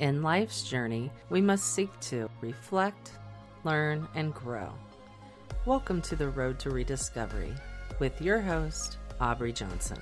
In 0.00 0.22
life's 0.22 0.62
journey, 0.62 1.10
we 1.28 1.40
must 1.40 1.74
seek 1.74 1.90
to 2.02 2.30
reflect, 2.40 3.10
learn, 3.64 4.06
and 4.14 4.32
grow. 4.32 4.72
Welcome 5.66 6.00
to 6.02 6.14
the 6.14 6.28
Road 6.28 6.60
to 6.60 6.70
Rediscovery 6.70 7.52
with 7.98 8.22
your 8.22 8.40
host, 8.40 8.98
Aubrey 9.20 9.52
Johnson. 9.52 9.98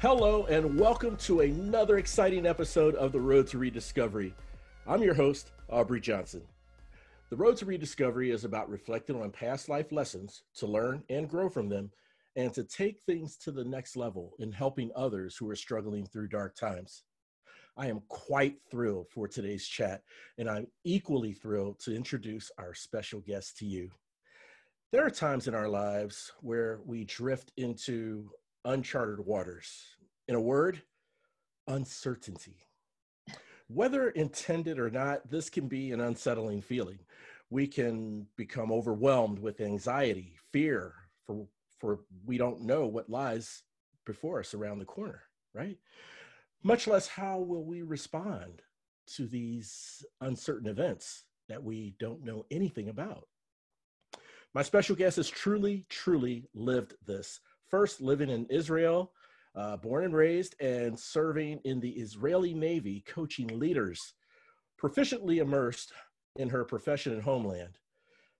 Hello, 0.00 0.44
and 0.46 0.76
welcome 0.76 1.16
to 1.18 1.42
another 1.42 1.98
exciting 1.98 2.44
episode 2.44 2.96
of 2.96 3.12
the 3.12 3.20
Road 3.20 3.46
to 3.46 3.58
Rediscovery. 3.58 4.34
I'm 4.88 5.04
your 5.04 5.14
host, 5.14 5.52
Aubrey 5.70 6.00
Johnson. 6.00 6.42
The 7.30 7.36
Road 7.36 7.56
to 7.58 7.64
Rediscovery 7.64 8.32
is 8.32 8.44
about 8.44 8.68
reflecting 8.68 9.22
on 9.22 9.30
past 9.30 9.68
life 9.68 9.92
lessons 9.92 10.42
to 10.56 10.66
learn 10.66 11.04
and 11.08 11.30
grow 11.30 11.48
from 11.48 11.68
them 11.68 11.92
and 12.36 12.52
to 12.52 12.62
take 12.64 13.00
things 13.06 13.36
to 13.38 13.50
the 13.50 13.64
next 13.64 13.96
level 13.96 14.34
in 14.38 14.52
helping 14.52 14.90
others 14.94 15.36
who 15.36 15.48
are 15.48 15.56
struggling 15.56 16.06
through 16.06 16.28
dark 16.28 16.54
times. 16.54 17.02
I 17.78 17.88
am 17.88 18.02
quite 18.08 18.56
thrilled 18.70 19.08
for 19.10 19.26
today's 19.26 19.66
chat, 19.66 20.02
and 20.38 20.48
I'm 20.48 20.66
equally 20.84 21.32
thrilled 21.32 21.78
to 21.80 21.94
introduce 21.94 22.50
our 22.58 22.74
special 22.74 23.20
guest 23.20 23.58
to 23.58 23.66
you. 23.66 23.90
There 24.92 25.04
are 25.04 25.10
times 25.10 25.48
in 25.48 25.54
our 25.54 25.68
lives 25.68 26.32
where 26.40 26.80
we 26.84 27.04
drift 27.04 27.52
into 27.56 28.30
uncharted 28.64 29.20
waters. 29.20 29.68
In 30.28 30.34
a 30.34 30.40
word, 30.40 30.82
uncertainty. 31.66 32.56
Whether 33.68 34.10
intended 34.10 34.78
or 34.78 34.90
not, 34.90 35.28
this 35.28 35.50
can 35.50 35.68
be 35.68 35.92
an 35.92 36.00
unsettling 36.00 36.62
feeling. 36.62 37.00
We 37.50 37.66
can 37.66 38.26
become 38.36 38.72
overwhelmed 38.72 39.38
with 39.38 39.60
anxiety, 39.60 40.36
fear 40.52 40.94
for 41.26 41.46
for 41.78 42.00
we 42.24 42.38
don't 42.38 42.62
know 42.62 42.86
what 42.86 43.10
lies 43.10 43.62
before 44.04 44.40
us 44.40 44.54
around 44.54 44.78
the 44.78 44.84
corner, 44.84 45.22
right? 45.54 45.78
Much 46.62 46.86
less 46.86 47.06
how 47.06 47.38
will 47.38 47.64
we 47.64 47.82
respond 47.82 48.62
to 49.14 49.26
these 49.26 50.04
uncertain 50.20 50.68
events 50.68 51.24
that 51.48 51.62
we 51.62 51.94
don't 52.00 52.24
know 52.24 52.44
anything 52.50 52.88
about. 52.88 53.28
My 54.54 54.62
special 54.62 54.96
guest 54.96 55.16
has 55.16 55.28
truly, 55.28 55.86
truly 55.88 56.48
lived 56.54 56.94
this. 57.06 57.40
First, 57.68 58.00
living 58.00 58.30
in 58.30 58.46
Israel, 58.46 59.12
uh, 59.54 59.76
born 59.76 60.04
and 60.04 60.14
raised, 60.14 60.60
and 60.60 60.98
serving 60.98 61.60
in 61.64 61.80
the 61.80 61.90
Israeli 61.90 62.54
Navy, 62.54 63.04
coaching 63.06 63.48
leaders, 63.48 64.14
proficiently 64.80 65.38
immersed 65.38 65.92
in 66.36 66.48
her 66.48 66.64
profession 66.64 67.12
and 67.12 67.22
homeland. 67.22 67.78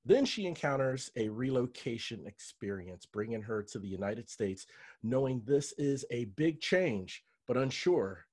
Then 0.07 0.25
she 0.25 0.47
encounters 0.47 1.11
a 1.17 1.29
relocation 1.29 2.27
experience, 2.27 3.05
bringing 3.07 3.43
her 3.43 3.61
to 3.65 3.81
the 3.81 3.89
United 3.89 4.31
States, 4.31 4.67
knowing 5.03 5.43
this 5.45 5.73
is 5.79 6.05
a 6.12 6.27
big 6.27 6.61
change, 6.61 7.25
but 7.49 7.57
unsure 7.57 8.25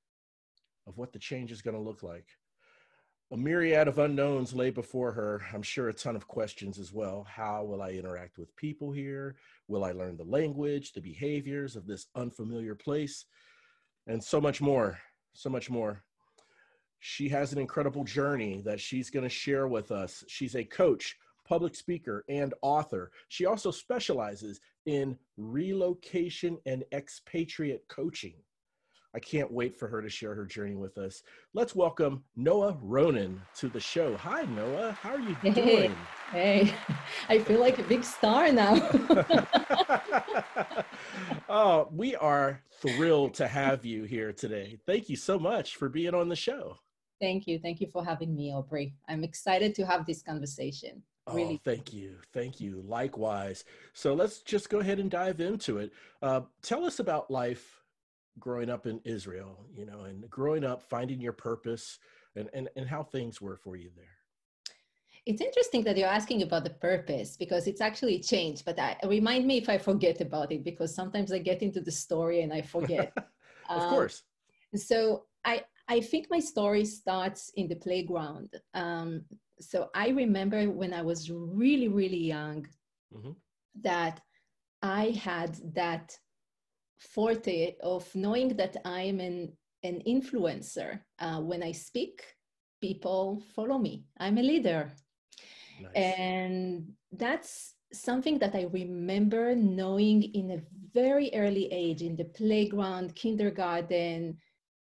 of 0.85 0.97
what 0.99 1.11
the 1.11 1.19
change 1.19 1.51
is 1.51 1.63
going 1.63 1.75
to 1.75 1.81
look 1.81 2.03
like. 2.03 2.27
A 3.31 3.37
myriad 3.37 3.87
of 3.87 3.97
unknowns 3.97 4.53
lay 4.53 4.69
before 4.69 5.13
her. 5.13 5.41
I'm 5.51 5.63
sure 5.63 5.89
a 5.89 5.93
ton 5.93 6.15
of 6.15 6.27
questions 6.27 6.77
as 6.77 6.93
well. 6.93 7.25
How 7.27 7.63
will 7.63 7.81
I 7.81 7.89
interact 7.89 8.37
with 8.37 8.55
people 8.55 8.91
here? 8.91 9.35
Will 9.67 9.83
I 9.83 9.93
learn 9.93 10.15
the 10.15 10.23
language, 10.23 10.93
the 10.93 11.01
behaviors 11.01 11.75
of 11.75 11.87
this 11.87 12.05
unfamiliar 12.15 12.75
place? 12.75 13.25
And 14.05 14.23
so 14.23 14.39
much 14.39 14.61
more, 14.61 14.99
so 15.33 15.49
much 15.49 15.71
more. 15.71 16.03
She 16.99 17.29
has 17.29 17.51
an 17.51 17.57
incredible 17.57 18.03
journey 18.03 18.61
that 18.65 18.79
she's 18.79 19.09
going 19.09 19.23
to 19.23 19.29
share 19.29 19.67
with 19.67 19.91
us. 19.91 20.23
She's 20.27 20.55
a 20.55 20.63
coach, 20.63 21.17
public 21.45 21.75
speaker, 21.75 22.23
and 22.29 22.53
author. 22.61 23.11
She 23.29 23.45
also 23.45 23.71
specializes 23.71 24.59
in 24.85 25.17
relocation 25.37 26.57
and 26.65 26.83
expatriate 26.91 27.87
coaching. 27.87 28.35
I 29.15 29.19
can't 29.19 29.51
wait 29.51 29.77
for 29.77 29.87
her 29.87 30.01
to 30.01 30.09
share 30.09 30.33
her 30.33 30.45
journey 30.45 30.73
with 30.73 30.97
us. 30.97 31.21
Let's 31.53 31.75
welcome 31.75 32.23
Noa 32.35 32.73
Ronen 32.83 33.37
to 33.57 33.69
the 33.69 33.79
show. 33.79 34.17
Hi, 34.17 34.41
Noa. 34.41 34.93
How 34.93 35.11
are 35.11 35.19
you 35.19 35.35
hey, 35.35 35.51
doing? 35.51 35.95
Hey, 36.31 36.73
I 37.29 37.37
feel 37.37 37.59
like 37.59 37.77
a 37.77 37.83
big 37.83 38.03
star 38.03 38.51
now. 38.51 38.73
oh, 41.49 41.89
we 41.91 42.15
are 42.15 42.63
thrilled 42.81 43.35
to 43.35 43.47
have 43.47 43.85
you 43.85 44.05
here 44.05 44.33
today. 44.33 44.79
Thank 44.87 45.09
you 45.09 45.15
so 45.15 45.37
much 45.37 45.75
for 45.75 45.89
being 45.89 46.15
on 46.15 46.27
the 46.27 46.35
show. 46.35 46.77
Thank 47.21 47.45
you. 47.45 47.59
Thank 47.59 47.81
you 47.81 47.89
for 47.93 48.03
having 48.03 48.35
me, 48.35 48.51
Aubrey. 48.51 48.95
I'm 49.07 49.23
excited 49.23 49.75
to 49.75 49.85
have 49.85 50.07
this 50.07 50.23
conversation. 50.23 51.03
Really. 51.31 51.55
Oh, 51.55 51.61
thank 51.63 51.93
you. 51.93 52.17
Thank 52.33 52.59
you. 52.59 52.83
Likewise. 52.85 53.63
So 53.93 54.13
let's 54.13 54.41
just 54.41 54.69
go 54.69 54.79
ahead 54.79 54.99
and 54.99 55.09
dive 55.09 55.39
into 55.39 55.77
it. 55.77 55.93
Uh, 56.21 56.41
tell 56.61 56.85
us 56.85 56.99
about 56.99 57.31
life 57.31 57.81
growing 58.39 58.69
up 58.69 58.87
in 58.87 58.99
Israel, 59.05 59.65
you 59.75 59.85
know, 59.85 60.01
and 60.01 60.29
growing 60.29 60.63
up, 60.63 60.83
finding 60.83 61.21
your 61.21 61.33
purpose 61.33 61.99
and, 62.35 62.49
and, 62.53 62.69
and 62.75 62.87
how 62.87 63.03
things 63.03 63.39
were 63.39 63.55
for 63.55 63.75
you 63.75 63.89
there. 63.95 64.05
It's 65.25 65.41
interesting 65.41 65.83
that 65.85 65.95
you're 65.95 66.09
asking 66.09 66.41
about 66.41 66.65
the 66.65 66.71
purpose 66.71 67.37
because 67.37 67.67
it's 67.67 67.79
actually 67.79 68.19
changed, 68.19 68.65
but 68.65 68.77
I, 68.77 68.97
remind 69.07 69.45
me 69.45 69.57
if 69.57 69.69
I 69.69 69.77
forget 69.77 70.19
about 70.19 70.51
it 70.51 70.65
because 70.65 70.93
sometimes 70.93 71.31
I 71.31 71.37
get 71.37 71.61
into 71.61 71.79
the 71.79 71.91
story 71.91 72.41
and 72.41 72.51
I 72.51 72.61
forget. 72.61 73.13
of 73.69 73.81
um, 73.81 73.89
course. 73.89 74.23
So 74.75 75.23
I, 75.45 75.63
I 75.87 76.01
think 76.01 76.27
my 76.29 76.39
story 76.39 76.83
starts 76.83 77.51
in 77.55 77.69
the 77.69 77.75
playground. 77.75 78.55
Um, 78.73 79.23
so 79.69 79.89
I 79.95 80.09
remember 80.09 80.69
when 80.69 80.93
I 80.93 81.01
was 81.01 81.29
really, 81.29 81.87
really 81.87 82.17
young 82.17 82.67
mm-hmm. 83.13 83.31
that 83.81 84.21
I 84.81 85.11
had 85.11 85.57
that 85.75 86.17
forte 86.99 87.75
of 87.81 88.13
knowing 88.15 88.49
that 88.57 88.77
I 88.85 89.01
am 89.03 89.19
an, 89.19 89.53
an 89.83 90.01
influencer. 90.07 90.99
Uh, 91.19 91.39
when 91.41 91.63
I 91.63 91.71
speak, 91.71 92.23
people 92.81 93.41
follow 93.55 93.77
me. 93.77 94.05
I'm 94.19 94.37
a 94.37 94.43
leader. 94.43 94.91
Nice. 95.81 95.91
And 95.95 96.93
that's 97.11 97.75
something 97.93 98.39
that 98.39 98.55
I 98.55 98.67
remember 98.71 99.55
knowing 99.55 100.23
in 100.23 100.51
a 100.51 100.61
very 100.93 101.31
early 101.33 101.71
age, 101.71 102.01
in 102.01 102.15
the 102.15 102.25
playground, 102.25 103.15
kindergarten, 103.15 104.37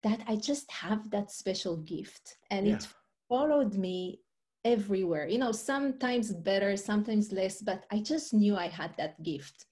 that 0.02 0.20
I 0.28 0.36
just 0.36 0.70
have 0.70 1.10
that 1.10 1.30
special 1.30 1.78
gift. 1.78 2.36
And 2.50 2.66
yeah. 2.66 2.76
it 2.76 2.86
followed 3.28 3.74
me 3.74 4.20
everywhere. 4.64 5.28
You 5.28 5.38
know 5.38 5.52
sometimes 5.52 6.32
better 6.32 6.76
sometimes 6.76 7.32
less 7.32 7.60
but 7.60 7.84
i 7.90 7.98
just 7.98 8.32
knew 8.32 8.56
i 8.56 8.68
had 8.68 8.92
that 8.96 9.22
gift. 9.22 9.66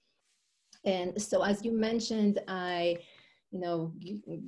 And 0.85 1.19
so 1.21 1.43
as 1.43 1.63
you 1.65 1.71
mentioned 1.71 2.39
i 2.47 2.97
you 3.51 3.59
know 3.59 3.93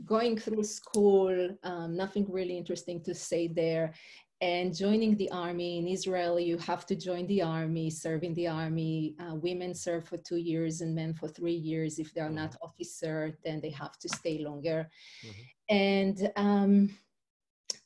going 0.06 0.38
through 0.38 0.64
school 0.64 1.50
um, 1.64 1.96
nothing 1.96 2.26
really 2.30 2.58
interesting 2.58 3.02
to 3.04 3.14
say 3.14 3.48
there. 3.48 3.94
And 4.42 4.76
joining 4.76 5.16
the 5.16 5.32
army 5.32 5.78
in 5.80 5.88
israel 5.88 6.40
you 6.40 6.58
have 6.58 6.86
to 6.88 6.96
join 6.96 7.26
the 7.28 7.42
army 7.42 7.90
serve 7.90 8.24
in 8.24 8.34
the 8.36 8.48
army. 8.48 9.16
Uh, 9.20 9.36
women 9.36 9.74
serve 9.74 10.06
for 10.06 10.18
two 10.18 10.38
years 10.38 10.82
and 10.82 10.94
men 10.94 11.14
for 11.14 11.28
three 11.28 11.60
years. 11.72 11.98
If 11.98 12.14
they 12.14 12.22
are 12.22 12.30
not 12.30 12.52
mm-hmm. 12.52 12.68
officer 12.68 13.38
then 13.44 13.62
they 13.62 13.72
have 13.72 13.98
to 14.00 14.10
stay 14.10 14.40
longer. 14.40 14.90
Mm-hmm. 15.26 15.42
and 15.70 16.32
um, 16.36 16.90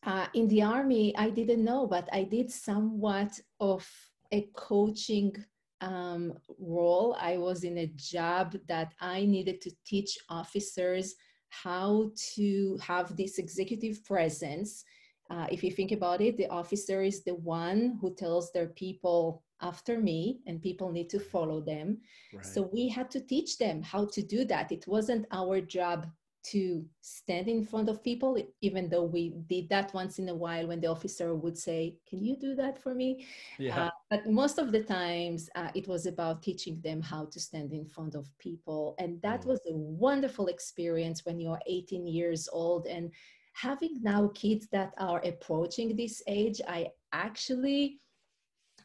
uh, 0.03 0.27
in 0.33 0.47
the 0.47 0.61
army, 0.61 1.15
I 1.17 1.29
didn't 1.29 1.63
know, 1.63 1.87
but 1.87 2.07
I 2.11 2.23
did 2.23 2.51
somewhat 2.51 3.39
of 3.59 3.87
a 4.31 4.47
coaching 4.55 5.33
um, 5.81 6.33
role. 6.59 7.17
I 7.19 7.37
was 7.37 7.63
in 7.63 7.79
a 7.79 7.91
job 7.95 8.55
that 8.67 8.93
I 8.99 9.25
needed 9.25 9.61
to 9.61 9.71
teach 9.85 10.17
officers 10.29 11.15
how 11.49 12.11
to 12.35 12.77
have 12.81 13.15
this 13.17 13.39
executive 13.39 14.03
presence. 14.05 14.83
Uh, 15.29 15.47
if 15.51 15.63
you 15.63 15.71
think 15.71 15.91
about 15.91 16.21
it, 16.21 16.37
the 16.37 16.47
officer 16.47 17.01
is 17.01 17.23
the 17.23 17.35
one 17.35 17.97
who 18.01 18.13
tells 18.15 18.51
their 18.51 18.67
people 18.67 19.43
after 19.61 19.99
me, 19.99 20.39
and 20.47 20.61
people 20.61 20.89
need 20.89 21.09
to 21.09 21.19
follow 21.19 21.59
them. 21.59 21.97
Right. 22.33 22.45
So 22.45 22.69
we 22.71 22.87
had 22.87 23.11
to 23.11 23.19
teach 23.19 23.57
them 23.57 23.81
how 23.81 24.05
to 24.05 24.21
do 24.21 24.45
that. 24.45 24.71
It 24.71 24.87
wasn't 24.87 25.25
our 25.31 25.59
job 25.59 26.07
to 26.41 26.85
stand 27.01 27.47
in 27.47 27.65
front 27.65 27.89
of 27.89 28.03
people, 28.03 28.37
even 28.61 28.89
though 28.89 29.03
we 29.03 29.35
did 29.47 29.69
that 29.69 29.93
once 29.93 30.19
in 30.19 30.29
a 30.29 30.35
while 30.35 30.67
when 30.67 30.79
the 30.79 30.87
officer 30.87 31.35
would 31.35 31.57
say, 31.57 31.97
Can 32.07 32.23
you 32.23 32.35
do 32.37 32.55
that 32.55 32.81
for 32.81 32.95
me? 32.95 33.25
Yeah. 33.57 33.85
Uh, 33.85 33.89
but 34.09 34.27
most 34.27 34.57
of 34.57 34.71
the 34.71 34.83
times 34.83 35.49
uh, 35.55 35.69
it 35.75 35.87
was 35.87 36.05
about 36.05 36.41
teaching 36.41 36.79
them 36.81 37.01
how 37.01 37.25
to 37.25 37.39
stand 37.39 37.73
in 37.73 37.85
front 37.85 38.15
of 38.15 38.29
people. 38.39 38.95
And 38.99 39.21
that 39.21 39.41
mm. 39.41 39.47
was 39.47 39.59
a 39.69 39.73
wonderful 39.73 40.47
experience 40.47 41.25
when 41.25 41.39
you're 41.39 41.59
18 41.67 42.07
years 42.07 42.47
old. 42.51 42.87
And 42.87 43.11
having 43.53 44.01
now 44.01 44.31
kids 44.33 44.67
that 44.71 44.93
are 44.97 45.21
approaching 45.25 45.95
this 45.95 46.23
age, 46.27 46.61
I 46.67 46.87
actually 47.11 47.99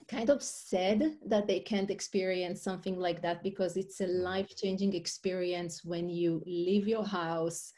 kind 0.08 0.30
of 0.30 0.42
sad 0.42 1.16
that 1.26 1.46
they 1.46 1.60
can't 1.60 1.90
experience 1.90 2.62
something 2.62 2.98
like 2.98 3.22
that 3.22 3.42
because 3.42 3.76
it's 3.76 4.00
a 4.00 4.06
mm. 4.06 4.22
life-changing 4.22 4.94
experience 4.94 5.84
when 5.84 6.08
you 6.08 6.42
leave 6.46 6.86
your 6.86 7.04
house 7.04 7.72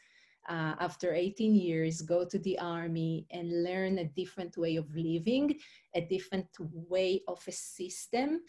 uh, 0.49 0.75
after 0.79 1.13
18 1.13 1.55
years 1.55 2.01
go 2.01 2.23
to 2.25 2.39
the 2.39 2.57
army 2.59 3.27
and 3.31 3.63
learn 3.63 3.97
a 3.97 4.05
different 4.05 4.57
way 4.57 4.77
of 4.77 4.87
living 4.95 5.55
a 5.95 6.01
different 6.01 6.47
way 6.59 7.21
of 7.27 7.41
a 7.47 7.51
system 7.51 8.41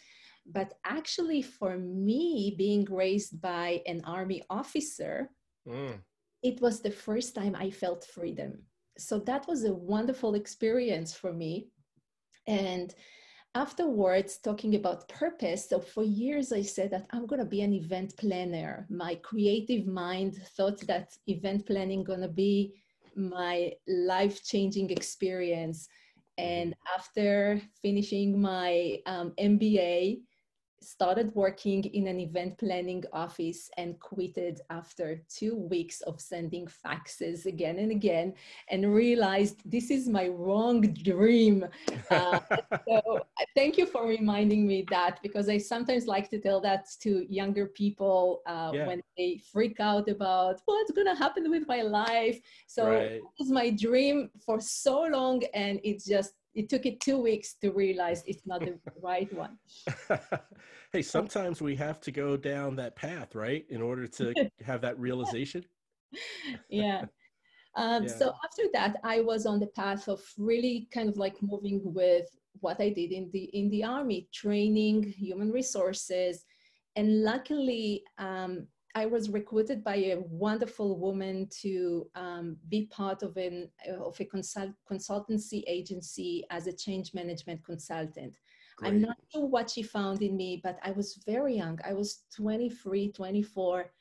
but 0.50 0.74
actually 0.84 1.42
for 1.42 1.76
me 1.76 2.54
being 2.56 2.84
raised 2.86 3.40
by 3.40 3.82
an 3.86 4.00
army 4.04 4.42
officer 4.50 5.30
mm. 5.68 5.98
it 6.42 6.60
was 6.60 6.80
the 6.80 6.90
first 6.90 7.34
time 7.34 7.54
I 7.54 7.70
felt 7.70 8.04
freedom. 8.04 8.62
So 8.96 9.18
that 9.20 9.46
was 9.46 9.64
a 9.64 9.72
wonderful 9.72 10.34
experience 10.34 11.14
for 11.14 11.32
me. 11.32 11.68
And 12.46 12.94
afterwards, 13.58 14.38
talking 14.38 14.76
about 14.76 15.08
purpose, 15.08 15.68
so 15.68 15.80
for 15.80 16.04
years 16.04 16.52
I 16.52 16.62
said 16.62 16.92
that 16.92 17.06
I'm 17.10 17.26
going 17.26 17.40
to 17.40 17.54
be 17.56 17.62
an 17.62 17.72
event 17.72 18.16
planner. 18.16 18.86
My 18.88 19.16
creative 19.16 19.84
mind 19.86 20.36
thought 20.56 20.78
that 20.86 21.16
event 21.26 21.66
planning 21.66 22.04
going 22.04 22.20
to 22.20 22.28
be 22.28 22.74
my 23.16 23.72
life 23.88 24.44
changing 24.44 24.90
experience. 24.90 25.88
And 26.38 26.72
after 26.96 27.60
finishing 27.82 28.40
my 28.40 29.00
um, 29.06 29.32
MBA, 29.40 30.20
started 30.80 31.34
working 31.34 31.84
in 31.84 32.06
an 32.06 32.20
event 32.20 32.56
planning 32.58 33.04
office 33.12 33.70
and 33.76 33.98
quitted 34.00 34.60
after 34.70 35.22
two 35.28 35.56
weeks 35.56 36.00
of 36.02 36.20
sending 36.20 36.66
faxes 36.66 37.46
again 37.46 37.78
and 37.78 37.90
again 37.90 38.32
and 38.70 38.94
realized 38.94 39.60
this 39.64 39.90
is 39.90 40.08
my 40.08 40.28
wrong 40.28 40.80
dream. 40.80 41.66
Uh, 42.10 42.40
so 42.88 43.20
thank 43.54 43.76
you 43.76 43.84
for 43.84 44.06
reminding 44.06 44.66
me 44.66 44.84
that 44.90 45.20
because 45.22 45.48
I 45.48 45.58
sometimes 45.58 46.06
like 46.06 46.30
to 46.30 46.38
tell 46.40 46.58
that 46.62 46.86
to 47.02 47.26
younger 47.30 47.66
people 47.66 48.40
uh, 48.46 48.70
yeah. 48.72 48.86
when 48.86 49.02
they 49.16 49.40
freak 49.52 49.78
out 49.78 50.08
about 50.08 50.60
what's 50.64 50.90
going 50.92 51.06
to 51.06 51.14
happen 51.14 51.50
with 51.50 51.68
my 51.68 51.82
life. 51.82 52.40
So 52.66 52.86
right. 52.86 53.12
it 53.12 53.22
was 53.38 53.50
my 53.50 53.70
dream 53.70 54.30
for 54.44 54.58
so 54.58 55.02
long 55.02 55.42
and 55.52 55.80
it's 55.84 56.06
just 56.06 56.32
it 56.58 56.68
took 56.68 56.86
it 56.86 57.00
two 57.00 57.18
weeks 57.18 57.54
to 57.62 57.70
realize 57.70 58.24
it's 58.26 58.44
not 58.44 58.60
the 58.60 58.76
right 59.02 59.32
one. 59.32 59.56
hey, 60.92 61.02
sometimes 61.02 61.62
we 61.62 61.76
have 61.76 62.00
to 62.00 62.10
go 62.10 62.36
down 62.36 62.74
that 62.76 62.96
path, 62.96 63.36
right, 63.36 63.64
in 63.70 63.80
order 63.80 64.08
to 64.08 64.34
have 64.66 64.80
that 64.80 64.98
realization. 64.98 65.64
yeah. 66.68 67.04
Um, 67.76 68.02
yeah. 68.02 68.08
So 68.08 68.32
after 68.44 68.64
that, 68.72 68.96
I 69.04 69.20
was 69.20 69.46
on 69.46 69.60
the 69.60 69.68
path 69.68 70.08
of 70.08 70.20
really 70.36 70.88
kind 70.92 71.08
of 71.08 71.16
like 71.16 71.36
moving 71.40 71.80
with 71.84 72.26
what 72.58 72.80
I 72.80 72.88
did 72.88 73.12
in 73.12 73.30
the 73.32 73.44
in 73.52 73.70
the 73.70 73.84
army, 73.84 74.28
training, 74.34 75.04
human 75.04 75.52
resources, 75.52 76.44
and 76.96 77.22
luckily 77.22 78.02
um, 78.18 78.66
I 78.98 79.06
was 79.06 79.30
recruited 79.30 79.84
by 79.84 79.96
a 79.96 80.18
wonderful 80.28 80.98
woman 80.98 81.48
to 81.62 82.10
um, 82.16 82.56
be 82.68 82.86
part 82.86 83.22
of 83.22 83.36
an 83.36 83.70
of 83.88 84.18
a 84.18 84.24
consult, 84.24 84.72
consultancy 84.90 85.62
agency 85.68 86.44
as 86.50 86.66
a 86.66 86.72
change 86.72 87.14
management 87.14 87.64
consultant. 87.64 88.34
Great. 88.76 88.88
I'm 88.88 89.00
not 89.00 89.16
sure 89.30 89.46
what 89.46 89.70
she 89.70 89.82
found 89.82 90.20
in 90.22 90.36
me, 90.36 90.60
but 90.64 90.80
I 90.82 90.90
was 90.90 91.20
very 91.24 91.54
young. 91.56 91.78
I 91.84 91.92
was 91.92 92.24
23, 92.34 93.12
24. 93.12 93.92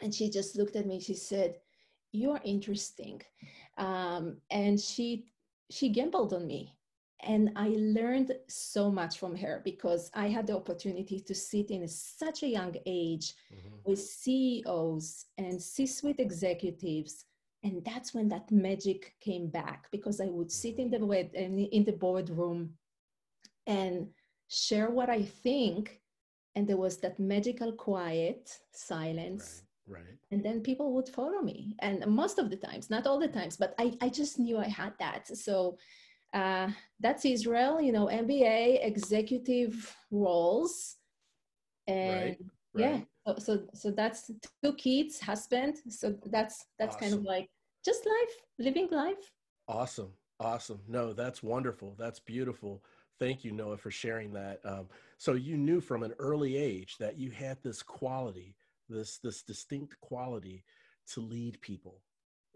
And 0.00 0.12
she 0.12 0.28
just 0.28 0.56
looked 0.56 0.74
at 0.74 0.86
me. 0.86 0.98
She 0.98 1.14
said, 1.14 1.54
You're 2.10 2.40
interesting. 2.44 3.22
Um, 3.78 4.38
and 4.50 4.80
she 4.80 5.26
she 5.70 5.88
gambled 5.88 6.32
on 6.32 6.48
me 6.48 6.74
and 7.22 7.50
I 7.56 7.74
learned 7.78 8.32
so 8.48 8.90
much 8.90 9.18
from 9.18 9.36
her 9.36 9.60
because 9.64 10.10
I 10.14 10.28
had 10.28 10.46
the 10.46 10.56
opportunity 10.56 11.20
to 11.20 11.34
sit 11.34 11.70
in 11.70 11.86
such 11.88 12.42
a 12.42 12.48
young 12.48 12.74
age 12.86 13.34
mm-hmm. 13.52 13.76
with 13.84 13.98
CEOs 13.98 15.26
and 15.38 15.60
C 15.60 15.86
suite 15.86 16.20
executives. 16.20 17.24
And 17.62 17.84
that's 17.84 18.14
when 18.14 18.28
that 18.28 18.50
magic 18.50 19.14
came 19.20 19.48
back 19.48 19.88
because 19.90 20.20
I 20.20 20.26
would 20.26 20.50
sit 20.50 20.78
in 20.78 20.90
the 20.90 20.98
mm-hmm. 20.98 21.64
in 21.72 21.84
the 21.84 21.92
boardroom 21.92 22.74
and 23.66 24.08
share 24.48 24.90
what 24.90 25.10
I 25.10 25.22
think. 25.22 26.00
And 26.56 26.66
there 26.66 26.78
was 26.78 26.98
that 26.98 27.20
magical 27.20 27.72
quiet 27.72 28.50
silence. 28.72 29.62
Right. 29.62 29.66
Right. 29.88 30.18
And 30.30 30.44
then 30.44 30.60
people 30.60 30.92
would 30.94 31.08
follow 31.08 31.42
me. 31.42 31.74
And 31.80 32.06
most 32.06 32.38
of 32.38 32.48
the 32.48 32.56
times, 32.56 32.90
not 32.90 33.08
all 33.08 33.18
the 33.18 33.26
times, 33.26 33.56
but 33.56 33.74
I, 33.76 33.92
I 34.00 34.08
just 34.08 34.38
knew 34.38 34.56
I 34.56 34.68
had 34.68 34.92
that. 35.00 35.36
So 35.36 35.78
uh, 36.32 36.68
that's 37.00 37.24
Israel, 37.24 37.80
you 37.80 37.92
know, 37.92 38.06
MBA 38.06 38.86
executive 38.86 39.94
roles. 40.10 40.96
And 41.86 42.20
right, 42.20 42.38
right. 42.74 42.82
yeah, 42.82 43.00
so, 43.26 43.38
so, 43.38 43.62
so 43.74 43.90
that's 43.90 44.30
two 44.62 44.72
kids, 44.74 45.20
husband. 45.20 45.76
So 45.88 46.14
that's 46.26 46.66
that's 46.78 46.96
awesome. 46.96 47.08
kind 47.08 47.14
of 47.14 47.24
like 47.24 47.48
just 47.84 48.06
life, 48.06 48.36
living 48.58 48.88
life. 48.90 49.32
Awesome, 49.66 50.12
awesome. 50.38 50.80
No, 50.86 51.12
that's 51.12 51.42
wonderful. 51.42 51.96
That's 51.98 52.20
beautiful. 52.20 52.82
Thank 53.18 53.44
you, 53.44 53.52
Noa, 53.52 53.76
for 53.76 53.90
sharing 53.90 54.32
that. 54.34 54.60
Um, 54.64 54.88
so 55.18 55.34
you 55.34 55.56
knew 55.56 55.80
from 55.80 56.02
an 56.02 56.14
early 56.18 56.56
age 56.56 56.96
that 56.98 57.18
you 57.18 57.30
had 57.30 57.58
this 57.62 57.82
quality, 57.82 58.54
this 58.88 59.18
this 59.18 59.42
distinct 59.42 60.00
quality 60.00 60.64
to 61.12 61.20
lead 61.20 61.60
people. 61.60 62.02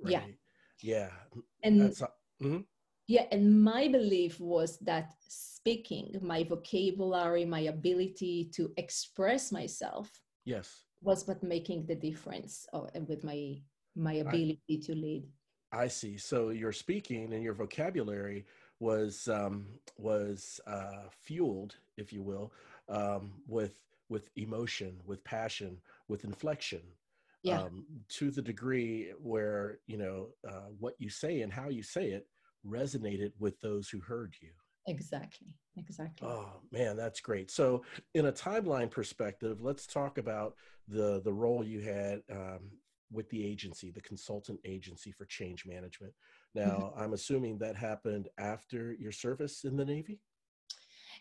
Right? 0.00 0.12
Yeah. 0.12 0.22
Yeah. 0.80 1.42
And 1.62 1.80
that's, 1.80 2.00
mm-hmm 2.00 2.60
yeah 3.06 3.26
and 3.32 3.62
my 3.62 3.88
belief 3.88 4.40
was 4.40 4.78
that 4.78 5.14
speaking 5.28 6.16
my 6.22 6.42
vocabulary 6.44 7.44
my 7.44 7.60
ability 7.60 8.50
to 8.52 8.72
express 8.76 9.52
myself 9.52 10.10
yes. 10.44 10.84
was 11.02 11.26
what 11.26 11.42
making 11.42 11.86
the 11.86 11.94
difference 11.94 12.66
uh, 12.72 12.86
with 13.06 13.24
my 13.24 13.56
my 13.96 14.14
ability 14.14 14.60
I, 14.70 14.86
to 14.86 14.94
lead. 14.94 15.24
I 15.72 15.88
see. 15.88 16.16
So 16.16 16.50
your 16.50 16.72
speaking 16.72 17.32
and 17.32 17.42
your 17.42 17.54
vocabulary 17.54 18.44
was 18.80 19.28
um, 19.28 19.66
was 19.98 20.60
uh, 20.66 21.08
fueled 21.10 21.76
if 21.96 22.12
you 22.12 22.22
will 22.22 22.52
um, 22.88 23.32
with 23.46 23.78
with 24.08 24.30
emotion 24.36 25.00
with 25.06 25.22
passion 25.24 25.78
with 26.08 26.24
inflection 26.24 26.80
yeah. 27.42 27.60
Um, 27.60 27.84
to 28.08 28.30
the 28.30 28.40
degree 28.40 29.12
where 29.22 29.78
you 29.86 29.98
know 29.98 30.28
uh, 30.48 30.68
what 30.78 30.94
you 30.98 31.10
say 31.10 31.42
and 31.42 31.52
how 31.52 31.68
you 31.68 31.82
say 31.82 32.06
it 32.06 32.26
resonated 32.66 33.32
with 33.38 33.60
those 33.60 33.88
who 33.88 34.00
heard 34.00 34.34
you. 34.40 34.50
Exactly. 34.86 35.48
Exactly. 35.76 36.28
Oh 36.28 36.60
man, 36.70 36.96
that's 36.96 37.20
great. 37.20 37.50
So, 37.50 37.82
in 38.14 38.26
a 38.26 38.32
timeline 38.32 38.90
perspective, 38.90 39.60
let's 39.60 39.86
talk 39.86 40.18
about 40.18 40.54
the 40.86 41.20
the 41.24 41.32
role 41.32 41.64
you 41.64 41.80
had 41.80 42.22
um, 42.30 42.70
with 43.10 43.28
the 43.30 43.44
agency, 43.44 43.90
the 43.90 44.00
consultant 44.02 44.60
agency 44.64 45.10
for 45.10 45.24
change 45.24 45.66
management. 45.66 46.12
Now, 46.54 46.92
mm-hmm. 46.92 47.00
I'm 47.00 47.12
assuming 47.12 47.58
that 47.58 47.76
happened 47.76 48.28
after 48.38 48.92
your 48.92 49.12
service 49.12 49.64
in 49.64 49.76
the 49.76 49.84
Navy. 49.84 50.20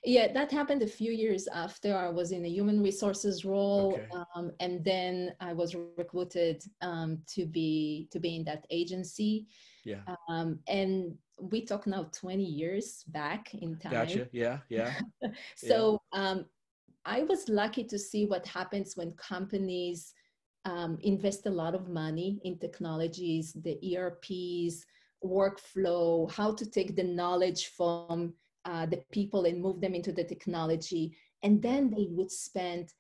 Yeah, 0.04 0.32
that 0.34 0.52
happened 0.52 0.82
a 0.82 0.88
few 0.88 1.12
years 1.12 1.48
after 1.48 1.96
I 1.96 2.10
was 2.10 2.32
in 2.32 2.44
a 2.46 2.50
human 2.50 2.82
resources 2.82 3.46
role, 3.46 3.94
okay. 3.94 4.08
um, 4.36 4.52
and 4.60 4.84
then 4.84 5.34
I 5.40 5.54
was 5.54 5.76
recruited 5.76 6.64
um, 6.82 7.20
to 7.28 7.46
be 7.46 8.10
to 8.12 8.20
be 8.20 8.36
in 8.36 8.44
that 8.46 8.66
agency. 8.70 9.48
Yeah. 9.86 10.02
Um, 10.28 10.60
and 10.68 11.16
we 11.52 11.66
talk 11.66 11.88
now 11.88 12.10
20 12.12 12.44
years 12.44 13.04
back 13.08 13.54
in 13.54 13.78
time. 13.78 13.92
Gotcha. 13.92 14.28
Yeah. 14.32 14.60
Yeah. 14.70 14.94
so 15.56 16.02
yeah. 16.14 16.20
Um, 16.20 16.46
I 17.06 17.24
was 17.24 17.50
lucky 17.50 17.84
to 17.86 18.00
see 18.00 18.26
what 18.26 18.48
happens 18.48 18.96
when 18.96 19.12
companies 19.14 20.14
um, 20.66 20.98
invest 21.02 21.46
a 21.46 21.50
lot 21.50 21.76
of 21.76 21.90
money 21.90 22.40
in 22.46 22.58
technologies, 22.58 23.54
the 23.54 23.78
ERPs, 23.96 24.86
workflow, 25.24 26.32
how 26.32 26.54
to 26.54 26.66
take 26.70 26.96
the 26.96 27.04
knowledge 27.04 27.68
from 27.68 28.34
uh, 28.66 28.86
the 28.86 29.04
people 29.12 29.46
and 29.46 29.62
move 29.62 29.82
them 29.82 29.94
into 29.94 30.14
the 30.14 30.24
technology. 30.24 31.18
And 31.44 31.62
then 31.62 31.90
they 31.90 32.08
would 32.10 32.32
spend 32.32 32.94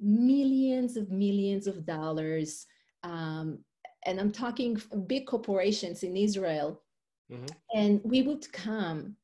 millions 0.00 0.96
of 0.96 1.10
millions 1.10 1.66
of 1.66 1.84
dollars 1.84 2.66
um, 3.02 3.58
and 4.06 4.20
I'm 4.20 4.32
talking 4.32 4.80
big 5.06 5.26
corporations 5.26 6.02
in 6.02 6.16
Israel, 6.16 6.82
mm-hmm. 7.30 7.46
and 7.74 8.00
we 8.04 8.22
would 8.22 8.50
come 8.52 9.16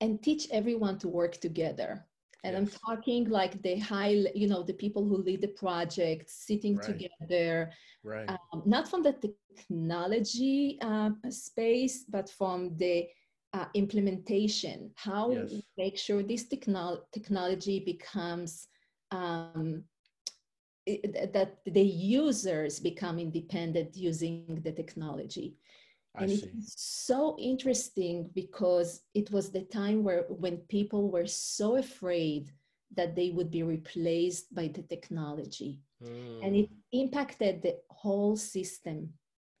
and 0.00 0.22
teach 0.22 0.48
everyone 0.50 0.98
to 0.98 1.08
work 1.08 1.40
together. 1.40 2.04
And 2.44 2.54
yes. 2.54 2.60
I'm 2.60 2.96
talking 2.96 3.28
like 3.30 3.62
the 3.62 3.78
high, 3.78 4.24
you 4.34 4.48
know, 4.48 4.64
the 4.64 4.72
people 4.72 5.04
who 5.04 5.16
lead 5.18 5.42
the 5.42 5.48
project, 5.48 6.28
sitting 6.28 6.76
right. 6.76 6.84
together, 6.84 7.70
right. 8.02 8.28
Um, 8.28 8.62
not 8.66 8.88
from 8.88 9.04
the 9.04 9.14
technology 9.56 10.78
uh, 10.82 11.10
space, 11.30 12.04
but 12.08 12.28
from 12.28 12.76
the 12.78 13.06
uh, 13.54 13.66
implementation. 13.74 14.90
How 14.96 15.30
yes. 15.30 15.52
make 15.76 15.96
sure 15.98 16.22
this 16.22 16.48
technolo- 16.48 17.02
technology 17.12 17.78
becomes 17.78 18.66
um, 19.12 19.84
that 20.86 21.58
the 21.64 21.82
users 21.82 22.80
become 22.80 23.20
independent 23.20 23.96
using 23.96 24.60
the 24.64 24.72
technology. 24.72 25.56
I 26.14 26.24
and 26.24 26.30
see. 26.30 26.50
it's 26.58 26.74
so 26.82 27.36
interesting 27.38 28.30
because 28.34 29.02
it 29.14 29.30
was 29.30 29.50
the 29.50 29.62
time 29.62 30.04
where 30.04 30.24
when 30.28 30.58
people 30.68 31.10
were 31.10 31.26
so 31.26 31.76
afraid 31.76 32.50
that 32.94 33.16
they 33.16 33.30
would 33.30 33.50
be 33.50 33.62
replaced 33.62 34.54
by 34.54 34.68
the 34.68 34.82
technology. 34.82 35.80
Mm. 36.04 36.46
And 36.46 36.56
it 36.56 36.68
hmm. 36.68 37.00
impacted 37.00 37.62
the 37.62 37.76
whole 37.90 38.36
system. 38.36 39.12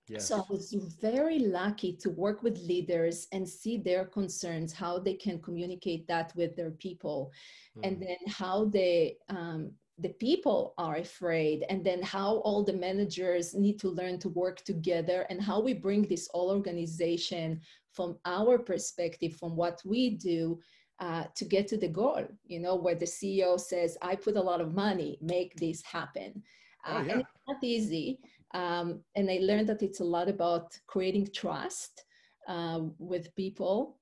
Yes. 0.08 0.28
So 0.28 0.38
I 0.38 0.44
was 0.50 0.74
very 1.00 1.38
lucky 1.38 1.96
to 2.02 2.10
work 2.10 2.42
with 2.42 2.58
leaders 2.58 3.28
and 3.32 3.48
see 3.48 3.78
their 3.78 4.04
concerns, 4.04 4.72
how 4.72 4.98
they 4.98 5.14
can 5.14 5.40
communicate 5.40 6.06
that 6.08 6.34
with 6.36 6.56
their 6.56 6.72
people, 6.72 7.30
mm. 7.78 7.86
and 7.86 7.96
hmm. 7.96 8.04
then 8.04 8.16
how 8.26 8.66
they 8.66 9.16
um, 9.28 9.70
the 10.02 10.10
people 10.10 10.74
are 10.78 10.96
afraid 10.96 11.64
and 11.68 11.84
then 11.84 12.02
how 12.02 12.36
all 12.38 12.62
the 12.64 12.72
managers 12.72 13.54
need 13.54 13.78
to 13.78 13.88
learn 13.88 14.18
to 14.18 14.28
work 14.30 14.62
together 14.64 15.26
and 15.30 15.40
how 15.40 15.60
we 15.60 15.72
bring 15.72 16.02
this 16.02 16.28
all 16.34 16.50
organization 16.50 17.60
from 17.92 18.18
our 18.24 18.58
perspective 18.58 19.36
from 19.36 19.54
what 19.56 19.80
we 19.84 20.10
do 20.10 20.58
uh, 21.00 21.24
to 21.34 21.44
get 21.44 21.68
to 21.68 21.76
the 21.76 21.88
goal 21.88 22.24
you 22.44 22.58
know 22.60 22.74
where 22.74 22.94
the 22.94 23.06
ceo 23.06 23.58
says 23.58 23.96
i 24.02 24.14
put 24.14 24.36
a 24.36 24.42
lot 24.50 24.60
of 24.60 24.74
money 24.74 25.18
make 25.20 25.54
this 25.56 25.82
happen 25.82 26.42
uh, 26.86 26.98
oh, 26.98 27.02
yeah. 27.02 27.12
and 27.12 27.20
it's 27.20 27.40
not 27.48 27.62
easy 27.62 28.18
um, 28.54 29.00
and 29.14 29.30
i 29.30 29.38
learned 29.40 29.68
that 29.68 29.82
it's 29.82 30.00
a 30.00 30.04
lot 30.04 30.28
about 30.28 30.78
creating 30.86 31.28
trust 31.32 32.04
uh, 32.48 32.80
with 32.98 33.34
people 33.36 33.98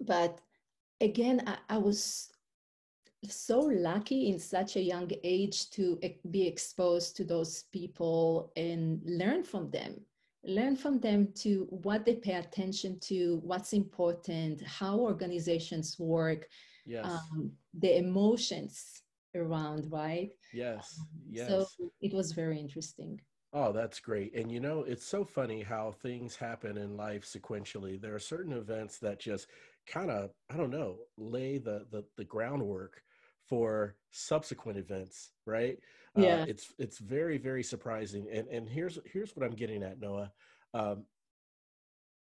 but 0.00 0.40
again 1.00 1.42
I, 1.46 1.56
I 1.76 1.78
was 1.78 2.33
so 3.30 3.60
lucky 3.60 4.28
in 4.28 4.38
such 4.38 4.76
a 4.76 4.80
young 4.80 5.10
age 5.22 5.70
to 5.70 5.98
be 6.30 6.46
exposed 6.46 7.16
to 7.16 7.24
those 7.24 7.64
people 7.72 8.52
and 8.56 9.00
learn 9.04 9.42
from 9.42 9.70
them 9.70 10.00
learn 10.46 10.76
from 10.76 11.00
them 11.00 11.28
to 11.34 11.66
what 11.70 12.04
they 12.04 12.14
pay 12.14 12.34
attention 12.34 12.98
to 13.00 13.40
what's 13.42 13.72
important 13.72 14.62
how 14.62 14.98
organizations 14.98 15.96
work 15.98 16.46
yes. 16.86 17.06
Um, 17.06 17.50
the 17.78 17.96
emotions 17.98 19.02
around 19.34 19.90
right 19.90 20.30
yes 20.52 20.96
um, 21.00 21.08
yes 21.30 21.48
so 21.48 21.66
it 22.00 22.12
was 22.12 22.32
very 22.32 22.58
interesting 22.58 23.20
Oh, 23.56 23.70
that's 23.70 24.00
great. 24.00 24.34
And 24.34 24.50
you 24.50 24.58
know, 24.58 24.80
it's 24.80 25.06
so 25.06 25.24
funny 25.24 25.62
how 25.62 25.92
things 26.02 26.34
happen 26.34 26.76
in 26.76 26.96
life 26.96 27.24
sequentially. 27.24 28.00
There 28.00 28.12
are 28.12 28.18
certain 28.18 28.52
events 28.52 28.98
that 28.98 29.20
just 29.20 29.46
kind 29.86 30.10
of, 30.10 30.30
I 30.50 30.56
don't 30.56 30.72
know, 30.72 30.96
lay 31.16 31.58
the 31.58 31.86
the, 31.92 32.04
the 32.16 32.24
groundwork 32.24 33.00
for 33.48 33.96
subsequent 34.10 34.78
events, 34.78 35.32
right? 35.46 35.78
Uh, 36.16 36.22
yeah. 36.22 36.42
Uh, 36.42 36.46
it's 36.48 36.72
it's 36.78 36.98
very 36.98 37.38
very 37.38 37.62
surprising. 37.62 38.26
And 38.32 38.48
and 38.48 38.68
here's 38.68 38.98
here's 39.04 39.34
what 39.36 39.44
I'm 39.44 39.54
getting 39.54 39.82
at, 39.82 40.00
Noa. 40.00 40.32
Um, 40.72 41.04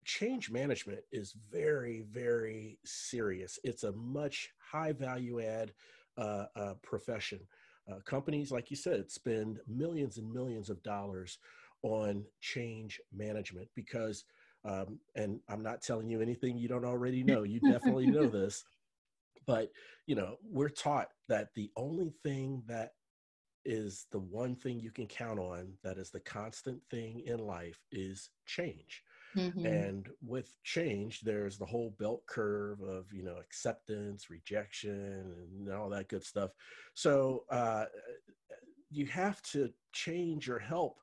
change 0.05 0.51
management 0.51 1.01
is 1.13 1.35
very 1.51 2.05
very 2.11 2.79
serious. 2.85 3.59
It's 3.65 3.85
a 3.85 3.93
much 3.93 4.51
high 4.59 4.93
value 4.93 5.41
add 5.41 5.73
uh, 6.17 6.47
uh, 6.57 6.75
profession. 6.83 7.41
Uh, 7.91 7.99
companies, 8.05 8.53
like 8.53 8.71
you 8.71 8.77
said, 8.77 9.11
spend 9.11 9.59
millions 9.67 10.19
and 10.19 10.33
millions 10.33 10.71
of 10.71 10.83
dollars 10.83 11.39
on 11.83 12.25
change 12.41 13.01
management 13.13 13.69
because, 13.75 14.25
um, 14.65 15.01
and 15.17 15.41
I'm 15.49 15.65
not 15.65 15.83
telling 15.83 16.09
you 16.09 16.21
anything 16.21 16.57
you 16.57 16.69
don't 16.69 16.85
already 16.85 17.25
know. 17.25 17.43
You 17.43 17.59
definitely 17.61 18.07
know 18.07 18.27
this 18.29 18.65
but 19.47 19.71
you 20.07 20.15
know 20.15 20.37
we're 20.45 20.69
taught 20.69 21.09
that 21.29 21.49
the 21.55 21.71
only 21.77 22.13
thing 22.23 22.63
that 22.67 22.93
is 23.65 24.07
the 24.11 24.19
one 24.19 24.57
thing 24.57 24.81
you 24.81 24.91
can 24.91 25.07
count 25.07 25.39
on 25.39 25.73
that 25.85 25.99
is 25.99 26.11
the 26.11 26.21
constant 26.21 26.81
thing 26.91 27.23
in 27.27 27.39
life 27.39 27.79
is 27.93 28.31
change 28.45 29.03
mm-hmm. 29.37 29.65
and 29.65 30.09
with 30.21 30.53
change 30.65 31.21
there's 31.21 31.59
the 31.59 31.67
whole 31.67 31.95
belt 31.99 32.23
curve 32.27 32.81
of 32.81 33.07
you 33.13 33.23
know 33.23 33.37
acceptance 33.37 34.31
rejection 34.31 35.33
and 35.67 35.73
all 35.73 35.89
that 35.89 36.09
good 36.09 36.25
stuff 36.25 36.51
so 36.95 37.45
uh, 37.51 37.85
you 38.91 39.07
have 39.07 39.41
to 39.43 39.71
change 39.93 40.49
or 40.49 40.59
help 40.59 40.97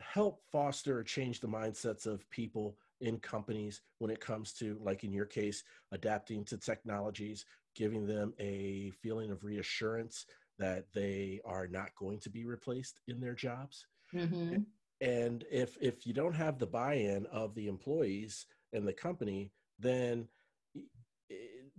help 0.00 0.40
foster 0.50 0.98
or 0.98 1.02
change 1.02 1.40
the 1.40 1.48
mindsets 1.48 2.06
of 2.06 2.28
people 2.30 2.76
in 3.04 3.18
companies 3.18 3.82
when 3.98 4.10
it 4.10 4.20
comes 4.20 4.52
to, 4.54 4.78
like 4.82 5.04
in 5.04 5.12
your 5.12 5.26
case, 5.26 5.62
adapting 5.92 6.44
to 6.46 6.56
technologies, 6.56 7.44
giving 7.76 8.06
them 8.06 8.32
a 8.40 8.90
feeling 9.02 9.30
of 9.30 9.44
reassurance 9.44 10.26
that 10.58 10.86
they 10.94 11.40
are 11.44 11.66
not 11.66 11.90
going 11.98 12.18
to 12.20 12.30
be 12.30 12.44
replaced 12.44 13.00
in 13.06 13.20
their 13.20 13.34
jobs. 13.34 13.86
Mm-hmm. 14.14 14.62
And 15.00 15.44
if 15.50 15.76
if 15.80 16.06
you 16.06 16.14
don't 16.14 16.34
have 16.34 16.58
the 16.58 16.66
buy-in 16.66 17.26
of 17.26 17.54
the 17.54 17.68
employees 17.68 18.46
and 18.72 18.86
the 18.86 18.92
company, 18.92 19.52
then 19.78 20.28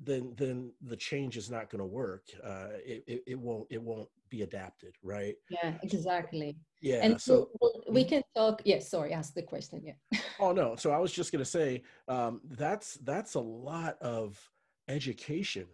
then 0.03 0.33
then 0.37 0.71
the 0.81 0.97
change 0.97 1.37
is 1.37 1.49
not 1.49 1.69
going 1.69 1.79
to 1.79 1.85
work. 1.85 2.25
Uh, 2.43 2.67
it, 2.85 3.03
it, 3.07 3.23
it 3.25 3.39
won't 3.39 3.67
it 3.71 3.81
won't 3.81 4.09
be 4.29 4.41
adapted, 4.41 4.93
right? 5.01 5.35
Yeah, 5.49 5.73
exactly. 5.81 6.57
Yeah. 6.81 6.99
And 7.03 7.19
so, 7.19 7.49
so 7.61 7.74
we 7.89 8.01
mm-hmm. 8.01 8.09
can 8.09 8.23
talk. 8.35 8.61
Yes. 8.65 8.83
Yeah, 8.83 8.87
sorry. 8.87 9.13
Ask 9.13 9.33
the 9.33 9.43
question. 9.43 9.81
Yeah. 9.83 10.19
oh 10.39 10.51
no. 10.51 10.75
So 10.75 10.91
I 10.91 10.97
was 10.97 11.11
just 11.11 11.31
going 11.31 11.43
to 11.43 11.49
say 11.49 11.83
um, 12.07 12.41
that's 12.49 12.95
that's 13.03 13.35
a 13.35 13.39
lot 13.39 13.97
of 14.01 14.39
education 14.87 15.67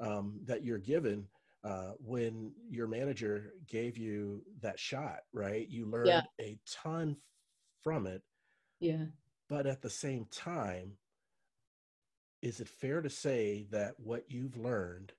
um, 0.00 0.40
that 0.44 0.64
you're 0.64 0.78
given 0.78 1.26
uh, 1.64 1.92
when 1.98 2.52
your 2.70 2.86
manager 2.86 3.54
gave 3.66 3.96
you 3.96 4.42
that 4.60 4.78
shot, 4.78 5.20
right? 5.32 5.68
You 5.68 5.86
learned 5.86 6.08
yeah. 6.08 6.22
a 6.40 6.58
ton 6.66 7.16
from 7.82 8.06
it. 8.06 8.22
Yeah. 8.80 9.06
But 9.48 9.66
at 9.66 9.82
the 9.82 9.90
same 9.90 10.26
time, 10.30 10.92
is 12.42 12.60
it 12.60 12.68
fair 12.68 13.00
to 13.00 13.10
say 13.10 13.66
that 13.70 13.94
what 13.98 14.24
you've 14.28 14.56
learned, 14.56 15.12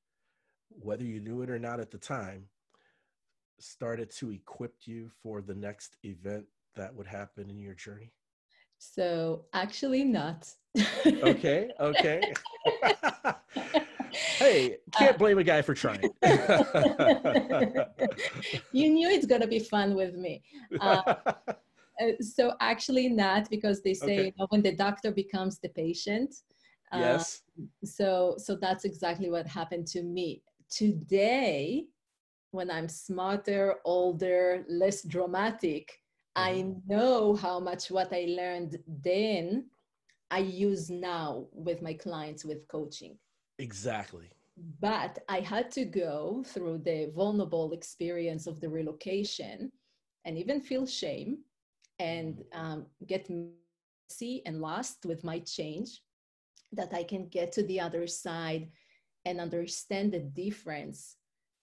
whether 0.70 1.03
you 1.03 1.20
knew 1.20 1.41
it 1.41 1.50
or 1.50 1.60
not 1.60 1.79
at 1.79 1.91
the 1.91 1.98
time, 1.98 2.46
started 3.60 4.12
to 4.12 4.32
equip 4.32 4.74
you 4.86 5.10
for 5.22 5.42
the 5.42 5.56
next 5.56 5.98
event 6.04 6.46
that 6.76 6.94
would 6.94 7.08
happen 7.08 7.50
in 7.50 7.58
your 7.58 7.74
journey? 7.74 8.12
So, 8.78 9.46
actually, 9.54 10.04
not. 10.04 10.48
okay, 11.06 11.72
okay. 11.80 12.34
hey, 14.12 14.78
can't 14.94 15.16
uh, 15.16 15.18
blame 15.18 15.40
a 15.40 15.44
guy 15.44 15.64
for 15.64 15.74
trying. 15.74 16.02
you 18.72 18.90
knew 18.90 19.10
it's 19.10 19.26
going 19.26 19.42
to 19.42 19.48
be 19.48 19.60
fun 19.60 19.96
with 19.96 20.16
me. 20.16 20.44
Uh, 20.80 21.14
uh, 22.00 22.12
so, 22.22 22.54
actually, 22.60 23.10
not 23.10 23.50
because 23.50 23.82
they 23.82 23.96
say 23.96 24.06
okay. 24.06 24.26
you 24.26 24.32
know, 24.38 24.46
when 24.50 24.62
the 24.62 24.76
doctor 24.76 25.12
becomes 25.12 25.58
the 25.58 25.70
patient, 25.70 26.32
Yes. 26.94 27.42
Um, 27.58 27.70
so 27.84 28.36
so 28.38 28.56
that's 28.56 28.86
exactly 28.86 29.30
what 29.30 29.48
happened 29.48 29.88
to 29.88 30.04
me. 30.04 30.42
Today, 30.70 31.86
when 32.51 32.72
I'm 32.72 32.89
smarter, 32.89 33.75
older, 33.86 34.66
less 34.70 35.04
dramatic, 35.04 36.00
I 36.36 36.54
mm-hmm. 36.54 36.94
know 36.94 37.36
how 37.36 37.60
much 37.60 37.89
what 37.92 38.13
I 38.13 38.25
learned 38.30 38.77
then 38.88 39.66
I 40.30 40.39
use 40.39 40.89
now 40.89 41.48
with 41.51 41.82
my 41.82 41.94
clients 41.94 42.46
with 42.46 42.68
coaching. 42.68 43.18
Exactly. 43.60 44.30
But 44.80 45.20
I 45.30 45.39
had 45.39 45.72
to 45.72 45.86
go 45.86 46.44
through 46.46 46.80
the 46.80 47.12
vulnerable 47.16 47.74
experience 47.74 48.48
of 48.48 48.60
the 48.60 48.70
relocation 48.70 49.72
and 50.25 50.38
even 50.38 50.62
feel 50.62 50.86
shame 50.86 51.39
and 52.00 52.36
mm-hmm. 52.36 52.60
um, 52.60 52.86
get 53.06 53.30
messy 53.30 54.42
and 54.46 54.62
lost 54.62 55.06
with 55.06 55.24
my 55.24 55.39
change 55.39 56.01
that 56.74 56.94
I 56.94 57.04
can 57.04 57.27
get 57.30 57.51
to 57.54 57.63
the 57.63 57.80
other 57.80 58.08
side 58.08 58.70
and 59.25 59.39
understand 59.39 60.12
the 60.12 60.20
difference 60.20 61.17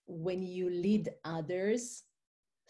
when 0.06 0.42
you 0.42 0.70
lead 0.70 1.10
others 1.24 2.02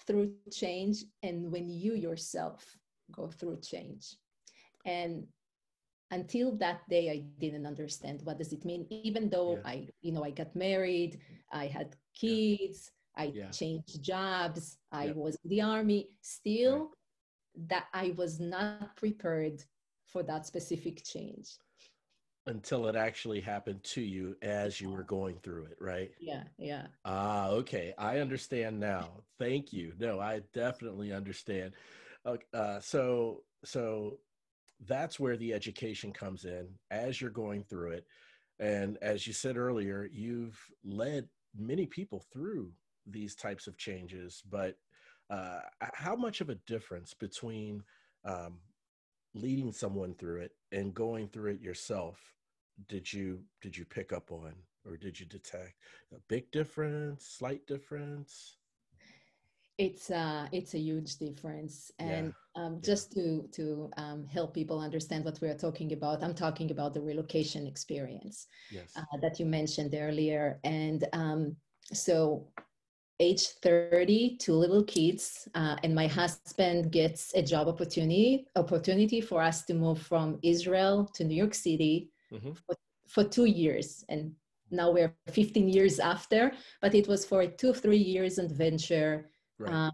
through 0.07 0.33
change 0.53 1.05
and 1.23 1.51
when 1.51 1.69
you 1.69 1.95
yourself 1.95 2.65
go 3.11 3.29
through 3.29 3.61
change. 3.61 4.17
And 4.85 5.27
until 6.11 6.53
that 6.57 6.81
day 6.89 7.11
i 7.11 7.19
didn't 7.41 7.67
understand 7.67 8.21
what 8.25 8.39
does 8.39 8.53
it 8.53 8.65
mean 8.65 8.87
even 8.91 9.29
though 9.31 9.57
yeah. 9.57 9.71
i 9.73 9.89
you 10.03 10.13
know 10.13 10.25
i 10.25 10.31
got 10.31 10.55
married 10.55 11.19
i 11.53 11.67
had 11.67 11.97
kids 12.15 12.91
yeah. 13.17 13.23
i 13.23 13.25
yeah. 13.35 13.51
changed 13.51 14.03
jobs 14.03 14.79
i 14.93 15.13
was 15.17 15.37
in 15.43 15.51
the 15.51 15.61
army 15.61 16.09
still 16.21 16.79
right. 16.79 17.69
that 17.71 17.85
i 17.93 18.15
was 18.17 18.39
not 18.39 18.95
prepared 18.97 19.63
for 20.07 20.23
that 20.23 20.47
specific 20.47 21.03
change 21.05 21.57
until 22.47 22.87
it 22.87 22.97
actually 22.97 23.41
happened 23.41 23.83
to 23.83 24.03
you 24.03 24.37
as 24.43 24.81
you 24.81 24.91
were 24.91 25.03
going 25.03 25.39
through 25.43 25.65
it, 25.65 25.77
right? 25.81 26.11
Yeah, 26.21 26.43
yeah. 26.59 26.87
Ah, 27.05 27.49
okay. 27.49 27.95
I 27.97 28.19
understand 28.19 28.79
now. 28.79 29.23
Thank 29.39 29.73
you. 29.73 29.93
No, 29.99 30.21
I 30.21 30.43
definitely 30.53 31.13
understand. 31.13 31.73
Uh, 32.27 32.81
so, 32.81 33.43
so 33.65 34.19
that's 34.87 35.19
where 35.19 35.37
the 35.37 35.55
education 35.55 36.13
comes 36.13 36.45
in 36.45 36.69
as 36.91 37.21
you're 37.21 37.31
going 37.31 37.65
through 37.65 37.93
it. 37.93 38.07
And 38.59 38.99
as 39.01 39.27
you 39.27 39.33
said 39.33 39.57
earlier, 39.57 40.09
you've 40.13 40.59
led 40.85 41.29
many 41.57 41.87
people 41.87 42.25
through 42.33 42.73
these 43.07 43.35
types 43.35 43.67
of 43.67 43.77
changes, 43.79 44.43
but 44.51 44.77
uh, 45.31 45.61
how 45.95 46.15
much 46.15 46.41
of 46.41 46.51
a 46.51 46.57
difference 46.67 47.15
between 47.15 47.83
um, 48.25 48.59
leading 49.35 49.73
someone 49.73 50.15
through 50.15 50.43
it 50.43 50.53
and 50.75 50.93
going 50.93 51.29
through 51.29 51.53
it 51.53 51.61
yourself 51.61 52.19
did 52.89 53.11
you 53.11 53.41
did 53.63 53.77
you 53.77 53.85
pick 53.85 54.13
up 54.13 54.31
on 54.33 54.53
or 54.85 54.97
did 54.97 55.19
you 55.19 55.27
detect 55.27 55.75
a 56.13 56.19
big 56.29 56.51
difference 56.51 57.27
slight 57.39 57.65
difference 57.67 58.57
it's 59.79 60.11
uh 60.11 60.47
it's 60.53 60.75
a 60.75 60.79
huge 60.79 61.17
difference 61.17 61.91
and 61.99 62.33
yeah. 62.57 62.63
um, 62.63 62.81
just 62.81 63.13
to 63.13 63.49
to 63.53 63.91
um, 63.97 64.27
help 64.27 64.55
people 64.55 64.79
understand 64.81 65.25
what 65.25 65.39
we're 65.41 65.57
talking 65.57 65.93
about 65.93 66.23
i'm 66.23 66.35
talking 66.35 66.71
about 66.71 66.95
the 66.95 67.01
relocation 67.01 67.67
experience 67.67 68.47
yes. 68.71 68.93
uh, 68.97 69.17
that 69.21 69.41
you 69.41 69.47
mentioned 69.47 69.95
earlier 69.95 70.61
and 70.65 71.07
um, 71.13 71.57
so 71.93 72.47
age 73.21 73.47
30 73.63 74.37
two 74.39 74.55
little 74.55 74.83
kids 74.83 75.49
uh, 75.55 75.77
and 75.83 75.95
my 75.95 76.07
husband 76.07 76.91
gets 76.91 77.33
a 77.35 77.43
job 77.43 77.69
opportunity 77.69 78.47
opportunity 78.57 79.21
for 79.21 79.41
us 79.41 79.65
to 79.65 79.75
move 79.75 80.01
from 80.01 80.39
israel 80.43 81.09
to 81.15 81.23
new 81.23 81.37
york 81.37 81.55
city 81.55 82.11
mm-hmm. 82.33 82.53
for, 82.67 82.77
for 83.07 83.25
two 83.25 83.45
years 83.45 84.05
and 84.09 84.33
now 84.71 84.91
we're 84.91 85.15
15 85.29 85.69
years 85.69 86.01
after 86.01 86.53
but 86.83 86.95
it 86.95 87.07
was 87.07 87.25
for 87.25 87.43
a 87.43 87.49
two 87.49 87.73
three 87.73 87.99
years 87.99 88.39
adventure 88.39 89.31
right. 89.61 89.73
um, 89.73 89.93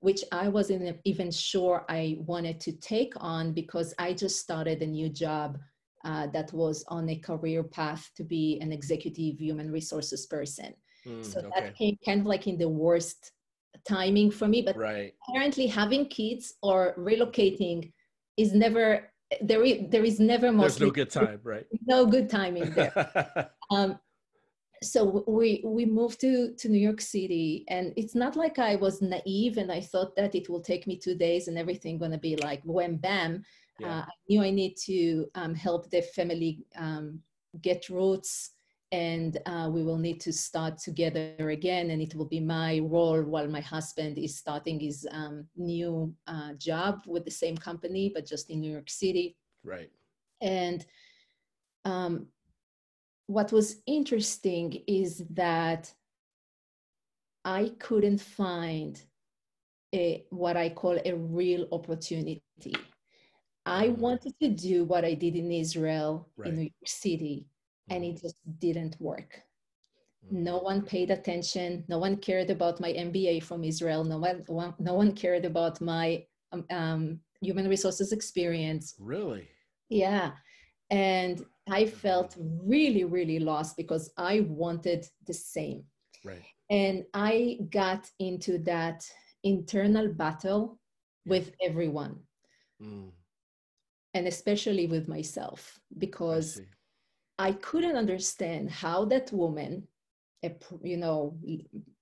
which 0.00 0.24
i 0.32 0.48
wasn't 0.48 0.96
even 1.04 1.30
sure 1.30 1.84
i 1.90 2.16
wanted 2.20 2.58
to 2.58 2.72
take 2.72 3.12
on 3.18 3.52
because 3.52 3.92
i 3.98 4.14
just 4.14 4.40
started 4.40 4.80
a 4.80 4.86
new 4.86 5.10
job 5.10 5.58
uh, 6.06 6.26
that 6.28 6.52
was 6.52 6.84
on 6.88 7.08
a 7.10 7.16
career 7.16 7.64
path 7.64 8.10
to 8.16 8.22
be 8.22 8.58
an 8.62 8.72
executive 8.72 9.38
human 9.40 9.70
resources 9.70 10.24
person 10.26 10.72
Mm, 11.06 11.24
so 11.24 11.40
okay. 11.40 11.50
that 11.54 11.76
came 11.76 11.96
kind 12.04 12.20
of 12.20 12.26
like 12.26 12.46
in 12.46 12.58
the 12.58 12.68
worst 12.68 13.32
timing 13.86 14.30
for 14.30 14.48
me. 14.48 14.62
But 14.62 14.76
right. 14.76 15.14
apparently, 15.28 15.66
having 15.66 16.06
kids 16.06 16.54
or 16.62 16.94
relocating 16.98 17.92
is 18.36 18.52
never 18.52 19.10
there. 19.40 19.62
Is, 19.62 19.90
there 19.90 20.04
is 20.04 20.20
never 20.20 20.52
There's 20.52 20.80
no 20.80 20.90
good 20.90 21.10
time, 21.10 21.40
right? 21.42 21.66
No 21.86 22.06
good 22.06 22.28
timing 22.28 22.70
there. 22.72 23.50
um, 23.70 23.98
so 24.82 25.24
we 25.26 25.62
we 25.64 25.86
moved 25.86 26.20
to 26.20 26.54
to 26.54 26.68
New 26.68 26.78
York 26.78 27.00
City, 27.00 27.64
and 27.68 27.92
it's 27.96 28.14
not 28.14 28.36
like 28.36 28.58
I 28.58 28.76
was 28.76 29.00
naive 29.00 29.56
and 29.58 29.70
I 29.70 29.80
thought 29.80 30.16
that 30.16 30.34
it 30.34 30.48
will 30.48 30.60
take 30.60 30.86
me 30.86 30.96
two 30.96 31.14
days 31.14 31.48
and 31.48 31.58
everything 31.58 31.98
gonna 31.98 32.18
be 32.18 32.36
like 32.36 32.62
wham 32.64 32.96
bam. 32.96 33.42
Yeah. 33.78 33.88
Uh, 33.88 34.02
I 34.02 34.14
knew 34.28 34.42
I 34.42 34.50
need 34.50 34.76
to 34.86 35.26
um, 35.34 35.54
help 35.54 35.90
the 35.90 36.00
family 36.00 36.64
um, 36.76 37.20
get 37.60 37.88
roots 37.90 38.55
and 38.96 39.36
uh, 39.44 39.68
we 39.70 39.82
will 39.82 39.98
need 39.98 40.20
to 40.22 40.32
start 40.32 40.78
together 40.78 41.50
again 41.50 41.90
and 41.90 42.00
it 42.00 42.14
will 42.14 42.30
be 42.36 42.40
my 42.40 42.78
role 42.78 43.22
while 43.22 43.46
my 43.46 43.60
husband 43.60 44.16
is 44.16 44.38
starting 44.38 44.80
his 44.80 45.06
um, 45.10 45.46
new 45.54 46.14
uh, 46.26 46.54
job 46.54 47.02
with 47.06 47.24
the 47.26 47.36
same 47.42 47.56
company 47.58 48.10
but 48.14 48.24
just 48.24 48.48
in 48.48 48.60
new 48.60 48.72
york 48.72 48.88
city 48.88 49.36
right 49.64 49.90
and 50.40 50.86
um, 51.84 52.26
what 53.26 53.52
was 53.52 53.82
interesting 53.86 54.82
is 54.86 55.24
that 55.30 55.92
i 57.44 57.70
couldn't 57.78 58.22
find 58.42 59.02
a 59.94 60.24
what 60.30 60.56
i 60.56 60.68
call 60.70 60.96
a 61.04 61.12
real 61.14 61.66
opportunity 61.70 62.42
i 63.66 63.88
mm-hmm. 63.88 64.00
wanted 64.00 64.34
to 64.40 64.48
do 64.48 64.84
what 64.84 65.04
i 65.04 65.12
did 65.12 65.36
in 65.36 65.52
israel 65.52 66.28
right. 66.38 66.48
in 66.48 66.54
new 66.54 66.62
york 66.62 66.88
city 66.88 67.46
and 67.88 68.04
it 68.04 68.20
just 68.20 68.36
didn't 68.58 68.96
work. 69.00 69.42
No 70.30 70.58
one 70.58 70.82
paid 70.82 71.10
attention. 71.10 71.84
No 71.88 71.98
one 71.98 72.16
cared 72.16 72.50
about 72.50 72.80
my 72.80 72.92
MBA 72.92 73.44
from 73.44 73.62
Israel. 73.62 74.02
No 74.04 74.18
one, 74.18 74.74
no 74.78 74.94
one 74.94 75.12
cared 75.12 75.44
about 75.44 75.80
my 75.80 76.24
um, 76.52 76.64
um, 76.70 77.20
human 77.40 77.68
resources 77.68 78.12
experience. 78.12 78.94
Really? 78.98 79.48
Yeah. 79.88 80.32
And 80.90 81.44
I 81.68 81.86
felt 81.86 82.36
really, 82.38 83.04
really 83.04 83.38
lost 83.38 83.76
because 83.76 84.10
I 84.16 84.40
wanted 84.48 85.06
the 85.26 85.34
same. 85.34 85.84
Right. 86.24 86.42
And 86.70 87.04
I 87.14 87.58
got 87.70 88.10
into 88.18 88.58
that 88.58 89.08
internal 89.44 90.08
battle 90.12 90.78
with 91.24 91.52
everyone. 91.62 92.18
Mm. 92.82 93.10
And 94.14 94.26
especially 94.26 94.86
with 94.86 95.08
myself 95.08 95.78
because 95.98 96.60
I 97.38 97.52
couldn't 97.52 97.96
understand 97.96 98.70
how 98.70 99.04
that 99.06 99.32
woman, 99.32 99.86
a, 100.42 100.52
you 100.82 100.96
know, 100.96 101.36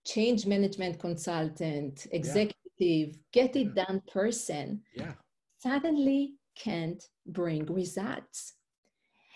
change 0.04 0.46
management 0.46 0.98
consultant, 0.98 2.06
executive, 2.12 2.54
yeah. 2.78 3.06
get 3.32 3.56
it 3.56 3.74
done 3.74 4.02
person, 4.12 4.82
yeah. 4.94 5.12
suddenly 5.58 6.34
can't 6.54 7.02
bring 7.26 7.66
results. 7.66 8.54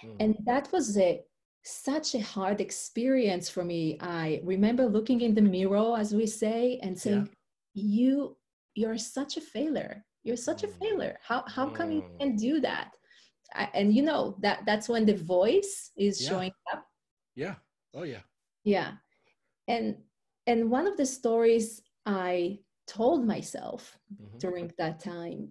Mm. 0.04 0.16
And 0.20 0.36
that 0.46 0.70
was 0.72 0.96
a 0.96 1.22
such 1.64 2.14
a 2.14 2.20
hard 2.20 2.60
experience 2.60 3.50
for 3.50 3.64
me. 3.64 3.98
I 4.00 4.40
remember 4.44 4.86
looking 4.86 5.20
in 5.20 5.34
the 5.34 5.42
mirror, 5.42 5.98
as 5.98 6.14
we 6.14 6.26
say, 6.26 6.78
and 6.82 6.98
saying, 6.98 7.28
yeah. 7.74 7.82
"You, 7.82 8.36
you're 8.74 8.98
such 8.98 9.36
a 9.36 9.40
failure. 9.40 10.04
You're 10.22 10.36
such 10.36 10.62
mm. 10.62 10.68
a 10.68 10.72
failure. 10.78 11.18
How 11.22 11.44
how 11.46 11.68
come 11.68 11.90
you 11.90 12.02
hmm. 12.02 12.18
can 12.18 12.36
do 12.36 12.60
that?" 12.60 12.92
And 13.54 13.94
you 13.94 14.02
know 14.02 14.36
that 14.40 14.64
that's 14.66 14.88
when 14.88 15.06
the 15.06 15.14
voice 15.16 15.90
is 15.96 16.20
yeah. 16.20 16.28
showing 16.28 16.52
up. 16.72 16.86
Yeah. 17.34 17.54
Oh 17.94 18.02
yeah. 18.02 18.20
Yeah. 18.64 18.92
And 19.68 19.96
and 20.46 20.70
one 20.70 20.86
of 20.86 20.96
the 20.96 21.06
stories 21.06 21.82
i 22.06 22.58
told 22.86 23.26
myself 23.26 23.98
mm-hmm. 24.14 24.38
during 24.38 24.72
that 24.78 24.98
time 24.98 25.50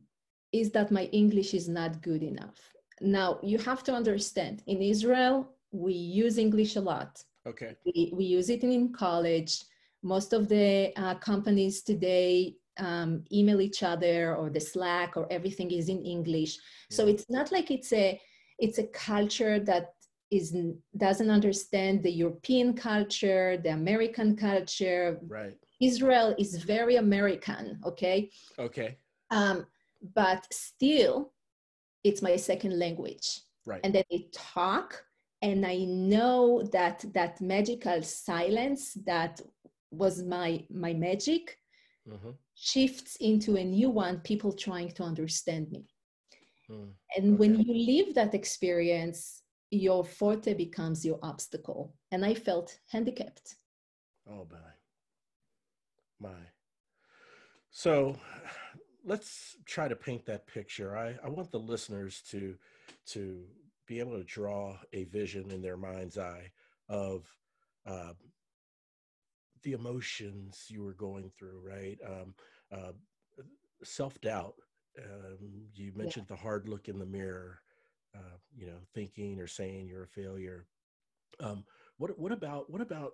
is 0.51 0.71
that 0.71 0.91
my 0.91 1.05
english 1.21 1.53
is 1.53 1.67
not 1.69 2.01
good 2.01 2.23
enough. 2.23 2.60
Now 2.99 3.39
you 3.43 3.60
have 3.60 3.83
to 3.83 3.93
understand 3.93 4.63
in 4.65 4.81
israel 4.81 5.53
we 5.71 5.93
use 5.93 6.38
english 6.38 6.75
a 6.75 6.81
lot. 6.81 7.23
Okay. 7.45 7.75
We, 7.86 8.12
we 8.13 8.25
use 8.25 8.49
it 8.49 8.63
in 8.63 8.91
college. 8.91 9.63
Most 10.03 10.33
of 10.33 10.49
the 10.49 10.91
uh, 10.97 11.15
companies 11.15 11.81
today 11.81 12.55
um, 12.79 13.23
email 13.31 13.61
each 13.61 13.83
other 13.83 14.35
or 14.35 14.49
the 14.49 14.59
slack 14.59 15.17
or 15.17 15.27
everything 15.31 15.71
is 15.71 15.89
in 15.89 16.03
english. 16.03 16.57
So 16.89 17.03
mm-hmm. 17.03 17.11
it's 17.11 17.29
not 17.29 17.51
like 17.51 17.71
it's 17.71 17.93
a 17.93 18.19
it's 18.59 18.77
a 18.77 18.87
culture 18.87 19.59
that 19.59 19.93
is 20.29 20.55
doesn't 20.97 21.29
understand 21.29 22.03
the 22.03 22.11
european 22.11 22.73
culture 22.73 23.57
the 23.57 23.69
american 23.69 24.35
culture. 24.35 25.19
Right. 25.27 25.57
Israel 25.79 26.35
is 26.37 26.57
very 26.57 26.95
american 26.95 27.79
okay? 27.85 28.29
Okay. 28.59 28.97
Um, 29.31 29.65
but 30.15 30.45
still 30.51 31.33
it's 32.03 32.21
my 32.21 32.35
second 32.35 32.77
language. 32.79 33.41
Right. 33.65 33.81
And 33.83 33.93
then 33.93 34.03
they 34.09 34.27
talk 34.31 35.03
and 35.41 35.65
i 35.65 35.77
know 35.83 36.63
that 36.71 37.05
that 37.13 37.39
magical 37.41 38.01
silence 38.01 38.97
that 39.05 39.39
was 39.91 40.23
my 40.23 40.63
my 40.69 40.93
magic 40.93 41.57
mm-hmm 42.09 42.31
shifts 42.60 43.17
into 43.17 43.56
a 43.56 43.63
new 43.63 43.89
one, 43.89 44.20
people 44.22 44.52
trying 44.52 44.91
to 44.91 45.04
understand 45.04 45.72
me. 45.72 45.86
Mm, 46.70 46.89
and 47.15 47.34
okay. 47.34 47.38
when 47.38 47.60
you 47.60 47.74
live 47.86 48.15
that 48.15 48.34
experience, 48.34 49.43
your 49.70 50.04
forte 50.04 50.54
becomes 50.54 51.06
your 51.06 51.20
obstacle. 51.22 51.93
And 52.12 52.26
I 52.26 52.34
felt 52.34 52.78
handicapped. 52.91 53.56
Oh, 54.30 54.48
my. 54.50 56.30
My. 56.30 56.39
So 57.70 58.17
let's 59.06 59.56
try 59.65 59.88
to 59.88 59.96
paint 59.96 60.26
that 60.26 60.48
picture. 60.48 60.98
I, 60.98 61.15
I 61.24 61.30
want 61.30 61.52
the 61.52 61.60
listeners 61.60 62.24
to 62.32 62.56
to 63.08 63.43
be 63.86 64.00
able 64.00 64.17
to 64.17 64.24
draw 64.24 64.78
a 64.93 65.04
vision 65.06 65.52
in 65.52 65.62
their 65.62 65.78
mind's 65.78 66.17
eye 66.17 66.52
of 66.89 67.26
uh, 67.86 68.13
the 69.63 69.74
emotions 69.74 70.65
you 70.70 70.84
were 70.84 70.93
going 70.93 71.32
through, 71.38 71.62
right? 71.63 71.98
Um, 72.06 72.34
uh, 72.72 72.91
Self 73.84 74.20
doubt. 74.22 74.56
Um, 74.98 75.67
you 75.76 75.91
mentioned 75.96 76.26
yeah. 76.30 76.36
the 76.36 76.41
hard 76.41 76.67
look 76.67 76.88
in 76.88 76.98
the 76.98 77.06
mirror. 77.06 77.60
Uh, 78.15 78.38
you 78.56 78.65
know, 78.65 78.80
thinking 78.96 79.39
or 79.39 79.46
saying 79.46 79.88
you're 79.88 80.06
a 80.06 80.08
failure. 80.08 80.65
Um, 81.39 81.63
what 81.98 82.17
what 82.17 82.32
about 82.32 82.70
what 82.72 82.82
about 82.82 83.13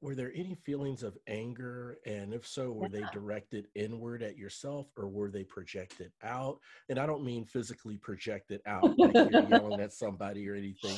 were 0.00 0.14
there 0.14 0.32
any 0.34 0.54
feelings 0.54 1.02
of 1.02 1.18
anger 1.26 1.98
and 2.06 2.32
if 2.32 2.46
so 2.46 2.72
were 2.72 2.88
they 2.88 3.04
directed 3.12 3.68
inward 3.74 4.22
at 4.22 4.36
yourself 4.36 4.86
or 4.96 5.08
were 5.08 5.30
they 5.30 5.44
projected 5.44 6.10
out 6.22 6.58
and 6.88 6.98
i 6.98 7.06
don't 7.06 7.24
mean 7.24 7.44
physically 7.44 7.96
projected 7.98 8.60
out 8.66 8.98
like 8.98 9.14
you're 9.14 9.42
yelling 9.48 9.80
at 9.80 9.92
somebody 9.92 10.48
or 10.48 10.54
anything 10.54 10.96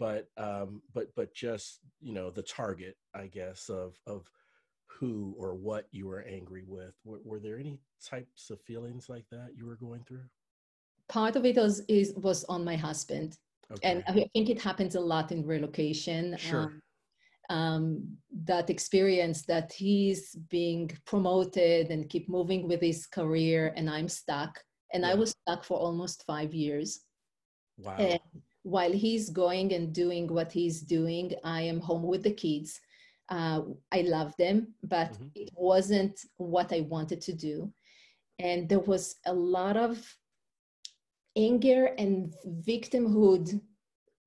but 0.00 0.28
um, 0.38 0.80
but 0.94 1.08
but 1.14 1.32
just 1.34 1.80
you 2.00 2.14
know 2.14 2.30
the 2.30 2.42
target, 2.42 2.96
I 3.14 3.26
guess, 3.26 3.68
of 3.68 3.96
of 4.06 4.28
who 4.86 5.34
or 5.38 5.54
what 5.54 5.84
you 5.92 6.08
were 6.08 6.22
angry 6.22 6.64
with. 6.66 6.94
Were, 7.04 7.20
were 7.22 7.38
there 7.38 7.58
any 7.58 7.78
types 8.04 8.50
of 8.50 8.60
feelings 8.62 9.08
like 9.08 9.26
that 9.30 9.50
you 9.54 9.66
were 9.66 9.76
going 9.76 10.02
through? 10.08 10.24
Part 11.08 11.36
of 11.36 11.44
it 11.44 11.56
was 11.56 11.82
is 11.86 12.14
was 12.16 12.44
on 12.44 12.64
my 12.64 12.76
husband, 12.76 13.36
okay. 13.70 13.88
and 13.88 14.02
I 14.08 14.26
think 14.32 14.48
it 14.48 14.60
happens 14.60 14.94
a 14.94 15.00
lot 15.00 15.30
in 15.30 15.46
relocation. 15.46 16.36
Sure. 16.38 16.62
Um, 16.62 16.82
um, 17.50 18.16
that 18.44 18.70
experience 18.70 19.42
that 19.42 19.72
he's 19.72 20.36
being 20.50 20.88
promoted 21.04 21.90
and 21.90 22.08
keep 22.08 22.28
moving 22.28 22.68
with 22.68 22.80
his 22.80 23.06
career 23.08 23.74
and 23.76 23.90
i'm 23.90 24.08
stuck 24.08 24.62
and 24.94 25.02
yeah. 25.02 25.10
i 25.10 25.14
was 25.14 25.34
stuck 25.42 25.64
for 25.64 25.76
almost 25.76 26.22
five 26.28 26.54
years 26.54 27.00
wow 27.76 27.96
and 27.98 28.20
while 28.62 28.92
he's 28.92 29.30
going 29.30 29.72
and 29.72 29.92
doing 29.92 30.26
what 30.26 30.52
he's 30.52 30.80
doing, 30.80 31.32
I 31.44 31.62
am 31.62 31.80
home 31.80 32.02
with 32.02 32.22
the 32.22 32.32
kids. 32.32 32.80
Uh, 33.28 33.62
I 33.92 34.02
love 34.02 34.34
them, 34.36 34.74
but 34.82 35.12
mm-hmm. 35.12 35.28
it 35.34 35.50
wasn't 35.54 36.18
what 36.36 36.72
I 36.72 36.80
wanted 36.80 37.20
to 37.22 37.32
do. 37.32 37.72
And 38.38 38.68
there 38.68 38.80
was 38.80 39.16
a 39.26 39.32
lot 39.32 39.76
of 39.76 40.04
anger 41.36 41.86
and 41.98 42.34
victimhood 42.66 43.60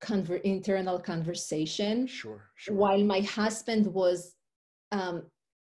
conver- 0.01 0.41
internal 0.41 0.99
conversation. 0.99 2.07
Sure, 2.07 2.49
sure. 2.55 2.75
While 2.75 3.03
my 3.03 3.21
husband 3.21 3.87
was 3.87 4.35
um, 4.91 5.23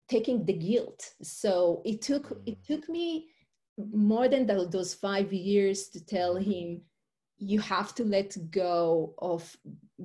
taking 0.09 0.45
the 0.45 0.55
guilt. 0.55 1.13
So 1.23 1.83
it 1.85 2.03
took 2.03 2.31
mm. 2.31 2.43
it 2.47 2.65
took 2.65 2.89
me 2.89 3.29
more 3.93 4.29
than 4.29 4.47
the, 4.47 4.67
those 4.69 4.95
five 4.95 5.33
years 5.33 5.89
to 5.91 6.05
tell 6.05 6.35
mm-hmm. 6.35 6.51
him 6.51 6.81
you 7.39 7.61
have 7.61 7.95
to 7.95 8.05
let 8.05 8.37
go 8.51 9.15
of 9.19 9.57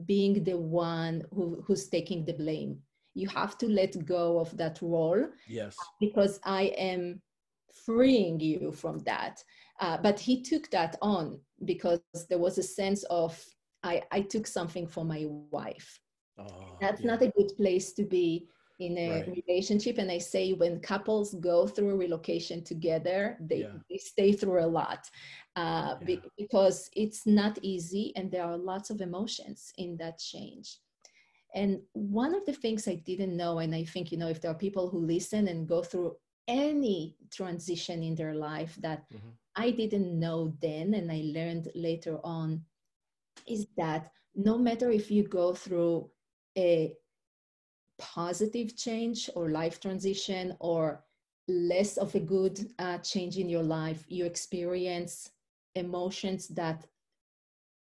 being 0.06 0.44
the 0.44 0.58
one 0.58 1.24
who, 1.34 1.64
who's 1.66 1.88
taking 1.90 2.24
the 2.26 2.34
blame. 2.34 2.80
You 3.16 3.28
have 3.30 3.58
to 3.60 3.68
let 3.68 4.06
go 4.06 4.40
of 4.40 4.56
that 4.58 4.80
role 4.82 5.28
yes. 5.48 5.76
because 6.00 6.40
i 6.44 6.64
am 6.78 7.22
freeing 7.86 8.40
you 8.40 8.72
from 8.72 9.00
that. 9.00 9.44
Uh, 9.80 9.98
but 9.98 10.20
he 10.20 10.42
took 10.42 10.70
that 10.70 10.96
on 11.02 11.40
because 11.66 12.02
there 12.30 12.38
was 12.38 12.58
a 12.58 12.64
sense 12.64 13.04
of 13.10 13.44
i 13.84 14.02
i 14.12 14.22
took 14.22 14.48
something 14.48 14.88
for 14.88 15.04
my 15.04 15.26
wife. 15.28 16.00
Oh, 16.38 16.78
that's 16.82 17.02
yeah. 17.02 17.12
not 17.12 17.22
a 17.22 17.32
good 17.38 17.52
place 17.58 17.94
to 17.94 18.04
be 18.04 18.48
in 18.86 18.98
a 18.98 19.10
right. 19.10 19.44
relationship 19.48 19.98
and 19.98 20.12
i 20.12 20.18
say 20.18 20.54
when 20.54 20.80
couples 20.80 21.36
go 21.36 21.68
through 21.68 21.96
relocation 21.96 22.64
together 22.64 23.38
they, 23.40 23.62
yeah. 23.62 23.78
they 23.90 23.98
stay 23.98 24.32
through 24.32 24.64
a 24.64 24.74
lot 24.80 25.10
uh, 25.56 25.96
yeah. 26.00 26.06
be, 26.06 26.22
because 26.38 26.90
it's 26.96 27.26
not 27.26 27.58
easy 27.62 28.12
and 28.16 28.32
there 28.32 28.44
are 28.44 28.58
lots 28.58 28.90
of 28.90 29.02
emotions 29.02 29.72
in 29.78 29.96
that 29.98 30.18
change 30.18 30.80
and 31.56 31.80
one 31.94 32.34
of 32.36 32.46
the 32.46 32.54
things 32.54 32.88
i 32.88 32.96
didn't 32.96 33.38
know 33.38 33.60
and 33.60 33.74
i 33.74 33.84
think 33.84 34.12
you 34.12 34.18
know 34.18 34.28
if 34.28 34.42
there 34.42 34.52
are 34.52 34.66
people 34.66 34.90
who 34.90 35.00
listen 35.00 35.48
and 35.48 35.68
go 35.68 35.82
through 35.82 36.16
any 36.48 37.16
transition 37.32 38.04
in 38.04 38.16
their 38.16 38.34
life 38.34 38.76
that 38.82 39.04
mm-hmm. 39.14 39.30
i 39.56 39.72
didn't 39.72 40.20
know 40.20 40.54
then 40.62 40.94
and 40.96 41.12
i 41.12 41.22
learned 41.34 41.70
later 41.76 42.20
on 42.24 42.62
is 43.48 43.68
that 43.78 44.12
no 44.36 44.58
matter 44.58 44.90
if 44.90 45.12
you 45.12 45.24
go 45.24 45.54
through 45.54 46.10
a 46.58 46.94
positive 48.00 48.76
change 48.76 49.30
or 49.36 49.50
life 49.50 49.80
transition 49.80 50.56
or 50.60 51.04
less 51.48 51.98
of 51.98 52.16
a 52.16 52.20
good 52.20 52.60
uh, 52.80 52.98
change 53.00 53.38
in 53.38 53.50
your 53.50 53.64
life, 53.64 54.06
you 54.08 54.26
experience 54.26 55.30
emotions 55.76 56.48
that 56.50 56.86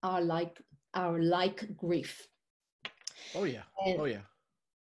are 0.03 0.23
like 0.23 0.61
are 0.95 1.21
like 1.23 1.77
grief. 1.77 2.29
Oh 3.35 3.45
yeah. 3.45 3.63
And, 3.87 4.01
oh 4.01 4.05
yeah. 4.05 4.27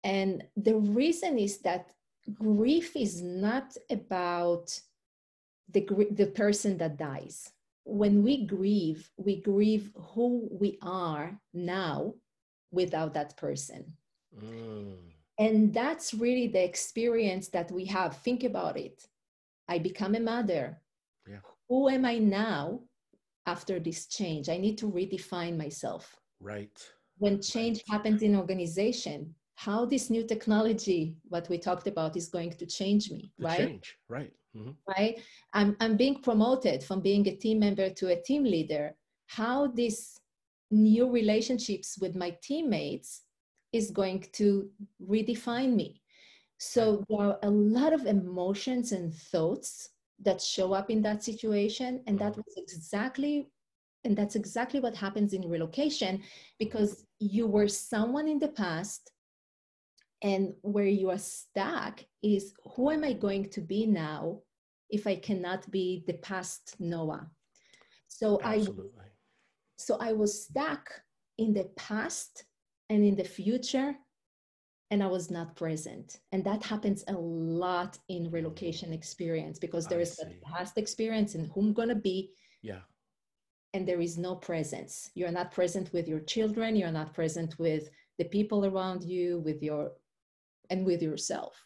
And 0.04 0.44
the 0.56 0.76
reason 0.76 1.38
is 1.38 1.58
that 1.58 1.92
grief 2.34 2.96
is 2.96 3.22
not 3.22 3.76
about 3.90 4.78
the 5.70 5.86
the 6.12 6.26
person 6.26 6.78
that 6.78 6.96
dies. 6.96 7.52
When 7.84 8.22
we 8.22 8.46
grieve, 8.46 9.10
we 9.16 9.40
grieve 9.40 9.90
who 9.96 10.48
we 10.50 10.78
are 10.82 11.38
now 11.54 12.14
without 12.70 13.14
that 13.14 13.36
person. 13.36 13.96
Mm. 14.36 14.96
And 15.38 15.72
that's 15.72 16.12
really 16.12 16.48
the 16.48 16.62
experience 16.62 17.48
that 17.48 17.70
we 17.70 17.86
have. 17.86 18.16
Think 18.18 18.44
about 18.44 18.76
it. 18.76 19.06
I 19.68 19.78
become 19.78 20.14
a 20.14 20.20
mother. 20.20 20.80
Yeah. 21.26 21.38
Who 21.68 21.88
am 21.88 22.04
I 22.04 22.18
now 22.18 22.80
after 23.46 23.80
this 23.80 24.06
change? 24.06 24.48
I 24.48 24.58
need 24.58 24.76
to 24.78 24.90
redefine 24.90 25.56
myself. 25.56 26.14
Right. 26.40 26.76
When 27.18 27.40
change 27.40 27.78
right. 27.78 27.96
happens 27.96 28.22
in 28.22 28.36
organization, 28.36 29.34
how 29.54 29.84
this 29.84 30.10
new 30.10 30.24
technology, 30.26 31.16
what 31.28 31.48
we 31.48 31.58
talked 31.58 31.86
about, 31.86 32.16
is 32.16 32.28
going 32.28 32.50
to 32.50 32.66
change 32.66 33.10
me, 33.10 33.32
the 33.38 33.44
right? 33.44 33.58
Change, 33.58 33.96
right. 34.08 34.32
Mm-hmm. 34.56 34.70
Right. 34.88 35.20
I'm, 35.52 35.76
I'm 35.80 35.96
being 35.96 36.22
promoted 36.22 36.82
from 36.82 37.00
being 37.00 37.28
a 37.28 37.36
team 37.36 37.60
member 37.60 37.88
to 37.90 38.08
a 38.08 38.20
team 38.20 38.44
leader. 38.44 38.94
How 39.26 39.68
these 39.68 40.18
new 40.70 41.10
relationships 41.10 41.98
with 42.00 42.16
my 42.16 42.36
teammates 42.42 43.22
is 43.72 43.90
going 43.90 44.26
to 44.32 44.68
redefine 45.08 45.74
me. 45.74 46.02
So 46.58 47.04
there 47.08 47.20
are 47.20 47.38
a 47.42 47.50
lot 47.50 47.92
of 47.92 48.06
emotions 48.06 48.92
and 48.92 49.14
thoughts 49.14 49.88
that 50.22 50.42
show 50.42 50.72
up 50.72 50.90
in 50.90 51.02
that 51.02 51.24
situation. 51.24 52.02
And 52.06 52.18
that 52.18 52.32
mm-hmm. 52.32 52.42
was 52.46 52.54
exactly, 52.58 53.48
and 54.04 54.16
that's 54.16 54.36
exactly 54.36 54.80
what 54.80 54.94
happens 54.94 55.32
in 55.32 55.48
relocation 55.48 56.22
because 56.58 57.06
you 57.18 57.46
were 57.46 57.68
someone 57.68 58.28
in 58.28 58.38
the 58.38 58.48
past 58.48 59.10
and 60.22 60.52
where 60.62 60.86
you 60.86 61.10
are 61.10 61.18
stuck 61.18 62.04
is 62.22 62.52
who 62.74 62.90
am 62.90 63.04
I 63.04 63.14
going 63.14 63.48
to 63.50 63.60
be 63.60 63.86
now 63.86 64.40
if 64.90 65.06
I 65.06 65.16
cannot 65.16 65.70
be 65.70 66.04
the 66.06 66.14
past 66.14 66.76
Noa? 66.78 67.26
So 68.08 68.38
Absolutely. 68.42 68.90
I 69.00 69.04
so 69.78 69.96
I 69.98 70.12
was 70.12 70.44
stuck 70.44 70.90
in 71.38 71.54
the 71.54 71.64
past 71.74 72.44
and 72.90 73.04
in 73.04 73.16
the 73.16 73.24
future 73.24 73.94
and 74.90 75.02
I 75.02 75.06
was 75.06 75.30
not 75.30 75.54
present. 75.54 76.18
And 76.32 76.42
that 76.44 76.64
happens 76.64 77.04
a 77.06 77.12
lot 77.12 77.96
in 78.08 78.28
relocation 78.30 78.92
experience 78.92 79.58
because 79.58 79.86
there 79.86 80.00
I 80.00 80.02
is 80.02 80.18
a 80.18 80.50
past 80.50 80.76
experience 80.76 81.36
and 81.36 81.48
who 81.52 81.60
I'm 81.60 81.72
gonna 81.72 81.94
be. 81.94 82.32
Yeah. 82.60 82.80
And 83.72 83.86
there 83.86 84.00
is 84.00 84.18
no 84.18 84.34
presence. 84.34 85.10
You're 85.14 85.30
not 85.30 85.52
present 85.52 85.92
with 85.92 86.08
your 86.08 86.18
children, 86.18 86.74
you're 86.74 86.90
not 86.90 87.14
present 87.14 87.56
with 87.58 87.88
the 88.18 88.24
people 88.24 88.66
around 88.66 89.04
you, 89.04 89.38
with 89.38 89.62
your 89.62 89.92
and 90.68 90.84
with 90.84 91.00
yourself. 91.00 91.64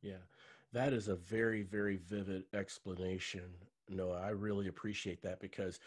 Yeah. 0.00 0.24
That 0.72 0.94
is 0.94 1.08
a 1.08 1.16
very, 1.16 1.62
very 1.62 1.96
vivid 1.96 2.44
explanation. 2.54 3.50
Noa, 3.90 4.20
I 4.20 4.30
really 4.30 4.68
appreciate 4.68 5.22
that 5.22 5.40
because 5.40 5.80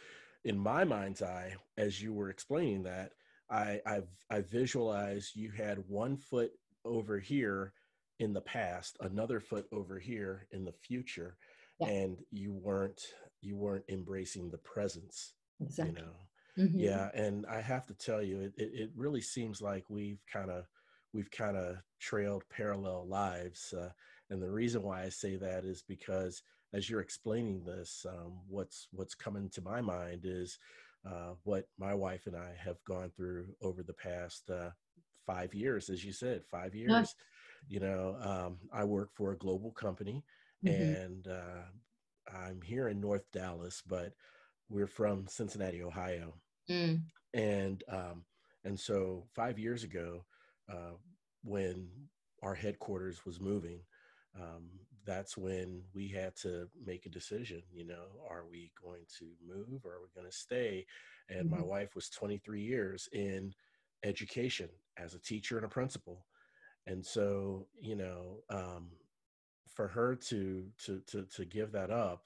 in 0.44 0.58
my 0.58 0.84
mind's 0.84 1.24
eye, 1.24 1.56
as 1.78 2.02
you 2.02 2.14
were 2.14 2.30
explaining 2.30 2.84
that, 2.84 3.14
I 3.52 3.82
I've 3.86 4.10
I 4.30 4.42
visualize 4.42 5.32
you 5.36 5.52
had 5.52 5.84
one 5.88 6.18
foot 6.18 6.52
over 6.86 7.20
here 7.20 7.74
in 8.20 8.34
the 8.34 8.42
past, 8.42 8.98
another 9.02 9.40
foot 9.40 9.66
over 9.72 10.00
here 10.00 10.48
in 10.52 10.64
the 10.64 10.72
future, 10.72 11.36
yeah. 11.80 11.88
and 11.88 12.18
you 12.32 12.54
weren't 12.54 13.02
you 13.42 13.56
weren't 13.56 13.86
embracing 13.90 14.50
the 14.50 14.58
presence. 14.60 15.34
Exactly. 15.60 15.96
You 16.00 16.06
know. 16.06 16.14
Mm-hmm. 16.58 16.80
Yeah, 16.80 17.10
and 17.14 17.46
I 17.46 17.62
have 17.62 17.88
to 17.88 17.94
tell 17.94 18.22
you, 18.22 18.42
it, 18.42 18.54
it, 18.58 18.72
it 18.74 18.90
really 18.96 19.22
seems 19.22 19.62
like 19.62 19.86
we've 19.90 20.22
kind 20.32 20.52
of 20.52 20.66
we've 21.14 21.32
kind 21.32 21.58
of 21.58 21.78
trailed 22.00 22.44
parallel 22.50 23.08
lives, 23.08 23.74
uh, 23.74 23.90
and 24.30 24.42
the 24.42 24.52
reason 24.52 24.84
why 24.84 25.04
I 25.04 25.10
say 25.10 25.38
that 25.38 25.64
is 25.64 25.84
because 25.88 26.44
as 26.74 26.90
you're 26.90 27.02
explaining 27.02 27.64
this, 27.64 28.06
um, 28.08 28.34
what's 28.48 28.88
what's 28.92 29.16
coming 29.16 29.50
to 29.52 29.62
my 29.62 29.82
mind 29.82 30.22
is 30.26 30.60
uh, 31.06 31.34
what 31.44 31.66
my 31.78 31.94
wife 31.94 32.28
and 32.28 32.36
I 32.36 32.54
have 32.64 32.78
gone 32.88 33.12
through 33.16 33.48
over 33.62 33.84
the 33.84 33.94
past 33.94 34.50
uh, 34.50 34.70
five 35.26 35.54
years, 35.54 35.90
as 35.90 36.04
you 36.04 36.14
said, 36.14 36.44
five 36.50 36.76
years. 36.76 37.16
You 37.68 37.80
know, 37.80 38.18
um, 38.22 38.58
I 38.74 38.84
work 38.84 39.10
for 39.14 39.32
a 39.32 39.38
global 39.38 39.72
company, 39.72 40.24
mm-hmm. 40.66 41.04
and 41.04 41.28
uh, 41.28 42.36
I'm 42.36 42.62
here 42.62 42.88
in 42.88 43.00
North 43.00 43.24
Dallas, 43.32 43.82
but 43.88 44.14
we're 44.70 44.88
from 44.88 45.28
Cincinnati, 45.28 45.84
Ohio, 45.84 46.34
mm. 46.70 47.02
and 47.34 47.84
um, 47.90 48.24
and 48.64 48.80
so 48.80 49.26
five 49.36 49.60
years 49.60 49.84
ago, 49.84 50.26
uh, 50.72 50.96
when 51.44 51.88
our 52.42 52.56
headquarters 52.56 53.26
was 53.26 53.40
moving, 53.40 53.82
um, 54.40 54.70
that's 55.06 55.38
when 55.38 55.82
we 55.94 56.08
had 56.08 56.36
to 56.36 56.68
make 56.86 57.06
a 57.06 57.10
decision 57.10 57.62
you 57.74 57.86
know 57.86 58.06
are 58.30 58.46
we 58.50 58.72
going 58.82 59.04
to 59.20 59.26
move 59.46 59.86
or 59.86 59.94
are 59.94 60.02
we 60.02 60.08
going 60.16 60.30
to 60.30 60.38
stay 60.38 60.86
and 61.30 61.50
mm-hmm. 61.50 61.60
my 61.60 61.66
wife 61.66 61.96
was 61.96 62.10
23 62.10 62.62
years 62.62 63.10
in 63.14 63.54
education 64.04 64.70
as 64.98 65.14
a 65.14 65.20
teacher 65.20 65.58
and 65.58 65.66
a 65.66 65.70
principal 65.70 66.26
and 66.88 67.06
so 67.06 67.68
you 67.80 67.96
know 67.96 68.40
um, 68.50 68.90
for 69.74 69.88
her 69.88 70.16
to 70.16 70.66
to 70.84 71.02
to 71.08 71.26
to 71.26 71.46
give 71.46 71.72
that 71.72 71.92
up 71.92 72.24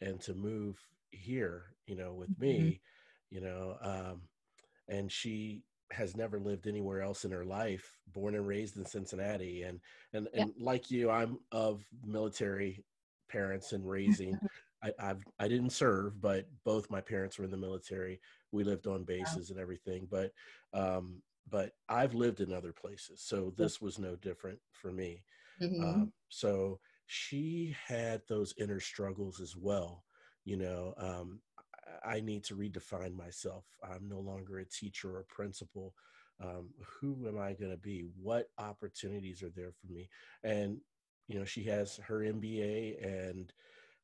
and 0.00 0.20
to 0.20 0.34
move 0.34 0.78
here 1.10 1.74
you 1.86 1.96
know 1.96 2.12
with 2.12 2.30
mm-hmm. 2.32 2.42
me 2.42 2.80
you 3.30 3.40
know 3.40 3.76
um, 3.82 4.22
and 4.88 5.10
she 5.10 5.62
has 5.90 6.16
never 6.16 6.38
lived 6.38 6.66
anywhere 6.66 7.00
else 7.02 7.24
in 7.24 7.30
her 7.30 7.44
life 7.44 7.96
born 8.12 8.34
and 8.34 8.46
raised 8.46 8.76
in 8.76 8.84
cincinnati 8.84 9.62
and 9.62 9.80
and 10.12 10.28
and 10.34 10.52
like 10.58 10.90
you 10.90 11.10
i'm 11.10 11.38
of 11.52 11.82
military 12.04 12.84
parents 13.30 13.72
and 13.72 13.88
raising 13.88 14.38
I, 14.82 14.92
I've 14.98 15.24
I 15.38 15.48
didn't 15.48 15.70
serve, 15.70 16.20
but 16.20 16.46
both 16.64 16.90
my 16.90 17.00
parents 17.00 17.38
were 17.38 17.44
in 17.44 17.50
the 17.50 17.56
military. 17.56 18.20
We 18.52 18.64
lived 18.64 18.86
on 18.86 19.04
bases 19.04 19.50
and 19.50 19.58
everything, 19.58 20.06
but 20.10 20.32
um, 20.72 21.22
but 21.50 21.72
I've 21.88 22.14
lived 22.14 22.40
in 22.40 22.52
other 22.52 22.72
places, 22.72 23.22
so 23.22 23.52
this 23.56 23.80
was 23.80 23.98
no 23.98 24.16
different 24.16 24.58
for 24.72 24.92
me. 24.92 25.24
Mm-hmm. 25.60 25.82
Um, 25.82 26.12
so 26.28 26.78
she 27.06 27.74
had 27.86 28.22
those 28.28 28.54
inner 28.58 28.80
struggles 28.80 29.40
as 29.40 29.56
well. 29.56 30.04
You 30.44 30.58
know, 30.58 30.94
um, 30.98 31.40
I 32.04 32.20
need 32.20 32.44
to 32.44 32.54
redefine 32.56 33.16
myself. 33.16 33.64
I'm 33.82 34.08
no 34.08 34.20
longer 34.20 34.58
a 34.58 34.64
teacher 34.64 35.16
or 35.16 35.24
principal. 35.28 35.94
Um, 36.40 36.70
who 36.80 37.26
am 37.26 37.38
I 37.38 37.54
going 37.54 37.72
to 37.72 37.76
be? 37.76 38.04
What 38.20 38.48
opportunities 38.58 39.42
are 39.42 39.50
there 39.50 39.72
for 39.72 39.92
me? 39.92 40.08
And 40.44 40.78
you 41.26 41.38
know, 41.38 41.44
she 41.44 41.64
has 41.64 41.96
her 42.06 42.20
MBA, 42.20 43.04
and 43.04 43.52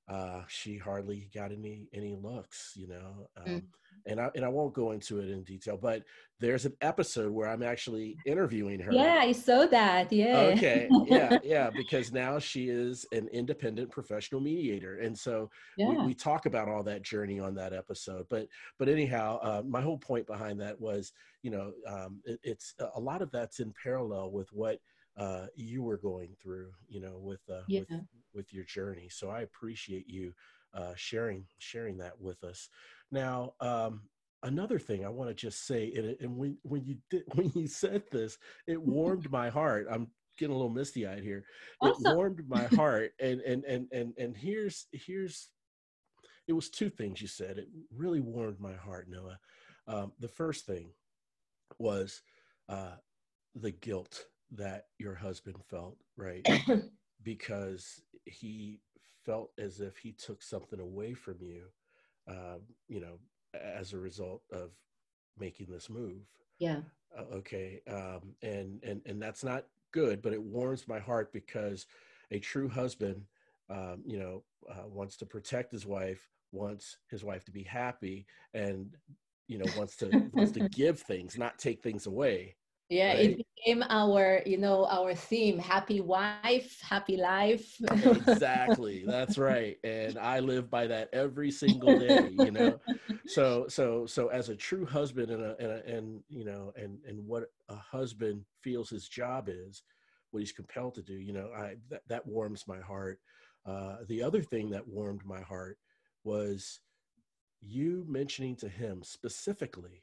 uh, 0.09 0.43
she 0.49 0.77
hardly 0.77 1.31
got 1.35 1.53
any 1.53 1.89
any 1.93 2.15
looks, 2.15 2.73
you 2.77 2.89
know. 2.89 3.29
Um, 3.37 3.45
Mm. 3.47 3.63
And 4.07 4.21
I 4.21 4.31
and 4.35 4.45
I 4.45 4.49
won't 4.49 4.75
go 4.75 4.91
into 4.91 5.21
it 5.21 5.31
in 5.31 5.45
detail, 5.45 5.79
but 5.79 6.03
there's 6.39 6.67
an 6.67 6.75
episode 6.83 7.33
where 7.33 7.49
I'm 7.49 7.63
actually 7.63 8.19
interviewing 8.27 8.79
her. 8.81 8.93
Yeah, 8.93 9.21
I 9.23 9.33
saw 9.33 9.65
that. 9.67 10.13
Yeah. 10.13 10.53
Okay. 10.53 10.91
Yeah, 11.07 11.39
yeah. 11.45 11.71
Because 11.71 12.13
now 12.13 12.39
she 12.39 12.69
is 12.69 13.07
an 13.13 13.29
independent 13.29 13.91
professional 13.91 14.43
mediator, 14.43 14.99
and 14.99 15.19
so 15.19 15.49
we, 15.79 15.97
we 16.07 16.15
talk 16.15 16.45
about 16.45 16.69
all 16.69 16.83
that 16.83 17.01
journey 17.03 17.41
on 17.41 17.55
that 17.55 17.73
episode. 17.73 18.27
But 18.29 18.49
but 18.79 18.91
anyhow, 18.91 19.39
uh, 19.41 19.63
my 19.67 19.81
whole 19.81 19.99
point 19.99 20.27
behind 20.27 20.61
that 20.61 20.79
was, 20.79 21.13
you 21.43 21.51
know, 21.51 21.73
um, 21.89 22.21
it, 22.27 22.39
it's 22.43 22.75
a 22.97 23.01
lot 23.01 23.23
of 23.23 23.31
that's 23.31 23.61
in 23.61 23.73
parallel 23.83 24.33
with 24.33 24.53
what 24.53 24.81
uh, 25.17 25.47
you 25.55 25.83
were 25.83 25.99
going 25.99 26.35
through, 26.41 26.73
you 26.89 27.01
know, 27.01 27.19
with 27.19 27.41
uh, 27.51 27.63
Yeah. 27.69 27.81
with 27.81 27.89
with 28.35 28.53
your 28.53 28.65
journey. 28.65 29.09
So 29.09 29.31
I 29.31 29.41
appreciate 29.43 30.09
you 30.09 30.35
uh, 30.75 30.95
sharing 30.97 31.47
sharing 31.59 31.99
that 31.99 32.21
with 32.21 32.43
us. 32.45 32.69
Now, 33.11 33.55
um, 33.61 34.09
another 34.43 34.79
thing 34.79 35.05
I 35.05 35.09
want 35.09 35.31
to 35.31 35.35
just 35.35 35.67
say, 35.67 35.93
and, 35.97 36.07
it- 36.07 36.21
and 36.21 36.37
when 36.37 36.59
when 36.63 36.85
you 36.85 36.97
did 37.11 37.25
when 37.35 37.51
you 37.55 37.67
said 37.69 38.03
this, 38.11 38.39
it 38.67 38.81
warmed 38.83 39.31
my 39.31 39.49
heart. 39.51 39.87
I'm 39.91 40.09
getting 40.39 40.55
a 40.55 40.59
little 40.59 40.73
misty 40.73 41.07
eyed 41.07 41.23
here. 41.23 41.45
It 41.81 41.99
warmed 42.01 42.49
my 42.49 42.67
heart, 42.79 43.13
and 43.21 43.41
and 43.41 43.65
and 43.65 43.89
and 43.93 44.15
and 44.19 44.37
here's 44.37 44.87
here's 44.93 45.51
it 46.47 46.53
was 46.53 46.71
two 46.71 46.91
things 46.91 47.23
you 47.23 47.29
said. 47.29 47.59
It 47.59 47.69
really 47.91 48.21
warmed 48.21 48.61
my 48.61 48.75
heart, 48.75 49.09
Noa. 49.09 49.39
Um, 49.87 50.13
the 50.19 50.29
first 50.29 50.67
thing 50.67 50.93
was 51.79 52.23
uh, 52.69 52.97
the 53.55 53.71
guilt 53.71 54.27
that 54.55 54.87
your 54.99 55.15
husband 55.15 55.57
felt, 55.69 55.97
right? 56.17 56.45
because 57.23 58.03
he 58.27 58.81
felt 59.25 59.51
as 59.59 59.81
if 59.81 59.99
he 59.99 60.13
took 60.13 60.43
something 60.43 60.81
away 60.81 61.15
from 61.15 61.37
you, 61.41 61.65
um, 62.29 62.61
you 62.89 63.01
know, 63.01 63.19
as 63.55 63.93
a 63.93 63.99
result 63.99 64.43
of 64.53 64.71
making 65.39 65.67
this 65.71 65.91
move. 65.91 66.23
yeah. 66.59 66.81
Uh, 67.17 67.37
okay, 67.37 67.81
um, 67.91 68.35
and 68.43 68.81
and 68.83 69.01
and 69.07 69.23
that's 69.23 69.45
not 69.45 69.67
good, 69.93 70.23
but 70.23 70.33
it 70.33 70.43
warms 70.43 70.89
my 70.89 70.99
heart 70.99 71.33
because 71.33 71.87
a 72.31 72.39
true 72.39 72.69
husband, 72.69 73.23
um, 73.71 74.03
you 74.07 74.19
know, 74.19 74.43
uh, 74.71 74.87
wants 74.89 75.17
to 75.19 75.27
protect 75.27 75.73
his 75.73 75.87
wife, 75.87 76.29
wants 76.53 76.99
his 77.11 77.25
wife 77.25 77.45
to 77.45 77.53
be 77.53 77.63
happy, 77.63 78.27
and 78.55 78.97
you 79.49 79.59
know 79.59 79.69
wants 79.69 79.97
to 79.97 80.17
wants 80.33 80.51
to 80.53 80.61
give 80.61 81.01
things, 81.01 81.39
not 81.39 81.59
take 81.59 81.83
things 81.83 82.07
away. 82.07 82.57
Yeah, 82.89 83.13
Right. 83.13 83.35
it 83.39 83.44
became 83.65 83.85
our, 83.89 84.43
you 84.47 84.59
know, 84.59 84.87
our 84.87 85.15
theme: 85.15 85.59
happy 85.59 86.01
wife, 86.01 86.81
happy 86.81 87.17
life. 87.17 87.77
exactly. 87.91 89.05
That's 89.07 89.39
right. 89.39 89.77
And 89.85 90.19
i 90.19 90.41
live 90.41 90.71
by 90.71 90.87
that 90.89 91.09
every 91.13 91.51
single 91.51 91.99
day 91.99 92.29
you 92.29 92.51
know? 92.51 92.79
So 93.27 93.67
so 93.69 94.07
so 94.07 94.29
as 94.29 94.49
a 94.49 94.57
true 94.57 94.85
husband 94.85 95.31
and 95.31 95.43
a, 95.43 95.57
and, 95.59 95.71
a, 95.71 95.97
and 95.97 96.21
you 96.29 96.45
know 96.45 96.73
and 96.77 96.99
and 97.07 97.27
what 97.27 97.45
a 97.69 97.77
husband 97.77 98.45
feels 98.63 98.91
his 98.91 99.09
job 99.09 99.49
is 99.49 99.83
what 100.31 100.41
he's 100.41 100.53
compelled 100.53 100.95
to 100.97 101.03
do 101.03 101.15
you 101.15 101.33
know 101.33 101.51
i 101.57 101.77
that, 101.91 102.03
that 102.09 102.27
warms 102.27 102.65
my 102.67 102.81
heart. 102.81 103.19
Uh 103.67 103.97
the 104.09 104.23
other 104.23 104.43
thing 104.43 104.71
that 104.71 104.87
warmed 104.87 105.25
my 105.25 105.41
heart 105.41 105.79
was 106.25 106.81
you 107.61 108.05
mentioning 108.09 108.57
to 108.57 108.69
him 108.69 109.03
specifically 109.03 110.03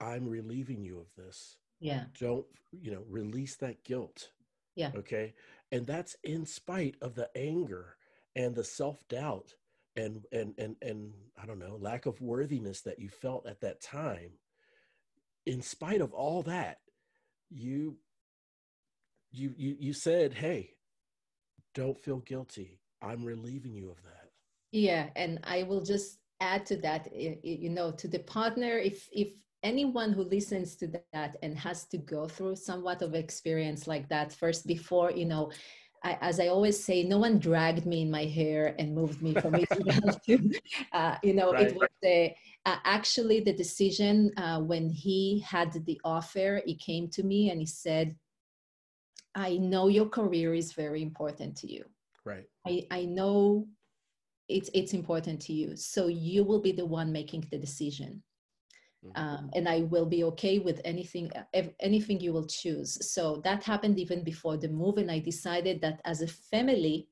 i'm 0.00 0.28
relieving 0.28 0.82
you 0.82 0.98
of 0.98 1.06
this 1.16 1.56
yeah, 1.78 2.04
don't 2.18 2.46
you 2.72 2.90
know 2.90 3.04
release 3.08 3.56
that 3.56 3.84
guilt 3.84 4.30
Yeah. 4.74 4.90
okay 4.96 5.34
and 5.70 5.86
that's 5.86 6.16
in 6.24 6.46
spite 6.46 6.96
of 7.02 7.14
the 7.14 7.28
anger 7.36 7.96
and 8.34 8.54
the 8.54 8.64
self-doubt 8.64 9.54
and 9.94 10.24
and 10.32 10.54
and 10.58 10.76
and 10.82 11.12
i 11.40 11.46
don't 11.46 11.58
know 11.58 11.76
lack 11.80 12.06
of 12.06 12.20
worthiness 12.20 12.80
that 12.82 12.98
you 12.98 13.08
felt 13.08 13.46
at 13.46 13.60
that 13.60 13.82
time 13.82 14.32
in 15.44 15.60
spite 15.62 16.00
of 16.00 16.12
all 16.12 16.42
that 16.42 16.78
you 17.50 17.98
you 19.30 19.54
you, 19.56 19.76
you 19.78 19.92
said 19.92 20.32
hey 20.32 20.70
don't 21.74 22.00
feel 22.00 22.18
guilty 22.20 22.80
i'm 23.02 23.24
relieving 23.24 23.74
you 23.74 23.90
of 23.90 24.02
that 24.02 24.26
yeah. 24.72 25.08
And 25.16 25.38
I 25.44 25.62
will 25.62 25.80
just 25.82 26.18
add 26.40 26.66
to 26.66 26.76
that, 26.78 27.08
you 27.14 27.70
know, 27.70 27.92
to 27.92 28.08
the 28.08 28.18
partner. 28.18 28.78
If 28.78 29.08
if 29.12 29.28
anyone 29.62 30.12
who 30.12 30.22
listens 30.22 30.76
to 30.76 30.88
that 30.88 31.18
and 31.22 31.38
has 31.40 31.68
to 31.70 31.78
go 31.82 32.10
through 32.10 32.36
somewhat 32.36 32.84
of 32.84 32.98
experience 32.98 33.72
like 33.76 34.08
that 34.08 34.32
first, 34.32 34.66
before 34.66 35.10
you 35.10 35.24
know. 35.24 35.50
I, 36.04 36.18
as 36.20 36.38
I 36.38 36.48
always 36.48 36.82
say, 36.82 37.02
no 37.02 37.18
one 37.18 37.38
dragged 37.38 37.86
me 37.86 38.02
in 38.02 38.10
my 38.10 38.24
hair 38.26 38.74
and 38.78 38.94
moved 38.94 39.22
me 39.22 39.34
from 39.34 39.58
Israel 39.58 40.12
to, 40.26 40.54
uh, 40.92 41.16
you 41.22 41.34
know, 41.34 41.52
Right. 41.52 41.70
it 41.70 41.74
was 41.74 41.88
a, 42.04 42.36
uh, 42.66 42.76
actually 42.84 43.40
the 43.40 43.52
decision 43.52 44.30
uh, 44.36 44.60
when 44.60 44.88
he 44.90 45.40
had 45.40 45.72
the 45.86 46.00
offer. 46.04 46.62
He 46.64 46.76
came 46.76 47.08
to 47.10 47.22
me 47.24 47.50
and 47.50 47.60
he 47.60 47.66
said, 47.66 48.16
"I 49.34 49.56
know 49.58 49.88
your 49.88 50.08
career 50.08 50.54
is 50.54 50.72
very 50.72 51.02
important 51.02 51.56
to 51.58 51.72
you. 51.72 51.84
right 52.24 52.46
I, 52.66 52.86
I 52.90 53.04
know 53.06 53.68
it's 54.48 54.70
it's 54.74 54.94
important 54.94 55.40
to 55.42 55.52
you. 55.52 55.76
So 55.76 56.08
you 56.08 56.44
will 56.44 56.60
be 56.60 56.72
the 56.72 56.86
one 56.86 57.12
making 57.12 57.46
the 57.50 57.58
decision. 57.58 58.22
Mhm. 59.04 59.12
Um, 59.18 59.50
and 59.54 59.68
I 59.68 59.82
will 59.82 60.06
be 60.06 60.24
okay 60.24 60.58
with 60.58 60.80
anything 60.84 61.30
anything 61.80 62.20
you 62.20 62.32
will 62.32 62.46
choose. 62.46 62.90
So 63.12 63.40
that 63.44 63.62
happened 63.62 63.98
even 63.98 64.22
before 64.24 64.56
the 64.56 64.68
move, 64.68 64.98
and 64.98 65.10
I 65.10 65.18
decided 65.20 65.80
that 65.80 66.00
as 66.04 66.22
a 66.22 66.26
family, 66.26 67.08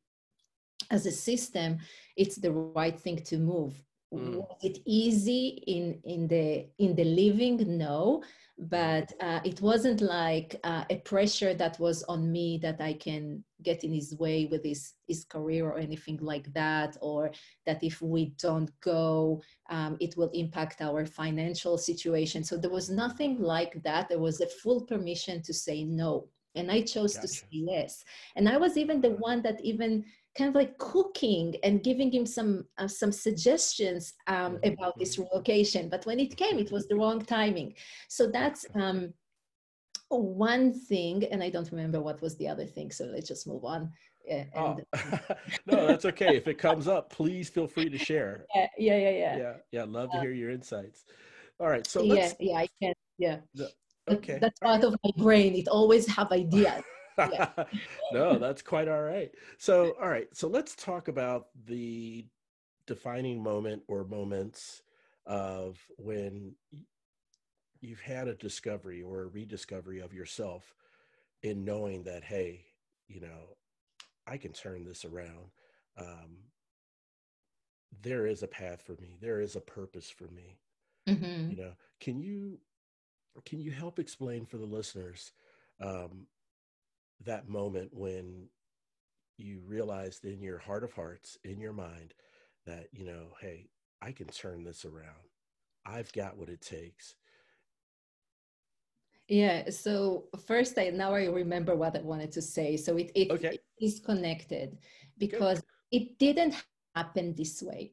as 0.91 1.07
a 1.07 1.13
system, 1.13 1.79
it's 2.17 2.37
the 2.37 2.53
right 2.53 2.99
thing 2.99 3.19
to 3.25 3.39
move. 3.39 3.75
Mm. 4.19 4.37
Was 4.37 4.59
it 4.63 4.79
easy 4.87 5.63
in 5.67 6.01
in 6.05 6.29
the 6.29 6.67
in 6.79 6.95
the 6.95 7.05
living? 7.05 7.57
No, 7.79 8.23
but 8.59 9.13
uh, 9.21 9.41
it 9.45 9.61
wasn't 9.61 10.01
like 10.01 10.57
uh, 10.65 10.85
a 10.91 10.97
pressure 10.99 11.55
that 11.55 11.79
was 11.81 12.03
on 12.05 12.31
me 12.31 12.59
that 12.59 12.81
I 12.81 12.95
can 12.95 13.45
get 13.63 13.83
in 13.83 13.93
his 13.93 14.17
way 14.17 14.47
with 14.47 14.65
his 14.65 14.95
his 15.09 15.25
career 15.25 15.69
or 15.69 15.79
anything 15.79 16.19
like 16.21 16.53
that, 16.53 16.97
or 17.01 17.31
that 17.67 17.83
if 17.83 18.01
we 18.01 18.35
don't 18.39 18.71
go, 18.81 19.43
um, 19.71 19.97
it 20.01 20.17
will 20.17 20.31
impact 20.35 20.81
our 20.81 21.05
financial 21.05 21.77
situation. 21.77 22.45
So 22.45 22.57
there 22.57 22.71
was 22.71 22.91
nothing 22.91 23.41
like 23.41 23.83
that. 23.83 24.09
There 24.09 24.21
was 24.21 24.41
a 24.41 24.47
full 24.47 24.83
permission 24.83 25.43
to 25.43 25.53
say 25.53 25.85
no. 25.85 26.29
And 26.57 26.71
I 26.71 26.83
chose 26.83 27.17
to 27.19 27.27
say 27.27 27.47
yes. 27.51 28.05
And 28.37 28.49
I 28.49 28.57
was 28.59 28.77
even 28.77 29.01
the 29.01 29.11
one 29.11 29.43
that 29.43 29.61
even 29.65 30.05
kind 30.37 30.49
of 30.49 30.55
like 30.55 30.77
cooking 30.79 31.55
and 31.63 31.83
giving 31.83 32.11
him 32.11 32.27
some 32.27 32.65
uh, 32.79 32.89
some 32.89 33.13
suggestions 33.13 34.15
um, 34.27 34.59
about 34.65 34.99
this 34.99 35.19
relocation. 35.19 35.89
But 35.89 36.07
when 36.07 36.19
it 36.21 36.37
came, 36.37 36.59
it 36.59 36.73
was 36.73 36.87
the 36.89 36.97
wrong 36.97 37.25
timing. 37.25 37.75
So 38.09 38.27
that's 38.27 38.67
um, 38.75 39.15
one 40.09 40.73
thing. 40.73 41.25
And 41.25 41.43
I 41.43 41.51
don't 41.51 41.71
remember 41.71 42.01
what 42.01 42.21
was 42.21 42.37
the 42.37 42.49
other 42.49 42.67
thing. 42.67 42.91
So 42.91 43.05
let's 43.05 43.29
just 43.29 43.47
move 43.47 43.65
on. 43.65 43.93
Yeah, 44.27 44.45
oh 44.57 44.79
and 44.95 45.21
no 45.67 45.87
that's 45.87 46.07
okay 46.07 46.35
if 46.35 46.49
it 46.49 46.57
comes 46.57 46.89
up 46.89 47.11
please 47.11 47.51
feel 47.51 47.67
free 47.67 47.91
to 47.91 47.99
share 47.99 48.47
yeah, 48.55 48.69
yeah, 48.79 48.97
yeah, 48.97 49.11
yeah. 49.11 49.37
yeah 49.37 49.53
yeah 49.71 49.85
love 49.85 50.11
to 50.13 50.21
hear 50.21 50.33
your 50.33 50.51
insights 50.51 51.05
all 51.61 51.69
right 51.69 51.87
so 51.87 52.01
yeah, 52.01 52.15
let's 52.15 52.35
yeah, 52.41 52.57
I 52.57 52.69
can. 52.81 52.95
Yeah. 53.19 53.41
That- 53.55 53.73
okay 54.09 54.39
That's 54.41 54.59
part 54.61 54.85
of 54.85 54.97
my 55.05 55.11
brain. 55.17 55.55
It 55.55 55.69
always 55.69 56.07
have 56.07 56.31
ideas. 56.33 56.83
Yeah. 57.23 57.47
no, 58.11 58.39
that's 58.39 58.63
quite 58.63 58.89
all 58.89 59.03
right. 59.03 59.31
So, 59.59 59.97
all 60.01 60.09
right. 60.09 60.29
So 60.33 60.49
let's 60.49 60.75
talk 60.75 61.09
about 61.09 61.49
the 61.67 62.27
defining 62.87 63.43
moment 63.43 63.83
or 63.89 64.05
moments 64.05 64.83
of 65.27 65.79
when 65.97 66.55
you've 67.81 68.01
had 68.01 68.29
a 68.29 68.35
discovery 68.35 69.03
or 69.03 69.23
a 69.23 69.27
rediscovery 69.27 70.01
of 70.01 70.13
yourself 70.13 70.75
in 71.43 71.65
knowing 71.65 72.05
that, 72.05 72.25
hey, 72.25 72.67
you 73.09 73.21
know, 73.21 73.57
I 74.27 74.37
can 74.39 74.53
turn 74.53 74.85
this 74.85 75.05
around. 75.05 75.51
Um, 75.99 76.39
there 78.03 78.27
is 78.27 78.43
a 78.43 78.49
path 78.49 78.83
for 78.83 78.93
me. 79.01 79.17
There 79.21 79.41
is 79.41 79.57
a 79.57 79.61
purpose 79.61 80.11
for 80.11 80.27
me 80.29 80.59
Mhm. 81.07 81.51
you 81.51 81.57
know 81.57 81.73
can 82.01 82.19
you 82.21 82.59
can 83.45 83.61
you 83.61 83.71
help 83.71 83.99
explain 83.99 84.45
for 84.47 84.59
the 84.59 84.65
listeners 84.67 85.33
um, 85.81 86.27
that 87.21 87.49
moment 87.49 87.91
when 87.93 88.49
you 89.37 89.61
realized 89.67 90.25
in 90.25 90.41
your 90.43 90.59
heart 90.59 90.85
of 90.85 90.93
hearts 90.93 91.39
in 91.45 91.61
your 91.61 91.73
mind 91.73 92.15
that 92.67 92.87
you 92.93 93.05
know 93.05 93.29
hey 93.41 93.69
i 94.03 94.13
can 94.13 94.27
turn 94.29 94.63
this 94.63 94.85
around 94.85 95.29
i've 95.87 96.13
got 96.13 96.37
what 96.37 96.49
it 96.49 96.61
takes 96.61 97.15
Yeah. 99.29 99.71
So 99.71 100.25
first, 100.47 100.79
I 100.79 100.91
now 100.91 101.15
I 101.15 101.25
remember 101.27 101.75
what 101.77 101.97
I 101.97 102.01
wanted 102.01 102.33
to 102.33 102.43
say. 102.43 102.77
So 102.77 102.97
it 102.97 103.11
it, 103.15 103.29
Okay. 103.31 103.53
it 103.55 103.65
is 103.81 104.01
connected 104.01 104.79
because 105.19 105.63
it 105.91 106.19
didn't 106.19 106.55
happen 106.95 107.35
this 107.35 107.63
way. 107.63 107.93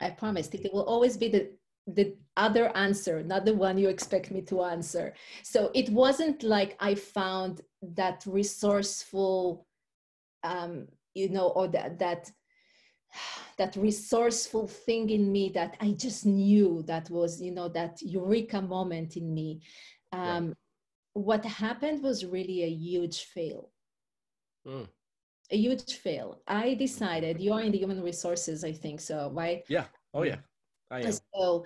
I 0.00 0.10
promised 0.10 0.54
it. 0.54 0.64
It 0.64 0.72
will 0.72 0.84
always 0.84 1.16
be 1.16 1.28
the 1.28 1.50
the 1.88 2.14
other 2.36 2.74
answer, 2.76 3.22
not 3.22 3.44
the 3.44 3.54
one 3.54 3.78
you 3.78 3.88
expect 3.88 4.30
me 4.30 4.42
to 4.42 4.62
answer. 4.62 5.14
So 5.42 5.70
it 5.74 5.88
wasn't 5.90 6.42
like 6.42 6.76
I 6.80 6.94
found 6.94 7.62
that 7.82 8.24
resourceful, 8.26 9.66
um, 10.44 10.86
you 11.14 11.28
know 11.28 11.48
or 11.48 11.66
that 11.68 11.98
that 11.98 12.30
that 13.56 13.74
resourceful 13.76 14.68
thing 14.68 15.08
in 15.10 15.32
me 15.32 15.48
that 15.48 15.76
i 15.80 15.90
just 15.92 16.26
knew 16.26 16.82
that 16.86 17.08
was 17.10 17.40
you 17.40 17.50
know 17.50 17.68
that 17.68 18.00
eureka 18.02 18.60
moment 18.60 19.16
in 19.16 19.34
me. 19.34 19.60
Um, 20.12 20.54
what 21.14 21.44
happened 21.44 22.02
was 22.02 22.24
really 22.24 22.62
a 22.62 22.68
huge 22.70 23.24
fail. 23.24 23.70
Mm. 24.66 24.88
a 25.50 25.56
huge 25.56 25.94
fail. 25.96 26.42
I 26.46 26.74
decided 26.74 27.40
you 27.40 27.52
are 27.52 27.62
in 27.62 27.72
the 27.72 27.78
human 27.78 28.02
resources 28.02 28.64
i 28.64 28.72
think 28.72 29.00
so 29.00 29.30
right? 29.34 29.64
Yeah. 29.68 29.86
Oh 30.14 30.22
yeah 30.22 30.40
I 30.90 31.10
so 31.10 31.64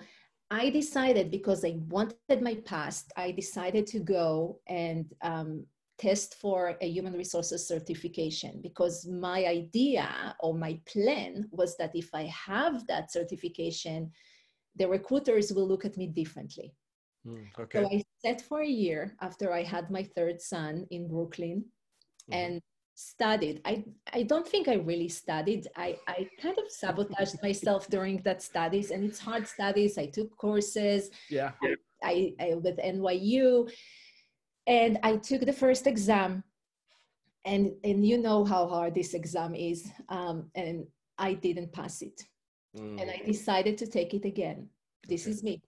i 0.51 0.69
decided 0.69 1.31
because 1.31 1.63
i 1.63 1.77
wanted 1.87 2.41
my 2.41 2.55
past 2.65 3.11
i 3.15 3.31
decided 3.31 3.87
to 3.87 3.99
go 3.99 4.59
and 4.67 5.05
um, 5.21 5.65
test 5.97 6.35
for 6.35 6.77
a 6.81 6.87
human 6.87 7.13
resources 7.13 7.67
certification 7.67 8.59
because 8.61 9.07
my 9.07 9.45
idea 9.45 10.35
or 10.39 10.53
my 10.53 10.79
plan 10.85 11.47
was 11.51 11.77
that 11.77 11.91
if 11.95 12.09
I 12.13 12.23
have 12.25 12.85
that 12.87 13.11
certification, 13.11 14.11
the 14.75 14.87
recruiters 14.87 15.53
will 15.53 15.67
look 15.67 15.85
at 15.85 15.97
me 15.97 16.07
differently. 16.07 16.73
Mm, 17.25 17.47
okay. 17.59 17.81
So 17.81 17.89
I 17.89 18.03
set 18.25 18.41
for 18.41 18.61
a 18.61 18.67
year 18.67 19.15
after 19.21 19.53
I 19.53 19.63
had 19.63 19.91
my 19.91 20.03
third 20.15 20.41
son 20.41 20.85
in 20.89 21.07
Brooklyn 21.07 21.63
mm-hmm. 22.29 22.33
and 22.33 22.61
studied. 22.95 23.61
I, 23.65 23.83
I 24.13 24.23
don't 24.23 24.47
think 24.47 24.67
I 24.67 24.75
really 24.75 25.09
studied. 25.09 25.67
I, 25.75 25.97
I 26.07 26.27
kind 26.41 26.57
of 26.57 26.69
sabotaged 26.69 27.41
myself 27.41 27.87
during 27.89 28.17
that 28.23 28.41
studies 28.41 28.91
and 28.91 29.03
it's 29.03 29.19
hard 29.19 29.47
studies. 29.47 29.97
I 29.97 30.07
took 30.07 30.35
courses. 30.37 31.09
Yeah. 31.29 31.51
I, 32.03 32.33
I 32.39 32.55
with 32.55 32.77
NYU 32.77 33.69
and 34.67 34.99
I 35.03 35.17
took 35.17 35.41
the 35.41 35.53
first 35.53 35.87
exam, 35.87 36.43
and 37.45 37.73
and 37.83 38.05
you 38.05 38.17
know 38.17 38.45
how 38.45 38.67
hard 38.67 38.95
this 38.95 39.13
exam 39.13 39.55
is, 39.55 39.89
um, 40.09 40.49
and 40.55 40.85
I 41.17 41.33
didn't 41.33 41.73
pass 41.73 42.01
it, 42.01 42.23
mm. 42.77 43.01
and 43.01 43.09
I 43.09 43.21
decided 43.25 43.77
to 43.79 43.87
take 43.87 44.13
it 44.13 44.25
again. 44.25 44.69
This 45.07 45.23
okay. 45.23 45.31
is 45.31 45.43
me. 45.43 45.61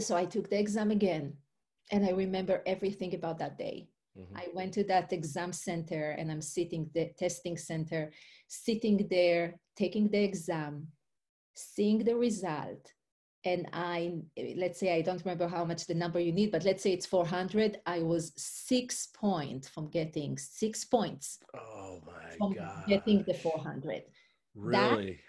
So 0.00 0.16
I 0.16 0.24
took 0.26 0.50
the 0.50 0.58
exam 0.58 0.90
again, 0.90 1.32
and 1.90 2.04
I 2.04 2.10
remember 2.10 2.62
everything 2.66 3.14
about 3.14 3.38
that 3.38 3.58
day. 3.58 3.88
Mm-hmm. 4.18 4.36
I 4.36 4.46
went 4.54 4.74
to 4.74 4.84
that 4.84 5.12
exam 5.12 5.52
center, 5.52 6.10
and 6.10 6.30
I'm 6.30 6.42
sitting 6.42 6.90
the 6.94 7.10
testing 7.18 7.56
center, 7.56 8.12
sitting 8.48 9.06
there 9.10 9.54
taking 9.76 10.08
the 10.10 10.22
exam, 10.22 10.88
seeing 11.54 12.04
the 12.04 12.16
result, 12.16 12.92
and 13.44 13.68
I, 13.72 14.12
let's 14.56 14.78
say, 14.78 14.94
I 14.94 15.00
don't 15.00 15.24
remember 15.24 15.48
how 15.48 15.64
much 15.64 15.86
the 15.86 15.94
number 15.94 16.20
you 16.20 16.32
need, 16.32 16.52
but 16.52 16.64
let's 16.64 16.82
say 16.82 16.92
it's 16.92 17.06
400. 17.06 17.78
I 17.86 18.00
was 18.00 18.32
six 18.36 19.08
points 19.14 19.66
from 19.66 19.88
getting 19.88 20.36
six 20.36 20.84
points. 20.84 21.38
Oh 21.54 22.02
my 22.06 22.36
from 22.36 22.52
God. 22.52 22.84
Getting 22.86 23.22
the 23.22 23.32
400. 23.32 24.02
Really? 24.54 25.20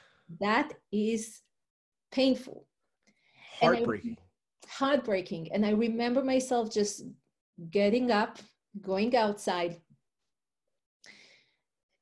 That, 0.42 0.70
that 0.70 0.74
is 0.92 1.40
painful. 2.12 2.66
Heartbreaking. 3.62 4.18
I, 4.20 4.68
heartbreaking. 4.68 5.54
And 5.54 5.66
I 5.66 5.72
remember 5.72 6.22
myself 6.22 6.70
just 6.70 7.04
getting 7.70 8.12
up, 8.12 8.40
going 8.80 9.16
outside 9.16 9.82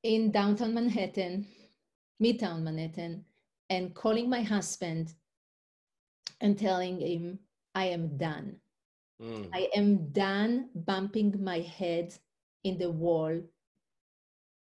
in 0.03 0.31
downtown 0.31 0.73
Manhattan, 0.73 1.47
midtown 2.21 2.61
Manhattan, 2.63 3.25
and 3.69 3.93
calling 3.93 4.29
my 4.29 4.41
husband 4.41 5.13
and 6.41 6.57
telling 6.57 6.99
him, 7.01 7.39
I 7.75 7.85
am 7.85 8.17
done. 8.17 8.55
Mm. 9.21 9.49
I 9.53 9.69
am 9.75 10.09
done 10.11 10.69
bumping 10.73 11.43
my 11.43 11.59
head 11.59 12.13
in 12.63 12.77
the 12.77 12.89
wall 12.89 13.41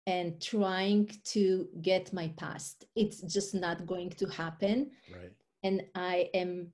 and 0.07 0.40
trying 0.40 1.11
to 1.25 1.69
get 1.81 2.12
my 2.12 2.29
past. 2.37 2.85
It's 2.95 3.21
just 3.23 3.55
not 3.55 3.87
going 3.87 4.11
to 4.11 4.27
happen. 4.27 4.90
Right. 5.12 5.33
And 5.62 5.83
I 5.95 6.29
am 6.35 6.73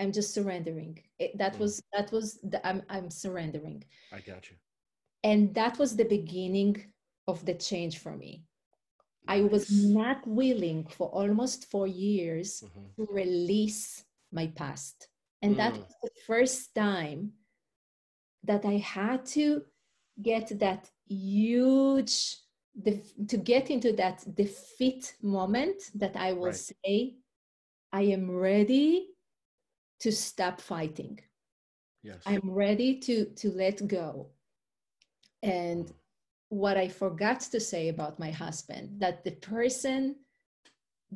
I'm 0.00 0.12
just 0.12 0.34
surrendering. 0.34 0.98
It, 1.18 1.36
that 1.38 1.54
mm. 1.54 1.60
was 1.60 1.82
that 1.92 2.10
was 2.12 2.38
the, 2.42 2.64
I'm 2.66 2.82
I'm 2.88 3.10
surrendering. 3.10 3.84
I 4.12 4.20
got 4.20 4.50
you. 4.50 4.56
And 5.22 5.54
that 5.54 5.78
was 5.78 5.96
the 5.96 6.04
beginning 6.04 6.84
of 7.26 7.44
the 7.46 7.54
change 7.54 7.98
for 7.98 8.16
me. 8.16 8.44
I 9.26 9.40
was 9.42 9.70
not 9.70 10.26
willing 10.26 10.84
for 10.84 11.08
almost 11.08 11.70
four 11.70 11.86
years 11.86 12.62
mm-hmm. 12.62 12.86
to 12.96 13.12
release 13.12 14.04
my 14.32 14.48
past. 14.48 15.08
And 15.40 15.54
mm. 15.54 15.58
that 15.58 15.72
was 15.72 15.94
the 16.02 16.10
first 16.26 16.74
time 16.74 17.32
that 18.42 18.66
I 18.66 18.76
had 18.76 19.24
to 19.26 19.62
get 20.20 20.58
that 20.60 20.90
huge, 21.08 22.36
to 22.84 23.36
get 23.36 23.70
into 23.70 23.92
that 23.94 24.24
defeat 24.34 25.14
moment 25.22 25.82
that 25.94 26.16
I 26.16 26.34
will 26.34 26.46
right. 26.46 26.72
say, 26.84 27.14
I 27.92 28.02
am 28.02 28.30
ready 28.30 29.13
to 30.04 30.12
stop 30.12 30.60
fighting. 30.60 31.18
Yes. 32.02 32.22
I'm 32.26 32.48
ready 32.50 32.98
to, 33.00 33.24
to 33.40 33.50
let 33.50 33.86
go. 33.88 34.28
And 35.42 35.86
mm 35.86 35.94
what 36.50 36.76
I 36.76 36.88
forgot 36.88 37.40
to 37.40 37.58
say 37.58 37.88
about 37.88 38.20
my 38.20 38.30
husband 38.30 39.00
that 39.00 39.24
the 39.24 39.32
person 39.32 40.14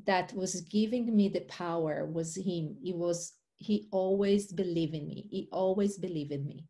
that 0.05 0.33
was 0.33 0.63
giving 0.63 1.15
me 1.15 1.29
the 1.29 1.43
power 1.43 2.07
was 2.07 2.35
him. 2.35 2.77
He 2.83 2.93
was 2.93 3.35
he 3.57 3.89
always 3.93 4.53
believed 4.53 4.95
in 4.95 5.07
me. 5.07 5.29
He 5.31 5.49
always 5.53 5.97
believed 5.99 6.33
in 6.33 6.45
me. 6.47 6.65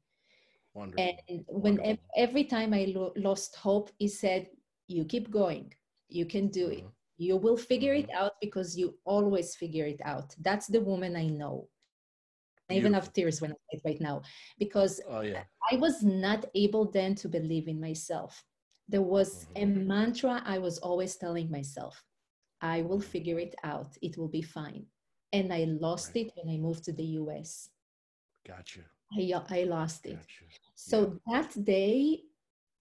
Wonderful. 0.75 1.05
And 1.29 1.45
when 1.49 1.77
Wonderful. 1.77 2.05
every 2.17 2.45
time 2.45 2.75
I 2.75 2.93
lo- 2.95 3.13
lost 3.17 3.57
hope, 3.57 3.91
he 3.99 4.09
said, 4.09 4.49
"You 4.87 5.05
keep 5.05 5.31
going. 5.31 5.73
You 6.09 6.27
can 6.27 6.49
do 6.49 6.67
mm-hmm. 6.67 6.87
it. 6.87 6.93
You 7.17 7.37
will 7.37 7.57
figure 7.57 7.95
mm-hmm. 7.95 8.11
it 8.11 8.17
out 8.17 8.35
because 8.41 8.77
you 8.77 8.95
always 9.05 9.57
figure 9.57 9.87
it 9.87 10.01
out." 10.05 10.35
That's 10.41 10.67
the 10.67 10.81
woman 10.81 11.17
I 11.17 11.27
know. 11.27 11.69
I 12.71 12.75
even 12.75 12.93
have 12.93 13.13
tears 13.13 13.41
when 13.41 13.53
I 13.53 13.55
say 13.55 13.79
it 13.79 13.83
right 13.85 14.01
now 14.01 14.23
because 14.59 15.01
oh, 15.09 15.23
yeah. 15.23 15.45
I 15.73 15.77
was 15.77 16.03
not 16.03 16.45
able 16.55 16.91
then 16.91 17.15
to 17.17 17.29
believe 17.29 17.67
in 17.67 17.81
myself 17.81 18.45
there 18.89 19.03
was 19.03 19.47
a 19.55 19.65
mm-hmm. 19.65 19.87
mantra 19.87 20.43
I 20.45 20.59
was 20.59 20.79
always 20.79 21.17
telling 21.17 21.51
myself 21.51 22.03
I 22.61 22.83
will 22.83 23.01
figure 23.01 23.39
it 23.39 23.55
out, 23.63 23.97
it 24.03 24.19
will 24.19 24.29
be 24.29 24.43
fine. 24.43 24.87
And 25.33 25.53
I 25.53 25.65
lost 25.65 26.13
right. 26.15 26.27
it 26.27 26.33
when 26.35 26.53
I 26.53 26.59
moved 26.59 26.85
to 26.85 26.93
the 26.93 27.05
US. 27.23 27.69
Gotcha. 28.47 28.81
I, 29.17 29.33
I 29.51 29.65
lost 29.65 30.07
it. 30.07 30.17
Gotcha. 30.17 30.45
So 30.75 31.21
yeah. 31.29 31.43
that 31.43 31.65
day 31.65 32.23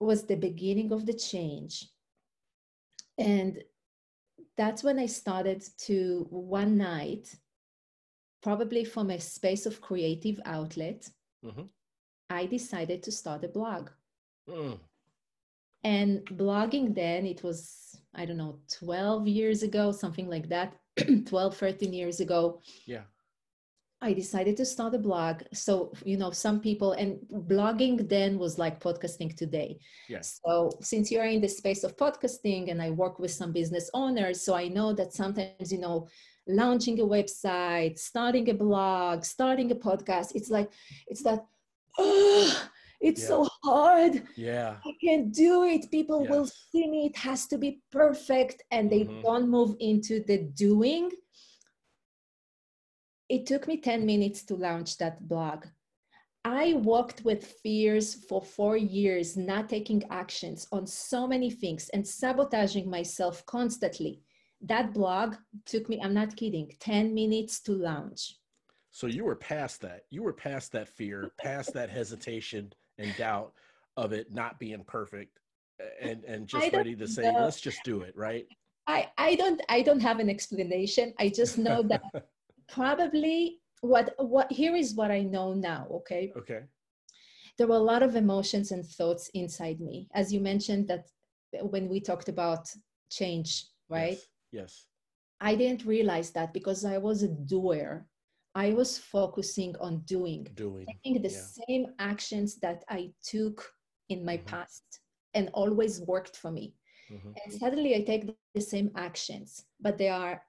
was 0.00 0.24
the 0.24 0.36
beginning 0.36 0.92
of 0.92 1.06
the 1.06 1.12
change. 1.12 1.86
And 3.18 3.62
that's 4.56 4.82
when 4.82 4.98
I 4.98 5.06
started 5.06 5.64
to 5.86 6.26
one 6.30 6.76
night, 6.76 7.32
probably 8.42 8.84
from 8.84 9.10
a 9.10 9.20
space 9.20 9.66
of 9.66 9.80
creative 9.80 10.40
outlet, 10.44 11.08
mm-hmm. 11.44 11.62
I 12.30 12.46
decided 12.46 13.02
to 13.04 13.12
start 13.12 13.44
a 13.44 13.48
blog. 13.48 13.90
Mm. 14.48 14.78
And 15.84 16.24
blogging 16.26 16.94
then, 16.94 17.26
it 17.26 17.42
was, 17.42 17.96
I 18.14 18.24
don't 18.26 18.36
know, 18.36 18.58
12 18.78 19.28
years 19.28 19.62
ago, 19.62 19.92
something 19.92 20.28
like 20.28 20.48
that, 20.48 20.74
12, 21.26 21.56
13 21.56 21.92
years 21.92 22.20
ago. 22.20 22.60
Yeah. 22.86 23.02
I 24.00 24.12
decided 24.12 24.56
to 24.58 24.64
start 24.64 24.94
a 24.94 24.98
blog. 24.98 25.42
So, 25.52 25.92
you 26.04 26.16
know, 26.16 26.30
some 26.30 26.60
people, 26.60 26.92
and 26.92 27.18
blogging 27.32 28.08
then 28.08 28.38
was 28.38 28.58
like 28.58 28.80
podcasting 28.80 29.36
today. 29.36 29.78
Yes. 30.08 30.40
So, 30.44 30.70
since 30.80 31.10
you're 31.10 31.24
in 31.24 31.40
the 31.40 31.48
space 31.48 31.82
of 31.82 31.96
podcasting 31.96 32.70
and 32.70 32.80
I 32.80 32.90
work 32.90 33.18
with 33.18 33.32
some 33.32 33.52
business 33.52 33.90
owners, 33.94 34.40
so 34.40 34.54
I 34.54 34.68
know 34.68 34.92
that 34.92 35.12
sometimes, 35.12 35.72
you 35.72 35.80
know, 35.80 36.06
launching 36.48 37.00
a 37.00 37.04
website, 37.04 37.98
starting 37.98 38.48
a 38.50 38.54
blog, 38.54 39.24
starting 39.24 39.70
a 39.70 39.74
podcast, 39.74 40.32
it's 40.34 40.50
like, 40.50 40.70
it's 41.06 41.22
that, 41.22 41.44
oh, 41.98 42.68
it's 43.00 43.22
yeah. 43.22 43.28
so 43.28 43.48
hard. 43.62 44.22
Yeah. 44.36 44.76
I 44.84 44.92
can't 45.02 45.32
do 45.32 45.64
it. 45.64 45.90
People 45.90 46.22
yes. 46.22 46.30
will 46.30 46.46
see 46.46 46.88
me. 46.88 47.06
It 47.06 47.16
has 47.18 47.46
to 47.48 47.58
be 47.58 47.80
perfect. 47.92 48.62
And 48.70 48.90
they 48.90 49.02
mm-hmm. 49.02 49.20
don't 49.22 49.48
move 49.48 49.76
into 49.78 50.24
the 50.24 50.38
doing. 50.38 51.10
It 53.28 53.46
took 53.46 53.68
me 53.68 53.76
10 53.76 54.04
minutes 54.04 54.42
to 54.44 54.54
launch 54.54 54.96
that 54.98 55.28
blog. 55.28 55.66
I 56.44 56.74
walked 56.74 57.24
with 57.24 57.44
fears 57.62 58.14
for 58.14 58.40
four 58.40 58.76
years 58.76 59.36
not 59.36 59.68
taking 59.68 60.02
actions 60.10 60.66
on 60.72 60.86
so 60.86 61.26
many 61.26 61.50
things 61.50 61.90
and 61.90 62.06
sabotaging 62.06 62.88
myself 62.88 63.44
constantly 63.44 64.22
that 64.60 64.92
blog 64.92 65.36
took 65.66 65.88
me 65.88 66.00
i'm 66.02 66.14
not 66.14 66.36
kidding 66.36 66.70
10 66.80 67.14
minutes 67.14 67.60
to 67.60 67.72
launch. 67.72 68.34
So 68.90 69.06
you 69.06 69.24
were 69.24 69.36
past 69.36 69.82
that. 69.82 70.02
You 70.10 70.22
were 70.22 70.32
past 70.32 70.72
that 70.72 70.88
fear 70.88 71.30
past 71.38 71.74
that 71.74 71.90
hesitation 71.90 72.72
and 72.98 73.14
doubt 73.16 73.52
of 73.96 74.12
it 74.12 74.32
not 74.32 74.58
being 74.58 74.84
perfect 74.84 75.38
and 76.00 76.24
and 76.24 76.46
just 76.46 76.72
ready 76.72 76.96
to 76.96 77.06
say 77.06 77.30
know. 77.30 77.42
let's 77.42 77.60
just 77.60 77.82
do 77.84 78.00
it 78.02 78.16
right? 78.16 78.46
I 78.86 79.08
i 79.18 79.34
don't 79.34 79.60
i 79.68 79.82
don't 79.82 80.00
have 80.00 80.18
an 80.20 80.30
explanation. 80.30 81.14
I 81.18 81.28
just 81.28 81.58
know 81.58 81.82
that 81.82 82.02
probably 82.68 83.60
what 83.82 84.14
what 84.18 84.50
here 84.50 84.74
is 84.74 84.94
what 84.94 85.10
i 85.10 85.20
know 85.20 85.54
now 85.54 85.86
okay? 85.90 86.32
Okay. 86.36 86.62
There 87.56 87.66
were 87.66 87.76
a 87.76 87.90
lot 87.92 88.02
of 88.02 88.16
emotions 88.16 88.70
and 88.72 88.84
thoughts 88.84 89.30
inside 89.34 89.80
me. 89.80 90.08
As 90.14 90.32
you 90.32 90.40
mentioned 90.40 90.88
that 90.88 91.06
when 91.60 91.88
we 91.88 92.00
talked 92.00 92.28
about 92.28 92.68
change, 93.10 93.66
right? 93.88 94.12
Yes. 94.12 94.26
Yes. 94.52 94.86
I 95.40 95.54
didn't 95.54 95.84
realize 95.84 96.30
that 96.32 96.52
because 96.52 96.84
I 96.84 96.98
was 96.98 97.22
a 97.22 97.28
doer. 97.28 98.06
I 98.54 98.72
was 98.72 98.98
focusing 98.98 99.76
on 99.80 100.00
doing, 100.00 100.48
doing, 100.54 100.86
taking 100.86 101.22
the 101.22 101.30
yeah. 101.30 101.64
same 101.66 101.86
actions 101.98 102.58
that 102.60 102.82
I 102.88 103.12
took 103.22 103.64
in 104.08 104.24
my 104.24 104.36
mm-hmm. 104.36 104.46
past 104.46 105.00
and 105.34 105.50
always 105.52 106.00
worked 106.00 106.36
for 106.36 106.50
me. 106.50 106.74
Mm-hmm. 107.12 107.30
And 107.44 107.52
suddenly 107.60 107.94
I 107.94 108.02
take 108.02 108.34
the 108.54 108.60
same 108.60 108.90
actions, 108.96 109.64
but 109.80 109.96
there 109.96 110.14
are 110.14 110.42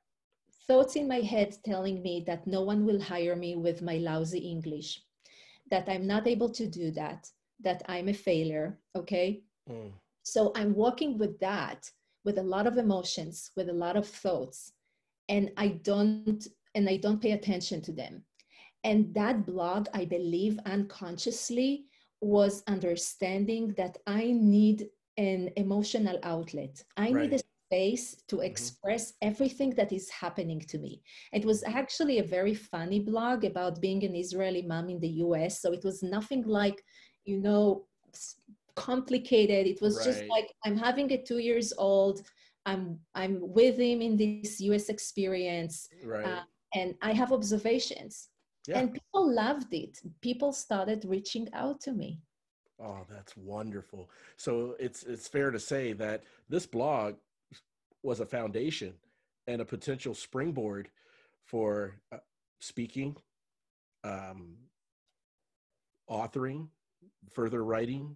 thoughts 0.68 0.96
in 0.96 1.08
my 1.08 1.20
head 1.20 1.56
telling 1.66 2.02
me 2.02 2.24
that 2.28 2.48
no 2.48 2.62
one 2.62 2.86
will 2.86 3.02
hire 3.02 3.36
me 3.36 3.56
with 3.56 3.82
my 3.82 3.98
lousy 3.98 4.40
English, 4.40 5.02
that 5.72 5.88
I'm 5.88 6.08
not 6.08 6.28
able 6.28 6.50
to 6.50 6.68
do 6.68 6.92
that, 6.92 7.30
that 7.62 7.84
I'm 7.88 8.10
a 8.10 8.14
failure. 8.14 8.80
Okay. 8.96 9.44
Mm. 9.70 9.92
So 10.24 10.52
I'm 10.56 10.74
walking 10.74 11.18
with 11.18 11.40
that, 11.40 11.90
with 12.26 12.38
a 12.38 12.44
lot 12.44 12.68
of 12.68 12.78
emotions, 12.78 13.52
with 13.56 13.70
a 13.70 13.74
lot 13.74 13.96
of 13.96 14.08
thoughts, 14.08 14.74
and 15.28 15.52
I 15.58 15.80
don't 15.84 16.46
and 16.76 16.88
I 16.90 16.98
don't 16.98 17.22
pay 17.22 17.32
attention 17.32 17.82
to 17.84 17.92
them. 17.92 18.24
And 18.84 19.14
that 19.14 19.46
blog, 19.46 19.88
I 19.94 20.06
believe 20.06 20.60
unconsciously, 20.66 21.86
was 22.22 22.64
understanding 22.68 23.74
that 23.78 23.98
I 24.08 24.32
need 24.32 24.88
an 25.18 25.50
emotional 25.58 26.20
outlet. 26.24 26.84
I 26.96 27.12
right. 27.12 27.30
need 27.30 27.34
a 27.34 27.44
space 27.70 28.24
to 28.28 28.38
mm-hmm. 28.38 28.46
express 28.46 29.12
mm-hmm. 29.12 29.30
everything 29.30 29.70
that 29.72 29.92
is 29.92 30.10
happening 30.10 30.60
to 30.62 30.78
me. 30.78 31.02
It 31.34 31.46
was 31.46 31.64
actually 31.64 32.20
a 32.20 32.24
very 32.24 32.56
funny 32.56 33.00
blog 33.00 33.44
about 33.44 33.82
being 33.82 34.04
an 34.04 34.16
Israeli 34.16 34.62
mom 34.62 34.90
in 34.90 35.00
the 35.00 35.16
US. 35.26 35.62
So 35.62 35.72
it 35.72 35.84
was 35.84 36.02
nothing 36.02 36.44
like, 36.44 36.82
you 37.26 37.38
know, 37.40 37.86
complicated. 38.80 39.68
It 39.68 39.82
was 39.82 39.98
right. 39.98 40.06
just 40.06 40.24
like 40.30 40.54
I'm 40.66 40.78
having 40.78 41.12
a 41.12 41.22
two 41.22 41.40
years 41.40 41.74
old. 41.78 42.22
I'm 42.66 43.00
I'm 43.16 43.40
with 43.42 43.78
him 43.78 44.02
in 44.02 44.18
this 44.18 44.60
US 44.62 44.90
experience. 44.90 45.90
Right. 46.04 46.26
Uh, 46.26 46.44
and 46.76 46.96
I 47.02 47.14
have 47.14 47.32
observations. 47.32 48.30
Yeah. 48.68 48.80
And 48.80 48.94
people 48.94 49.34
loved 49.34 49.74
it. 49.74 50.00
People 50.22 50.52
started 50.54 51.04
reaching 51.06 51.48
out 51.54 51.82
to 51.82 51.92
me. 51.92 52.22
Oh, 52.82 53.06
that's 53.10 53.36
wonderful. 53.36 54.10
So 54.38 54.76
it's 54.80 55.04
it's 55.04 55.28
fair 55.28 55.52
to 55.52 55.60
say 55.60 55.94
that 55.94 56.24
this 56.48 56.66
blog 56.66 57.16
was 58.04 58.20
a 58.20 58.26
foundation 58.26 58.94
and 59.48 59.62
a 59.62 59.66
potential 59.66 60.14
springboard 60.14 60.90
for 61.46 61.96
uh, 62.14 62.18
speaking, 62.62 63.16
um, 64.04 64.56
authoring, 66.10 66.68
further 67.34 67.64
writing, 67.64 68.16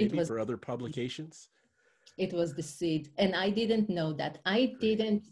maybe 0.00 0.18
was, 0.18 0.28
for 0.28 0.38
other 0.38 0.56
publications. 0.56 1.48
It 2.18 2.32
was 2.32 2.54
the 2.54 2.62
seed, 2.62 3.10
and 3.18 3.34
I 3.34 3.50
didn't 3.50 3.88
know 3.88 4.12
that. 4.14 4.38
I 4.44 4.66
Great. 4.66 4.80
didn't. 4.80 5.28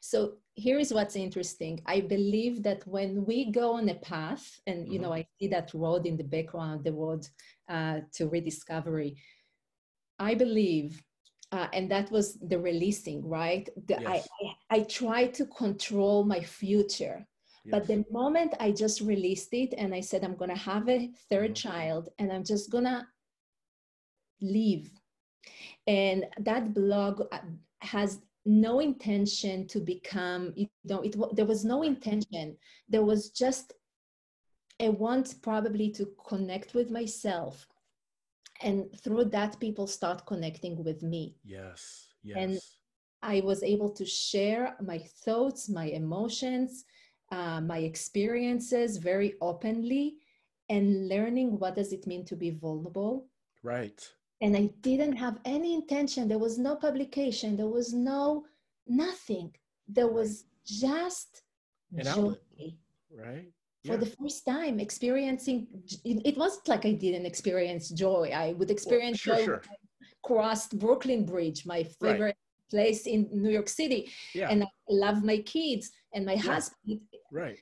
So 0.00 0.34
here 0.54 0.78
is 0.78 0.92
what's 0.92 1.16
interesting. 1.16 1.80
I 1.86 2.00
believe 2.00 2.62
that 2.64 2.86
when 2.86 3.24
we 3.24 3.50
go 3.50 3.74
on 3.74 3.88
a 3.88 3.94
path, 3.94 4.60
and 4.66 4.86
you 4.86 4.94
mm-hmm. 4.94 5.02
know, 5.02 5.14
I 5.14 5.26
see 5.38 5.48
that 5.48 5.72
road 5.72 6.06
in 6.06 6.16
the 6.16 6.24
background, 6.24 6.84
the 6.84 6.92
road 6.92 7.26
uh, 7.68 8.00
to 8.14 8.28
rediscovery. 8.28 9.16
I 10.18 10.34
believe 10.34 11.02
uh, 11.52 11.66
and 11.72 11.90
that 11.90 12.10
was 12.10 12.34
the 12.34 12.58
releasing 12.58 13.26
right 13.26 13.68
the, 13.86 13.96
yes. 14.00 14.28
I, 14.70 14.74
I, 14.74 14.78
I 14.78 14.82
try 14.84 15.26
to 15.28 15.46
control 15.46 16.24
my 16.24 16.40
future 16.40 17.26
yes. 17.64 17.70
but 17.70 17.86
the 17.86 18.04
moment 18.10 18.54
i 18.60 18.70
just 18.70 19.00
released 19.00 19.52
it 19.52 19.74
and 19.76 19.94
i 19.94 20.00
said 20.00 20.24
i'm 20.24 20.36
gonna 20.36 20.56
have 20.56 20.88
a 20.88 21.10
3rd 21.30 21.44
mm-hmm. 21.44 21.52
child 21.54 22.08
and 22.18 22.32
i'm 22.32 22.44
just 22.44 22.70
gonna 22.70 23.06
leave. 24.40 24.90
And 25.86 26.26
that 26.38 26.74
blog 26.74 27.22
uh, 27.32 27.38
has 27.80 28.20
no 28.44 28.80
intention 28.80 29.66
to 29.66 29.78
become 29.78 30.54
you 30.56 30.66
know 30.84 31.00
it 31.02 31.14
there 31.34 31.46
was 31.46 31.64
no 31.64 31.82
intention. 31.82 32.56
There 32.88 33.04
was 33.04 33.30
just 33.30 33.72
a 34.80 34.90
want 34.90 35.34
probably 35.42 35.90
to 35.90 36.08
connect 36.26 36.74
with 36.74 36.90
myself. 36.90 37.66
And 38.62 38.86
through 39.02 39.26
that 39.26 39.60
people 39.60 39.86
start 39.86 40.26
connecting 40.26 40.82
with 40.82 41.02
me. 41.02 41.36
Yes 41.44 42.08
yes. 42.22 42.36
And 42.36 42.58
i 43.20 43.40
was 43.40 43.64
able 43.64 43.90
to 43.90 44.06
share 44.06 44.76
my 44.80 44.98
thoughts 45.24 45.68
my 45.68 45.86
emotions 45.86 46.84
uh, 47.32 47.60
my 47.60 47.78
experiences 47.78 48.96
very 48.96 49.34
openly 49.40 50.16
and 50.68 51.08
learning 51.08 51.58
what 51.58 51.74
does 51.74 51.92
it 51.92 52.06
mean 52.06 52.24
to 52.26 52.36
be 52.36 52.50
vulnerable. 52.50 53.26
Right 53.62 54.00
and 54.40 54.56
i 54.56 54.70
didn't 54.80 55.16
have 55.16 55.38
any 55.44 55.74
intention. 55.74 56.28
There 56.28 56.38
was 56.38 56.58
no 56.58 56.76
publication. 56.76 57.56
There 57.56 57.74
was 57.78 57.92
no 57.92 58.44
nothing. 58.86 59.54
There 59.86 60.08
was 60.08 60.44
just 60.64 61.42
An 61.96 62.04
joy 62.04 62.10
outlet, 62.10 62.72
right. 63.24 63.46
for 63.86 63.96
the 63.96 64.06
first 64.06 64.44
time 64.44 64.80
experiencing 64.80 65.66
it 66.04 66.36
wasn't 66.36 66.68
like 66.68 66.84
i 66.84 66.92
didn't 66.92 67.26
experience 67.26 67.88
joy. 67.88 68.30
I 68.34 68.52
would 68.52 68.70
experience 68.70 69.26
well, 69.26 69.36
sure, 69.36 69.46
joy 69.46 69.46
sure. 69.46 69.62
crossed 70.22 70.78
brooklyn 70.78 71.24
bridge 71.24 71.64
my 71.64 71.84
favorite 71.84 72.20
right. 72.20 72.70
place 72.70 73.06
in 73.06 73.28
new 73.32 73.52
york 73.58 73.68
city 73.68 74.12
yeah. 74.34 74.48
and 74.50 74.62
i 74.62 74.66
love 74.90 75.24
my 75.24 75.38
kids 75.38 75.90
and 76.12 76.24
my 76.24 76.34
yeah. 76.34 76.42
husband. 76.42 77.00
Right. 77.32 77.58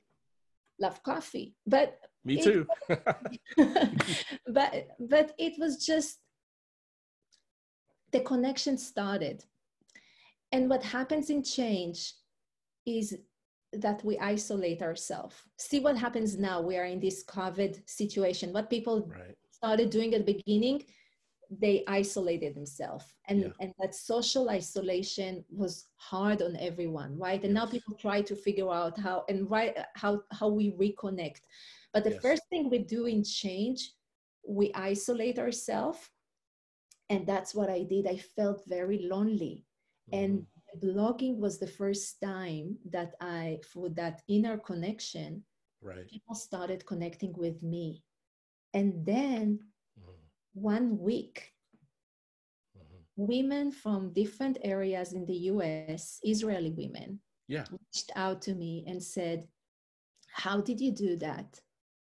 Love 0.79 1.01
coffee. 1.03 1.55
But 1.65 1.99
me 2.23 2.41
too. 2.41 2.67
but 2.87 4.87
but 4.99 5.33
it 5.37 5.53
was 5.57 5.85
just 5.85 6.19
the 8.11 8.21
connection 8.21 8.77
started 8.77 9.43
and 10.51 10.69
what 10.69 10.83
happens 10.83 11.29
in 11.29 11.43
change 11.43 12.13
is 12.85 13.17
that 13.73 14.03
we 14.03 14.17
isolate 14.19 14.81
ourselves. 14.81 15.35
See 15.57 15.79
what 15.79 15.97
happens 15.97 16.37
now. 16.37 16.61
We 16.61 16.77
are 16.77 16.85
in 16.85 16.99
this 16.99 17.23
COVID 17.25 17.81
situation. 17.87 18.53
What 18.53 18.69
people 18.69 19.09
right. 19.11 19.35
started 19.51 19.89
doing 19.89 20.13
at 20.13 20.25
the 20.25 20.33
beginning, 20.33 20.85
they 21.51 21.83
isolated 21.87 22.55
themselves. 22.55 23.05
And, 23.27 23.41
yeah. 23.41 23.47
and 23.59 23.73
that 23.79 23.93
social 23.93 24.49
isolation 24.49 25.43
was 25.49 25.85
hard 25.97 26.41
on 26.41 26.55
everyone, 26.57 27.17
right? 27.17 27.43
And 27.43 27.53
yes. 27.53 27.65
now 27.65 27.65
people 27.65 27.95
try 27.95 28.21
to 28.21 28.35
figure 28.35 28.71
out 28.71 28.97
how 28.97 29.25
and 29.27 29.49
right 29.51 29.77
how 29.95 30.21
how 30.31 30.47
we 30.47 30.71
reconnect. 30.71 31.41
But 31.93 32.05
the 32.05 32.11
yes. 32.11 32.21
first 32.21 32.43
thing 32.49 32.69
we 32.69 32.79
do 32.79 33.05
in 33.05 33.23
change, 33.23 33.91
we 34.47 34.71
isolate 34.73 35.39
ourselves. 35.39 35.99
And 37.09 37.25
that's 37.25 37.55
what 37.55 37.69
I 37.69 37.83
did. 37.83 38.07
I 38.07 38.17
felt 38.17 38.63
very 38.67 39.07
lonely. 39.09 39.65
Mm-hmm. 40.11 40.23
And 40.23 40.45
blogging 40.83 41.37
was 41.37 41.57
the 41.57 41.67
first 41.67 42.19
time 42.21 42.77
that 42.91 43.15
I, 43.21 43.59
for 43.71 43.89
that 43.89 44.21
inner 44.27 44.57
connection, 44.57 45.43
right. 45.81 46.07
people 46.09 46.35
started 46.35 46.85
connecting 46.85 47.33
with 47.33 47.61
me. 47.63 48.03
And 48.73 49.05
then 49.05 49.59
mm-hmm. 49.99 50.11
one 50.53 50.99
week, 50.99 51.53
mm-hmm. 52.77 52.97
women 53.15 53.71
from 53.71 54.13
different 54.13 54.57
areas 54.63 55.13
in 55.13 55.25
the 55.25 55.37
US, 55.51 56.19
Israeli 56.23 56.71
women, 56.71 57.19
yeah. 57.47 57.65
reached 57.71 58.11
out 58.15 58.41
to 58.43 58.53
me 58.53 58.83
and 58.87 59.01
said, 59.01 59.47
How 60.31 60.59
did 60.59 60.81
you 60.81 60.91
do 60.91 61.15
that? 61.17 61.59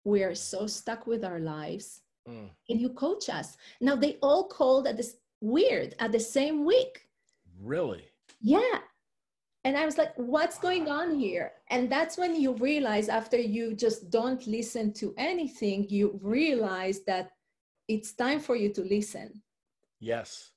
We 0.03 0.23
are 0.23 0.35
so 0.35 0.67
stuck 0.67 1.07
with 1.07 1.23
our 1.23 1.39
lives. 1.39 2.01
Mm. 2.27 2.49
Can 2.67 2.79
you 2.79 2.89
coach 2.89 3.29
us? 3.29 3.57
Now 3.79 3.95
they 3.95 4.17
all 4.21 4.45
called 4.47 4.87
at 4.87 4.97
this 4.97 5.15
weird 5.41 5.95
at 5.99 6.11
the 6.11 6.19
same 6.19 6.65
week. 6.65 7.07
Really? 7.59 8.05
yeah. 8.41 8.79
And 9.63 9.77
i 9.77 9.85
was 9.85 9.97
like 9.97 10.13
what's 10.15 10.57
going 10.57 10.89
on 10.89 11.19
here? 11.19 11.51
And 11.69 11.91
that's 11.91 12.17
when 12.17 12.35
you 12.35 12.53
realize 12.53 13.09
after 13.09 13.37
you 13.37 13.75
just 13.75 14.09
don't 14.09 14.45
listen 14.47 14.91
to 14.93 15.13
anything 15.17 15.87
you 15.89 16.19
realize 16.23 17.01
that 17.05 17.31
it's 17.87 18.13
time 18.13 18.39
for 18.39 18.55
you 18.55 18.73
to 18.73 18.81
listen. 18.81 19.41
Yes. 19.99 20.51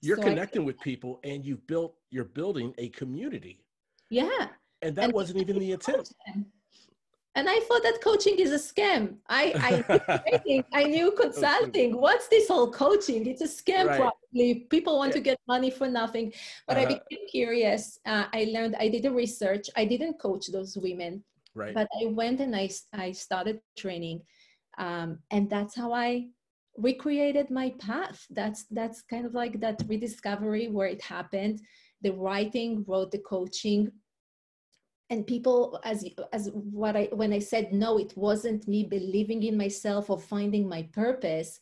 You're 0.00 0.16
so 0.16 0.22
connecting 0.22 0.62
I, 0.62 0.64
with 0.66 0.80
people 0.80 1.20
and 1.24 1.44
you've 1.44 1.66
built 1.66 1.96
you're 2.10 2.24
building 2.24 2.74
a 2.78 2.88
community. 2.90 3.64
Yeah. 4.10 4.48
And 4.80 4.96
that 4.96 5.06
and 5.06 5.12
wasn't 5.12 5.40
even 5.40 5.58
the 5.58 5.72
intent 5.72 6.10
and 7.34 7.48
I 7.48 7.60
thought 7.60 7.82
that 7.82 8.00
coaching 8.02 8.38
is 8.38 8.50
a 8.52 8.58
scam. 8.58 9.16
I 9.28 9.52
I, 9.88 10.40
knew, 10.44 10.64
I 10.72 10.84
knew 10.84 11.12
consulting. 11.12 11.96
What's 12.00 12.28
this 12.28 12.48
whole 12.48 12.70
coaching? 12.70 13.26
It's 13.26 13.42
a 13.42 13.48
scam, 13.48 13.86
right. 13.86 14.00
probably. 14.00 14.66
People 14.70 14.98
want 14.98 15.10
yeah. 15.10 15.18
to 15.18 15.20
get 15.20 15.38
money 15.46 15.70
for 15.70 15.88
nothing. 15.88 16.32
But 16.66 16.76
uh, 16.76 16.80
I 16.80 16.84
uh-huh. 16.84 16.98
became 17.08 17.26
curious. 17.28 17.98
Uh, 18.06 18.24
I 18.32 18.50
learned. 18.52 18.76
I 18.80 18.88
did 18.88 19.04
a 19.06 19.10
research. 19.10 19.68
I 19.76 19.84
didn't 19.84 20.18
coach 20.18 20.48
those 20.48 20.76
women, 20.76 21.22
right. 21.54 21.74
but 21.74 21.88
I 22.00 22.06
went 22.06 22.40
and 22.40 22.56
I 22.56 22.70
I 22.92 23.12
started 23.12 23.60
training, 23.76 24.22
um, 24.78 25.18
and 25.30 25.48
that's 25.48 25.76
how 25.76 25.92
I 25.92 26.28
recreated 26.76 27.50
my 27.50 27.74
path. 27.78 28.24
That's 28.30 28.64
that's 28.70 29.02
kind 29.02 29.26
of 29.26 29.34
like 29.34 29.60
that 29.60 29.82
rediscovery 29.86 30.68
where 30.68 30.88
it 30.88 31.02
happened. 31.02 31.60
The 32.02 32.12
writing, 32.12 32.84
wrote 32.86 33.10
the 33.10 33.18
coaching, 33.18 33.92
and 35.10 35.26
people 35.26 35.80
as 35.84 36.04
as 36.32 36.50
what 36.52 36.96
i 36.96 37.08
when 37.12 37.32
i 37.32 37.38
said 37.38 37.72
no 37.72 37.98
it 37.98 38.12
wasn't 38.16 38.68
me 38.68 38.84
believing 38.84 39.42
in 39.42 39.56
myself 39.56 40.10
or 40.10 40.18
finding 40.18 40.68
my 40.68 40.82
purpose. 40.92 41.60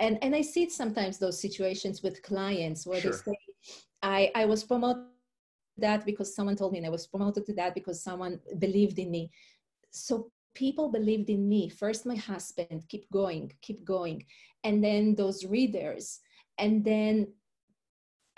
And 0.00 0.18
and 0.22 0.34
i 0.34 0.42
see 0.42 0.62
it 0.62 0.72
sometimes 0.72 1.18
those 1.18 1.40
situations 1.40 2.02
with 2.02 2.22
clients 2.22 2.86
where 2.86 3.00
sure. 3.00 3.10
they 3.10 3.16
say 3.16 3.38
i 4.02 4.30
i 4.34 4.44
was 4.44 4.62
promoted 4.62 5.04
that 5.76 6.04
because 6.04 6.34
someone 6.34 6.56
told 6.56 6.72
me 6.72 6.78
and 6.78 6.86
i 6.86 6.90
was 6.90 7.06
promoted 7.06 7.44
to 7.46 7.54
that 7.54 7.74
because 7.74 8.02
someone 8.02 8.40
believed 8.58 8.98
in 8.98 9.10
me. 9.10 9.30
So 9.90 10.30
people 10.54 10.88
believed 10.90 11.30
in 11.30 11.48
me. 11.48 11.68
First 11.68 12.06
my 12.06 12.16
husband 12.16 12.84
keep 12.88 13.10
going 13.10 13.52
keep 13.60 13.84
going. 13.84 14.24
And 14.64 14.82
then 14.82 15.14
those 15.14 15.44
readers. 15.44 16.20
And 16.58 16.84
then 16.84 17.28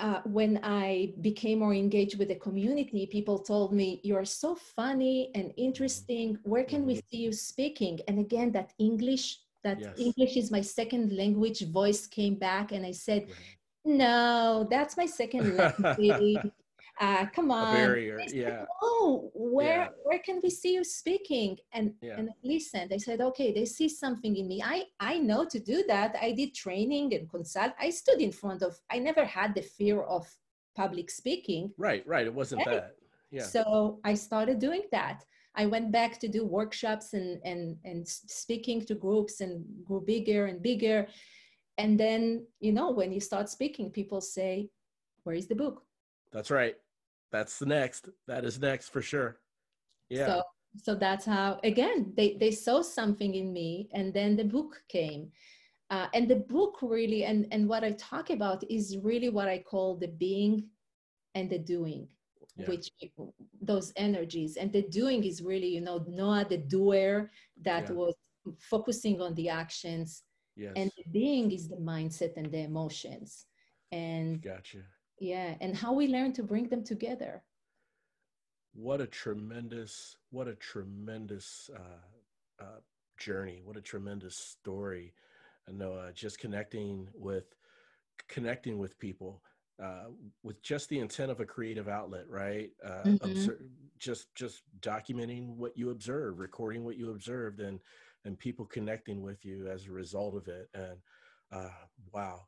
uh, 0.01 0.23
when 0.25 0.61
I 0.63 1.13
became 1.21 1.61
more 1.61 1.75
engaged 1.75 2.19
with 2.19 2.29
the 2.29 2.35
community, 2.35 3.07
people 3.07 3.39
told 3.39 3.73
me, 3.73 4.01
You're 4.03 4.25
so 4.25 4.55
funny 4.55 5.31
and 5.35 5.53
interesting. 5.57 6.39
Where 6.43 6.65
can 6.65 6.87
we 6.87 6.97
see 6.97 7.19
you 7.19 7.33
speaking? 7.33 8.01
And 8.09 8.19
again, 8.19 8.53
that 8.53 8.73
English, 8.79 9.39
that 9.63 9.81
yes. 9.81 9.99
English 9.99 10.37
is 10.37 10.51
my 10.51 10.61
second 10.61 11.13
language 11.17 11.61
voice 11.67 12.07
came 12.07 12.35
back. 12.35 12.73
And 12.73 12.85
I 12.85 12.93
said, 12.93 13.29
No, 13.85 14.67
that's 14.71 14.97
my 14.97 15.07
second 15.07 15.57
language 15.57 16.53
uh, 17.01 17.25
come 17.35 17.51
on 17.51 17.75
barrier 17.75 18.21
yeah. 18.29 18.67
oh 18.83 19.31
where 19.35 19.85
yeah. 19.85 19.89
where 20.05 20.19
can 20.19 20.39
we 20.43 20.51
see 20.51 20.75
you 20.75 20.85
speaking? 20.85 21.57
And 21.73 21.95
yeah. 22.03 22.17
and 22.19 22.31
listen 22.45 22.89
they 22.89 22.99
said 22.99 23.21
okay 23.23 23.53
they 23.53 23.65
see 23.65 23.89
something 23.89 24.37
in 24.37 24.47
me. 24.47 24.63
I 24.63 24.85
i 25.01 25.19
know 25.19 25.45
to 25.47 25.59
do 25.59 25.83
that. 25.89 26.15
I 26.21 26.33
did 26.33 26.55
training 26.55 27.15
and 27.15 27.29
consult. 27.31 27.73
I 27.81 27.91
stood 27.91 28.21
in 28.21 28.33
front 28.33 28.63
of 28.63 28.79
i 28.91 28.99
never 28.99 29.25
had 29.25 29.55
the 29.55 29.63
fear 29.63 30.03
of 30.03 30.27
public 30.77 31.11
speaking. 31.11 31.73
Right 31.79 32.07
right. 32.07 32.27
It 32.27 32.35
wasn't 32.35 32.67
right? 32.67 32.77
that. 32.77 32.97
Yeah. 33.31 33.45
So 33.45 34.01
i 34.05 34.15
started 34.15 34.59
doing 34.59 34.83
that. 34.93 35.25
I 35.57 35.67
went 35.67 35.91
back 35.91 36.21
to 36.21 36.29
do 36.29 36.45
workshops 36.45 37.15
and 37.15 37.41
and 37.45 37.79
and 37.85 38.07
speaking 38.07 38.85
to 38.87 38.95
groups 38.95 39.41
and 39.41 39.65
grew 39.85 40.03
bigger 40.03 40.47
and 40.47 40.63
bigger. 40.63 41.09
And 41.79 41.99
then 41.99 42.47
you 42.61 42.73
know 42.73 42.91
when 42.91 43.11
you 43.11 43.21
start 43.21 43.49
speaking 43.49 43.91
people 43.91 44.21
say 44.21 44.69
where 45.25 45.37
is 45.37 45.49
the 45.49 45.55
book? 45.55 45.83
That's 46.33 46.51
right 46.51 46.77
that's 47.33 47.59
the 47.59 47.67
next. 47.67 48.09
That 48.27 48.45
is 48.45 48.61
next 48.61 48.89
for 48.89 49.03
sure. 49.03 49.39
Yeah. 50.09 50.27
So, 50.27 50.43
so 50.83 50.95
that's 50.95 51.25
how 51.25 51.59
again 51.65 52.13
they 52.17 52.37
they 52.39 52.51
saw 52.51 52.83
something 52.83 53.35
in 53.35 53.53
me, 53.53 53.89
and 53.93 54.13
then 54.13 54.37
the 54.37 54.45
book 54.45 54.83
came. 54.89 55.31
Uh, 55.91 56.07
and 56.15 56.29
the 56.29 56.37
book 56.37 56.79
really 56.83 57.25
and 57.25 57.49
and 57.51 57.69
what 57.69 57.83
i 57.83 57.91
talk 57.91 58.31
about 58.31 58.63
is 58.71 58.97
really 59.03 59.29
what 59.29 59.49
i 59.49 59.59
call 59.59 59.97
the 59.97 60.07
being 60.07 60.69
and 61.35 61.51
the 61.51 61.59
doing 61.59 62.07
yeah. 62.57 62.67
which 62.67 62.91
those 63.61 63.93
energies 63.97 64.57
and 64.57 64.73
the 64.73 64.83
doing 64.83 65.25
is 65.25 65.43
really 65.43 65.67
you 65.67 65.81
know 65.81 66.05
noa 66.07 66.47
the 66.49 66.59
doer 66.59 67.29
that 67.61 67.89
yeah. 67.89 67.93
was 67.93 68.15
focusing 68.61 69.21
on 69.21 69.35
the 69.35 69.49
actions 69.49 70.23
yes. 70.57 70.73
and 70.77 70.91
the 70.97 71.05
being 71.11 71.51
is 71.51 71.69
the 71.69 71.77
mindset 71.77 72.37
and 72.37 72.53
the 72.53 72.61
emotions 72.61 73.47
and 73.91 74.41
gotcha 74.43 74.79
yeah 75.21 75.55
and 75.61 75.77
how 75.77 75.93
we 75.93 76.09
learn 76.09 76.33
to 76.33 76.43
bring 76.43 76.69
them 76.69 76.83
together. 76.83 77.43
What 78.73 79.01
a 79.01 79.07
tremendous 79.07 80.17
what 80.31 80.49
a 80.49 80.55
tremendous 80.55 81.71
uh, 81.75 82.65
uh, 82.65 82.81
journey. 83.19 83.61
What 83.65 83.77
a 83.77 83.83
tremendous 83.83 84.37
story 84.37 85.15
i 85.69 85.73
know 85.73 85.93
uh, 85.95 86.13
just 86.13 86.39
connecting 86.39 87.09
with 87.15 87.55
connecting 88.29 88.79
with 88.79 88.99
people 88.99 89.43
uh, 89.83 90.05
with 90.43 90.63
just 90.63 90.89
the 90.91 90.99
intent 90.99 91.31
of 91.31 91.41
a 91.41 91.45
creative 91.45 91.89
outlet 91.89 92.25
right? 92.29 92.71
Uh, 92.85 93.05
mm-hmm. 93.05 93.31
obser- 93.31 93.65
just 93.99 94.35
just 94.35 94.63
documenting 94.81 95.57
what 95.57 95.77
you 95.77 95.91
observe 95.91 96.39
recording 96.39 96.85
what 96.85 96.97
you 96.97 97.11
observed 97.11 97.61
and 97.61 97.81
and 98.25 98.39
people 98.39 98.67
connecting 98.67 99.23
with 99.23 99.45
you 99.45 99.67
as 99.67 99.87
a 99.87 99.91
result 99.91 100.35
of 100.35 100.47
it. 100.49 100.69
And 100.75 100.99
uh, 101.53 101.71
wow 102.13 102.43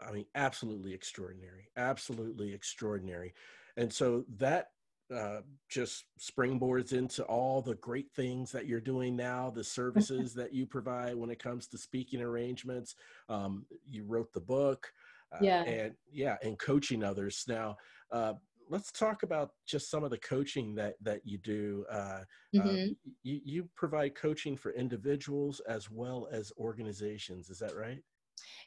I 0.00 0.12
mean, 0.12 0.26
absolutely 0.34 0.94
extraordinary, 0.94 1.68
absolutely 1.76 2.52
extraordinary. 2.52 3.34
And 3.76 3.92
so 3.92 4.24
that 4.38 4.68
uh, 5.14 5.40
just 5.68 6.04
springboards 6.20 6.92
into 6.92 7.24
all 7.24 7.60
the 7.60 7.74
great 7.76 8.10
things 8.14 8.52
that 8.52 8.66
you're 8.66 8.80
doing 8.80 9.16
now, 9.16 9.50
the 9.50 9.64
services 9.64 10.34
that 10.34 10.54
you 10.54 10.66
provide 10.66 11.16
when 11.16 11.30
it 11.30 11.42
comes 11.42 11.66
to 11.68 11.78
speaking 11.78 12.20
arrangements. 12.20 12.94
Um, 13.28 13.66
you 13.88 14.04
wrote 14.04 14.32
the 14.32 14.40
book, 14.40 14.92
uh, 15.32 15.38
yeah, 15.40 15.62
and 15.64 15.94
yeah, 16.12 16.36
and 16.42 16.58
coaching 16.58 17.02
others. 17.02 17.44
Now, 17.48 17.76
uh, 18.12 18.34
let's 18.68 18.92
talk 18.92 19.24
about 19.24 19.50
just 19.66 19.90
some 19.90 20.04
of 20.04 20.10
the 20.10 20.18
coaching 20.18 20.74
that 20.76 20.94
that 21.02 21.22
you 21.24 21.38
do. 21.38 21.84
Uh, 21.90 21.96
uh, 21.96 22.22
mm-hmm. 22.54 22.92
you, 23.22 23.40
you 23.44 23.68
provide 23.76 24.14
coaching 24.14 24.56
for 24.56 24.72
individuals 24.72 25.60
as 25.68 25.90
well 25.90 26.28
as 26.30 26.52
organizations. 26.56 27.50
Is 27.50 27.58
that 27.58 27.76
right? 27.76 28.00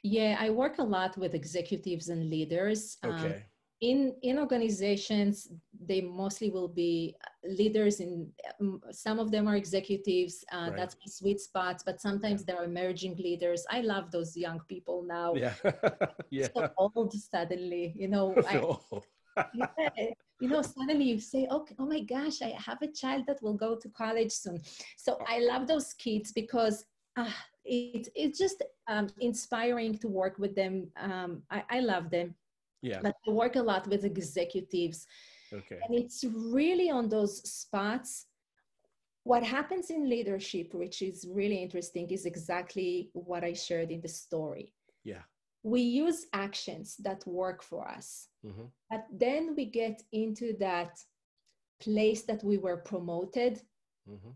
Yeah, 0.04 0.38
I 0.40 0.50
work 0.50 0.80
a 0.80 0.84
lot 0.84 1.18
with 1.18 1.34
executives 1.34 2.10
and 2.10 2.30
leaders. 2.30 2.98
Um, 3.04 3.12
okay. 3.12 3.36
Um, 3.36 3.42
in 3.82 4.16
in 4.22 4.40
organizations, 4.40 5.52
they 5.90 6.00
mostly 6.00 6.50
will 6.50 6.70
be 6.70 7.16
leaders. 7.44 8.00
In 8.00 8.32
um, 8.62 8.80
some 8.92 9.20
of 9.20 9.30
them 9.30 9.48
are 9.48 9.58
executives. 9.58 10.46
Uh, 10.54 10.58
right. 10.58 10.76
That's 10.78 10.96
my 10.96 11.10
sweet 11.10 11.42
spot. 11.42 11.84
But 11.86 12.00
sometimes 12.00 12.42
yeah. 12.42 12.56
they're 12.56 12.64
emerging 12.64 13.18
leaders. 13.18 13.66
I 13.70 13.82
love 13.82 14.10
those 14.10 14.38
young 14.38 14.62
people 14.70 15.04
now. 15.04 15.34
Yeah, 15.36 15.54
yeah. 16.30 16.48
So 16.56 16.70
old 16.78 17.14
suddenly, 17.14 17.94
you 17.96 18.08
know. 18.08 18.34
I, 18.48 19.46
yeah, 19.56 19.70
you 20.40 20.48
know 20.48 20.62
suddenly 20.62 21.06
you 21.06 21.20
say 21.20 21.48
okay 21.50 21.76
oh 21.80 21.88
my 21.88 22.02
gosh 22.02 22.44
i 22.44 22.54
have 22.68 22.80
a 22.84 22.92
child 22.92 23.24
that 23.26 23.42
will 23.42 23.56
go 23.56 23.76
to 23.76 23.90
college 23.90 24.32
soon 24.32 24.62
so 24.96 25.18
i 25.28 25.40
love 25.40 25.66
those 25.68 25.94
kids 25.94 26.32
because 26.32 26.86
uh, 27.16 27.32
it, 27.66 28.10
it's 28.16 28.38
just 28.38 28.64
um, 28.88 29.10
inspiring 29.20 29.98
to 30.00 30.08
work 30.08 30.38
with 30.38 30.56
them. 30.56 30.88
Um, 30.98 31.44
I, 31.50 31.64
I 31.70 31.80
love 31.80 32.10
them. 32.10 32.36
Yeah. 32.82 33.00
But 33.02 33.16
I 33.28 33.32
work 33.32 33.56
a 33.56 33.62
lot 33.62 33.88
with 33.88 34.04
executives. 34.04 35.08
Okay. 35.54 35.80
And 35.88 35.98
it's 35.98 36.24
really 36.26 36.90
on 36.90 37.08
those 37.08 37.50
spots. 37.50 38.26
What 39.24 39.44
happens 39.44 39.90
in 39.90 40.10
leadership, 40.10 40.74
which 40.74 41.02
is 41.02 41.26
really 41.30 41.62
interesting, 41.62 42.10
is 42.10 42.26
exactly 42.26 43.10
what 43.14 43.44
I 43.44 43.54
shared 43.54 43.90
in 43.92 44.02
the 44.02 44.10
story. 44.10 44.74
Yeah. 45.06 45.22
We 45.64 45.80
use 45.80 46.26
actions 46.34 46.98
that 47.00 47.26
work 47.26 47.64
for 47.64 47.88
us. 47.88 48.28
Mm-hmm. 48.46 48.66
But 48.90 49.06
then 49.14 49.56
we 49.56 49.66
get 49.66 50.04
into 50.12 50.58
that 50.60 51.00
place 51.80 52.24
that 52.24 52.44
we 52.44 52.58
were 52.58 52.78
promoted. 52.78 53.62
Mm-hmm 54.10 54.32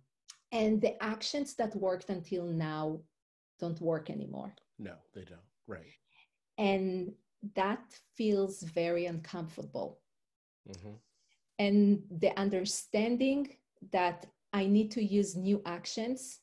and 0.52 0.82
the 0.82 1.02
actions 1.04 1.56
that 1.56 1.76
worked 1.76 2.10
until 2.10 2.46
now 2.46 3.00
don't 3.60 3.82
work 3.82 4.10
anymore 4.10 4.54
no 4.80 4.94
they 5.14 5.24
don't 5.24 5.50
right 5.68 5.94
and 6.58 7.12
that 7.56 7.84
feels 8.16 8.62
very 8.64 9.06
uncomfortable 9.06 10.00
mm-hmm. 10.70 10.96
and 11.60 12.02
the 12.20 12.38
understanding 12.40 13.48
that 13.92 14.26
i 14.54 14.66
need 14.66 14.90
to 14.92 15.04
use 15.04 15.36
new 15.36 15.62
actions 15.66 16.40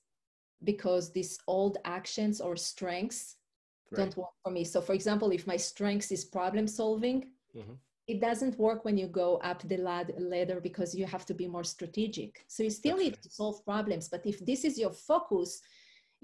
because 0.62 1.12
these 1.12 1.38
old 1.46 1.78
actions 1.84 2.40
or 2.40 2.56
strengths 2.56 3.36
right. 3.90 3.98
don't 3.98 4.16
work 4.16 4.34
for 4.42 4.50
me 4.50 4.64
so 4.64 4.80
for 4.80 4.94
example 4.94 5.30
if 5.30 5.46
my 5.46 5.56
strengths 5.56 6.10
is 6.12 6.24
problem 6.24 6.66
solving 6.66 7.26
mm-hmm 7.56 7.74
it 8.06 8.20
doesn't 8.20 8.58
work 8.58 8.84
when 8.84 8.98
you 8.98 9.06
go 9.06 9.36
up 9.38 9.62
the 9.62 9.78
ladder 9.78 10.60
because 10.60 10.94
you 10.94 11.06
have 11.06 11.24
to 11.26 11.34
be 11.34 11.46
more 11.46 11.64
strategic. 11.64 12.44
So 12.48 12.62
you 12.62 12.70
still 12.70 12.96
That's 12.96 13.04
need 13.04 13.12
right. 13.14 13.22
to 13.22 13.30
solve 13.30 13.64
problems. 13.64 14.08
But 14.08 14.26
if 14.26 14.44
this 14.44 14.64
is 14.64 14.78
your 14.78 14.90
focus, 14.90 15.62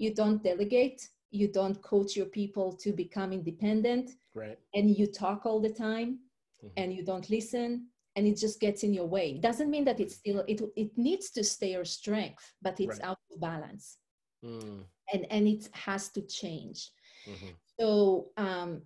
you 0.01 0.13
don't 0.13 0.43
delegate, 0.43 1.07
you 1.29 1.47
don't 1.47 1.81
coach 1.81 2.15
your 2.15 2.25
people 2.39 2.73
to 2.83 2.91
become 2.91 3.31
independent, 3.31 4.11
right. 4.35 4.59
and 4.73 4.97
you 4.97 5.05
talk 5.07 5.45
all 5.45 5.59
the 5.59 5.75
time 5.89 6.19
mm-hmm. 6.63 6.73
and 6.77 6.93
you 6.93 7.03
don't 7.03 7.29
listen 7.29 7.87
and 8.15 8.27
it 8.27 8.37
just 8.37 8.59
gets 8.59 8.83
in 8.83 8.93
your 8.93 9.05
way. 9.05 9.31
It 9.35 9.41
doesn't 9.41 9.69
mean 9.69 9.85
that 9.85 9.99
it's 9.99 10.15
still 10.15 10.43
it 10.47 10.61
it 10.75 10.91
needs 10.97 11.29
to 11.31 11.43
stay 11.43 11.71
your 11.71 11.85
strength, 11.85 12.45
but 12.61 12.79
it's 12.79 12.99
right. 12.99 13.09
out 13.09 13.19
of 13.31 13.39
balance. 13.39 13.97
Mm. 14.43 14.83
And 15.13 15.25
and 15.29 15.47
it 15.47 15.69
has 15.71 16.09
to 16.09 16.21
change. 16.21 16.91
Mm-hmm. 17.29 17.51
So 17.79 18.27
um, 18.37 18.81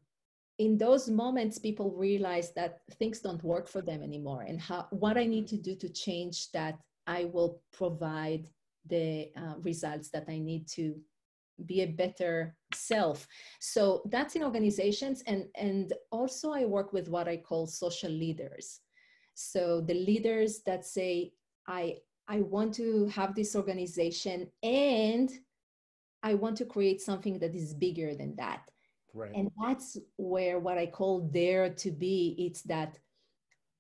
in 0.58 0.78
those 0.78 1.10
moments 1.10 1.60
people 1.60 1.92
realize 1.92 2.54
that 2.54 2.80
things 3.00 3.20
don't 3.20 3.44
work 3.44 3.68
for 3.68 3.82
them 3.82 4.02
anymore 4.02 4.44
and 4.48 4.60
how 4.60 4.88
what 4.90 5.18
i 5.18 5.26
need 5.26 5.48
to 5.48 5.58
do 5.58 5.76
to 5.76 5.90
change 5.90 6.52
that 6.52 6.78
i 7.08 7.26
will 7.26 7.62
provide 7.74 8.48
the 8.88 9.30
uh, 9.38 9.56
results 9.62 10.10
that 10.10 10.26
i 10.30 10.38
need 10.38 10.68
to 10.68 10.96
be 11.66 11.82
a 11.82 11.88
better 11.88 12.56
self 12.74 13.28
so 13.60 14.02
that's 14.10 14.36
in 14.36 14.44
organizations 14.44 15.24
and 15.26 15.46
and 15.56 15.94
also 16.12 16.52
i 16.52 16.66
work 16.66 16.92
with 16.92 17.08
what 17.08 17.28
i 17.28 17.38
call 17.38 17.66
social 17.66 18.12
leaders 18.12 18.82
so 19.36 19.82
the 19.82 19.94
leaders 19.94 20.62
that 20.66 20.86
say 20.86 21.32
i 21.68 21.96
i 22.28 22.42
want 22.42 22.74
to 22.74 23.06
have 23.08 23.34
this 23.36 23.56
organization 23.56 24.48
and 24.64 25.32
i 26.24 26.34
want 26.34 26.58
to 26.58 26.66
create 26.66 27.02
something 27.02 27.40
that 27.40 27.56
is 27.56 27.74
bigger 27.74 28.14
than 28.16 28.36
that 28.36 28.70
Right. 29.16 29.32
And 29.34 29.50
that's 29.58 29.98
where 30.18 30.60
what 30.60 30.78
I 30.78 30.88
call 30.88 31.22
dare 31.22 31.70
to 31.70 31.90
be, 31.90 32.36
it's 32.38 32.62
that 32.64 33.00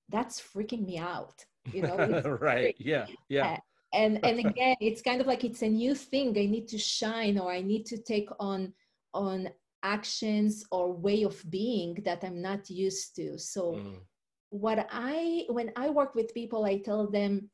that's 0.07 0.39
freaking 0.39 0.85
me 0.85 0.97
out. 0.97 1.45
You 1.73 1.81
know, 1.81 1.97
right. 2.41 2.73
Yeah. 2.79 3.07
Yeah. 3.27 3.57
And 3.95 4.19
and 4.27 4.39
again, 4.39 4.75
it's 4.79 5.01
kind 5.01 5.21
of 5.21 5.27
like 5.27 5.43
it's 5.43 5.63
a 5.63 5.69
new 5.69 5.95
thing. 5.95 6.29
I 6.37 6.45
need 6.45 6.67
to 6.69 6.77
shine 6.77 7.39
or 7.39 7.51
I 7.51 7.61
need 7.61 7.85
to 7.87 7.97
take 7.97 8.29
on 8.39 8.73
on 9.13 9.49
actions 9.85 10.65
or 10.71 10.91
way 10.91 11.23
of 11.23 11.37
being 11.49 11.93
that 12.03 12.23
i'm 12.23 12.41
not 12.41 12.69
used 12.69 13.15
to 13.15 13.37
so 13.37 13.63
mm. 13.73 13.99
what 14.49 14.87
i 14.91 15.45
when 15.49 15.71
i 15.75 15.87
work 15.89 16.15
with 16.15 16.33
people 16.33 16.65
i 16.65 16.75
tell 16.77 17.07
them 17.17 17.49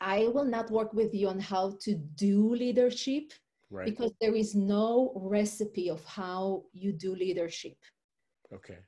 i 0.00 0.28
will 0.34 0.44
not 0.56 0.70
work 0.70 0.92
with 0.94 1.12
you 1.12 1.26
on 1.28 1.40
how 1.40 1.76
to 1.80 1.94
do 2.26 2.54
leadership 2.54 3.32
right. 3.70 3.86
because 3.90 4.12
there 4.20 4.36
is 4.36 4.54
no 4.54 5.12
recipe 5.16 5.90
of 5.90 6.02
how 6.04 6.62
you 6.72 6.92
do 6.92 7.16
leadership 7.16 7.76
okay 8.54 8.78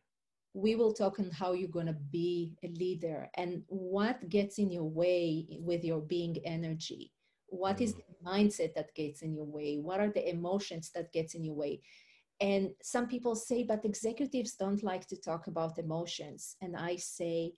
we 0.54 0.74
will 0.74 0.92
talk 0.92 1.18
on 1.18 1.30
how 1.30 1.52
you're 1.52 1.68
going 1.68 1.86
to 1.86 1.96
be 2.10 2.54
a 2.62 2.68
leader 2.68 3.28
and 3.34 3.62
what 3.68 4.28
gets 4.28 4.58
in 4.58 4.70
your 4.70 4.84
way 4.84 5.46
with 5.60 5.82
your 5.82 6.00
being 6.00 6.36
energy. 6.44 7.12
What 7.46 7.78
mm. 7.78 7.94
the 7.94 8.02
mindset 8.26 8.74
that 8.74 8.94
gets 8.94 9.22
in 9.22 9.34
your 9.34 9.46
way? 9.46 9.78
What 9.78 10.00
are 10.00 10.10
the 10.10 10.28
emotions 10.28 10.90
that 10.94 11.12
gets 11.12 11.34
in 11.34 11.44
your 11.44 11.54
way? 11.54 11.80
And 12.40 12.70
some 12.82 13.06
people 13.06 13.34
say 13.34 13.62
but 13.62 13.84
executives 13.84 14.54
don't 14.54 14.82
like 14.82 15.06
to 15.06 15.16
talk 15.16 15.46
about 15.46 15.78
emotions. 15.78 16.56
And 16.60 16.76
i 16.76 16.96
say 16.96 17.52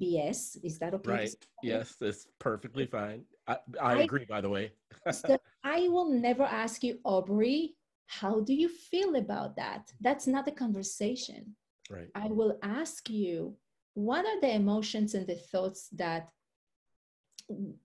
bs 0.00 0.58
is 0.64 0.80
that 0.80 0.92
okay 0.92 1.12
right. 1.12 1.46
yes 1.62 1.94
that's 2.00 2.26
perfectly 2.40 2.86
fine. 2.86 3.22
I, 3.46 3.56
I, 3.80 3.92
I 3.92 3.98
agree 4.02 4.26
by 4.28 4.40
the 4.40 4.48
way. 4.48 4.72
So 5.12 5.38
i 5.64 5.88
will 5.88 6.10
never 6.10 6.42
ask 6.42 6.82
you 6.82 6.98
aubrey 7.04 7.76
how 8.08 8.40
do 8.40 8.54
you 8.54 8.68
feel 8.68 9.16
about 9.16 9.56
that? 9.56 9.92
That's 10.00 10.26
not 10.26 10.48
a 10.48 10.52
conversation 10.52 11.56
right. 11.90 12.08
I 12.14 12.28
will 12.28 12.58
ask 12.62 13.08
you 13.08 13.56
what 13.94 14.26
are 14.26 14.40
the 14.40 14.54
emotions 14.54 15.14
and 15.14 15.26
the 15.26 15.36
thoughts 15.36 15.88
that 15.92 16.28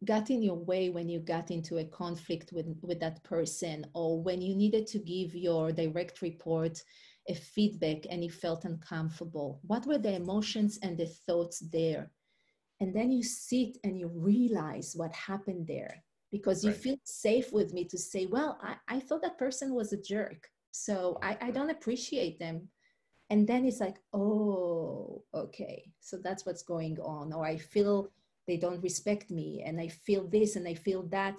got 0.05 0.29
in 0.29 0.41
your 0.41 0.55
way 0.55 0.89
when 0.89 1.07
you 1.07 1.19
got 1.19 1.51
into 1.51 1.77
a 1.77 1.85
conflict 1.85 2.51
with 2.51 2.65
with 2.81 2.99
that 2.99 3.23
person 3.23 3.85
or 3.93 4.21
when 4.21 4.41
you 4.41 4.55
needed 4.55 4.87
to 4.87 4.99
give 4.99 5.35
your 5.35 5.71
direct 5.71 6.21
report 6.21 6.81
a 7.29 7.35
feedback 7.35 8.07
and 8.09 8.23
you 8.23 8.31
felt 8.31 8.65
uncomfortable? 8.65 9.59
What 9.67 9.85
were 9.85 9.99
the 9.99 10.15
emotions 10.15 10.79
and 10.81 10.97
the 10.97 11.05
thoughts 11.05 11.59
there? 11.59 12.11
And 12.79 12.95
then 12.95 13.11
you 13.11 13.23
sit 13.23 13.77
and 13.83 13.99
you 13.99 14.07
realize 14.07 14.93
what 14.95 15.13
happened 15.13 15.67
there 15.67 16.03
because 16.31 16.63
you 16.63 16.71
right. 16.71 16.79
feel 16.79 16.97
safe 17.03 17.51
with 17.51 17.73
me 17.73 17.85
to 17.85 17.97
say 17.97 18.25
well 18.25 18.57
I, 18.63 18.75
I 18.87 18.99
thought 18.99 19.21
that 19.21 19.37
person 19.37 19.73
was 19.73 19.93
a 19.93 20.01
jerk 20.01 20.47
so 20.71 21.19
I, 21.21 21.37
I 21.41 21.51
don't 21.51 21.69
appreciate 21.69 22.39
them 22.39 22.69
and 23.31 23.47
then 23.47 23.65
it's 23.65 23.79
like 23.79 23.97
oh 24.13 25.23
okay. 25.33 25.91
So 26.01 26.17
that's 26.17 26.45
what's 26.45 26.63
going 26.63 26.99
on. 26.99 27.33
Or 27.33 27.45
i 27.45 27.57
feel 27.57 28.09
they 28.47 28.57
don't 28.57 28.83
respect 28.83 29.31
me 29.31 29.63
and 29.65 29.79
i 29.79 29.87
feel 29.87 30.27
this 30.27 30.55
and 30.57 30.67
i 30.67 30.75
feel 30.75 31.03
that. 31.17 31.35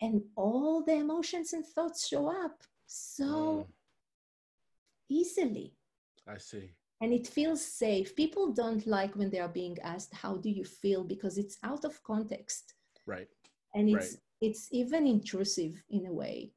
And 0.00 0.22
all 0.36 0.84
the 0.84 0.94
emotions 0.94 1.52
and 1.54 1.64
thoughts 1.64 2.06
show 2.06 2.28
up 2.44 2.56
so 2.86 3.24
mm. 3.24 3.66
easily. 5.08 5.72
I 6.26 6.38
see. 6.38 6.70
And 7.00 7.12
it 7.12 7.28
feels 7.28 7.64
safe. 7.64 8.16
People 8.16 8.52
don't 8.52 8.84
like 8.86 9.14
when 9.14 9.30
they 9.30 9.38
are 9.38 9.54
being 9.62 9.76
asked 9.82 10.12
how 10.12 10.34
do 10.36 10.50
you 10.50 10.64
feel? 10.64 11.04
because 11.04 11.38
it's 11.38 11.58
out 11.62 11.84
of 11.84 12.02
context. 12.02 12.74
Right. 13.06 13.28
And 13.74 13.88
it's 13.88 14.12
right. 14.14 14.22
it's 14.40 14.68
even 14.72 15.06
intrusive 15.06 15.74
in 15.90 16.06
a 16.06 16.12
way 16.12 16.52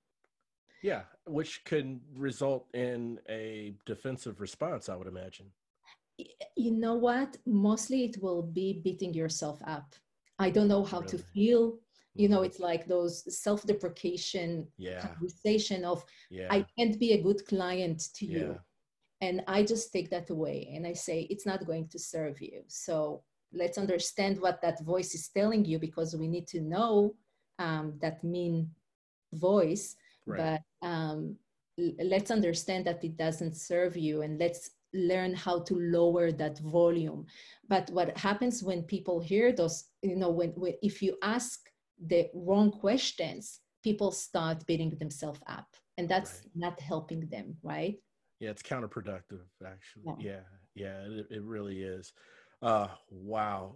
yeah 0.81 1.03
which 1.25 1.63
can 1.65 2.01
result 2.15 2.67
in 2.73 3.19
a 3.29 3.73
defensive 3.85 4.41
response 4.41 4.89
i 4.89 4.95
would 4.95 5.07
imagine 5.07 5.47
you 6.55 6.71
know 6.71 6.95
what? 6.95 7.37
Mostly 7.45 8.05
it 8.05 8.21
will 8.21 8.41
be 8.41 8.81
beating 8.83 9.13
yourself 9.13 9.59
up. 9.65 9.95
I 10.39 10.49
don't 10.49 10.67
know 10.67 10.83
how 10.83 10.99
really? 10.99 11.11
to 11.11 11.17
feel. 11.17 11.77
You 12.13 12.27
know, 12.27 12.37
mm-hmm. 12.37 12.45
it's 12.45 12.59
like 12.59 12.87
those 12.87 13.41
self-deprecation 13.41 14.67
yeah. 14.77 15.07
conversation 15.07 15.85
of 15.85 16.03
yeah. 16.29 16.47
I 16.49 16.65
can't 16.77 16.99
be 16.99 17.13
a 17.13 17.21
good 17.21 17.45
client 17.47 18.09
to 18.15 18.25
you. 18.25 18.59
And 19.21 19.43
I 19.47 19.63
just 19.63 19.93
take 19.93 20.09
that 20.09 20.29
away 20.29 20.71
and 20.75 20.85
I 20.85 20.93
say 20.93 21.27
it's 21.29 21.45
not 21.45 21.65
going 21.67 21.87
to 21.89 21.99
serve 21.99 22.41
you. 22.41 22.63
So 22.67 23.23
let's 23.53 23.77
understand 23.77 24.41
what 24.41 24.61
that 24.61 24.83
voice 24.83 25.13
is 25.13 25.29
telling 25.29 25.63
you 25.63 25.77
because 25.77 26.15
we 26.15 26.27
need 26.27 26.47
to 26.47 26.59
know 26.59 27.15
um, 27.59 27.93
that 28.01 28.23
mean 28.23 28.71
voice. 29.31 29.95
Right. 30.25 30.59
But 30.81 30.87
um, 30.87 31.37
let's 31.77 32.31
understand 32.31 32.85
that 32.85 33.03
it 33.03 33.17
doesn't 33.17 33.55
serve 33.55 33.97
you 33.97 34.21
and 34.21 34.39
let's 34.39 34.71
learn 34.93 35.33
how 35.33 35.59
to 35.59 35.75
lower 35.75 36.31
that 36.31 36.59
volume. 36.59 37.25
But 37.67 37.89
what 37.91 38.17
happens 38.17 38.61
when 38.61 38.83
people 38.83 39.19
hear 39.19 39.51
those 39.51 39.85
you 40.01 40.15
know 40.15 40.29
when, 40.29 40.49
when 40.49 40.73
if 40.81 41.01
you 41.01 41.17
ask 41.23 41.59
the 42.05 42.29
wrong 42.33 42.71
questions 42.71 43.59
people 43.83 44.11
start 44.11 44.65
beating 44.67 44.89
themselves 44.99 45.39
up 45.47 45.67
and 45.97 46.09
that's 46.09 46.41
right. 46.43 46.51
not 46.55 46.79
helping 46.79 47.27
them 47.27 47.55
right? 47.63 47.95
Yeah 48.39 48.49
it's 48.49 48.61
counterproductive 48.63 49.45
actually. 49.65 50.03
Yeah. 50.19 50.41
Yeah, 50.75 50.83
yeah 50.83 51.19
it, 51.19 51.27
it 51.31 51.43
really 51.43 51.83
is. 51.83 52.11
Uh 52.61 52.87
wow. 53.09 53.75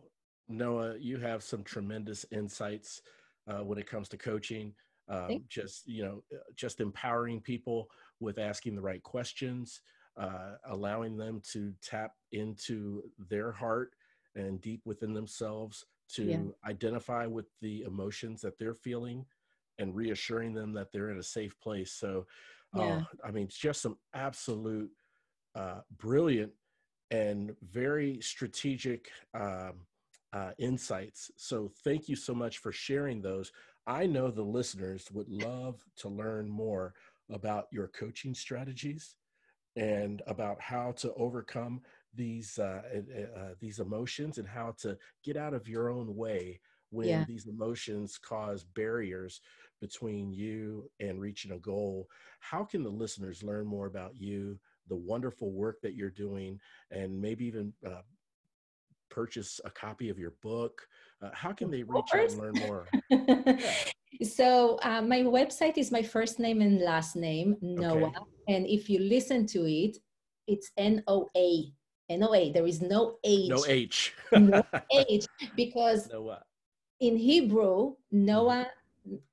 Noa 0.49 0.97
you 0.99 1.17
have 1.17 1.43
some 1.43 1.63
tremendous 1.63 2.25
insights 2.31 3.01
uh, 3.47 3.63
when 3.63 3.77
it 3.77 3.87
comes 3.87 4.09
to 4.09 4.17
coaching 4.17 4.73
um, 5.07 5.43
just 5.49 5.87
you 5.87 6.03
know 6.03 6.23
just 6.55 6.79
empowering 6.79 7.39
people 7.39 7.89
with 8.19 8.37
asking 8.39 8.75
the 8.75 8.81
right 8.81 9.03
questions 9.03 9.81
uh, 10.17 10.55
allowing 10.69 11.17
them 11.17 11.41
to 11.51 11.73
tap 11.81 12.13
into 12.31 13.03
their 13.29 13.51
heart 13.51 13.91
and 14.35 14.61
deep 14.61 14.81
within 14.85 15.13
themselves 15.13 15.85
to 16.07 16.23
yeah. 16.23 16.39
identify 16.69 17.25
with 17.25 17.47
the 17.61 17.81
emotions 17.81 18.41
that 18.41 18.57
they're 18.57 18.73
feeling 18.75 19.25
and 19.79 19.95
reassuring 19.95 20.53
them 20.53 20.73
that 20.73 20.91
they're 20.91 21.09
in 21.09 21.19
a 21.19 21.23
safe 21.23 21.59
place. 21.59 21.91
So, 21.91 22.25
uh, 22.77 22.81
yeah. 22.81 22.95
uh, 22.95 23.03
I 23.27 23.31
mean, 23.31 23.45
it's 23.45 23.57
just 23.57 23.81
some 23.81 23.97
absolute 24.13 24.89
uh, 25.55 25.81
brilliant 25.97 26.51
and 27.11 27.55
very 27.61 28.19
strategic 28.21 29.09
um, 29.33 29.81
uh, 30.33 30.51
insights. 30.57 31.31
So, 31.37 31.71
thank 31.83 32.07
you 32.07 32.15
so 32.15 32.33
much 32.33 32.59
for 32.59 32.71
sharing 32.71 33.21
those. 33.21 33.51
I 33.87 34.05
know 34.05 34.31
the 34.31 34.41
listeners 34.41 35.09
would 35.11 35.29
love 35.29 35.83
to 35.97 36.09
learn 36.09 36.49
more 36.49 36.93
about 37.29 37.67
your 37.71 37.87
coaching 37.89 38.33
strategies 38.33 39.15
and 39.75 40.21
about 40.27 40.59
how 40.61 40.93
to 40.93 41.13
overcome 41.15 41.81
these 42.13 42.57
uh, 42.57 42.81
uh, 43.35 43.53
these 43.59 43.79
emotions 43.79 44.37
and 44.37 44.47
how 44.47 44.73
to 44.79 44.97
get 45.23 45.35
out 45.35 45.53
of 45.53 45.67
your 45.67 45.89
own 45.89 46.15
way 46.15 46.59
when 46.89 47.09
yeah. 47.09 47.25
these 47.27 47.47
emotions 47.47 48.17
cause 48.17 48.63
barriers 48.63 49.41
between 49.81 50.31
you 50.31 50.89
and 50.99 51.19
reaching 51.19 51.51
a 51.51 51.59
goal. 51.59 52.07
How 52.39 52.63
can 52.63 52.83
the 52.83 52.89
listeners 52.89 53.43
learn 53.43 53.67
more 53.67 53.87
about 53.87 54.15
you, 54.15 54.57
the 54.87 54.95
wonderful 54.95 55.51
work 55.51 55.81
that 55.81 55.95
you're 55.95 56.09
doing, 56.09 56.59
and 56.91 57.19
maybe 57.19 57.45
even 57.45 57.73
uh, 57.85 58.01
purchase 59.09 59.59
a 59.65 59.69
copy 59.69 60.09
of 60.09 60.17
your 60.17 60.33
book? 60.41 60.87
Uh, 61.21 61.29
how 61.33 61.51
can 61.51 61.71
they 61.71 61.83
reach 61.83 62.05
out 62.13 62.31
and 62.31 62.39
learn 62.39 62.53
more? 62.67 62.87
yeah. 63.09 64.27
So 64.27 64.79
uh, 64.83 65.01
my 65.01 65.21
website 65.21 65.77
is 65.77 65.91
my 65.91 66.01
first 66.01 66.39
name 66.39 66.61
and 66.61 66.79
last 66.79 67.15
name, 67.15 67.57
Noa. 67.61 68.07
Okay. 68.07 68.19
And 68.47 68.67
if 68.67 68.89
you 68.89 68.99
listen 68.99 69.45
to 69.47 69.65
it, 69.65 69.97
it's 70.47 70.71
N 70.77 71.03
O 71.07 71.29
A. 71.35 71.71
N 72.09 72.23
O 72.23 72.33
A. 72.33 72.51
There 72.51 72.67
is 72.67 72.81
no 72.81 73.17
H. 73.23 73.49
No 73.49 73.65
H. 73.67 74.13
no 74.31 74.63
H 74.91 75.25
because 75.55 76.09
Noah. 76.11 76.43
in 76.99 77.17
Hebrew, 77.17 77.95
Noa, 78.11 78.67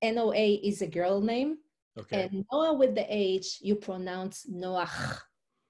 N 0.00 0.18
O 0.18 0.32
A 0.32 0.54
is 0.54 0.82
a 0.82 0.86
girl 0.86 1.20
name. 1.20 1.58
Okay. 1.98 2.22
And 2.22 2.44
Noah 2.50 2.74
with 2.74 2.94
the 2.94 3.06
H, 3.08 3.58
you 3.60 3.76
pronounce 3.76 4.46
Noach. 4.50 5.20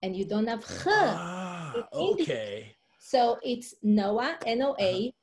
And 0.02 0.16
you 0.16 0.24
don't 0.24 0.46
have 0.46 0.64
Ch. 0.64 0.86
Ah, 0.86 1.74
okay. 1.92 2.76
So 2.98 3.38
it's 3.42 3.74
Noa, 3.82 4.38
N 4.46 4.62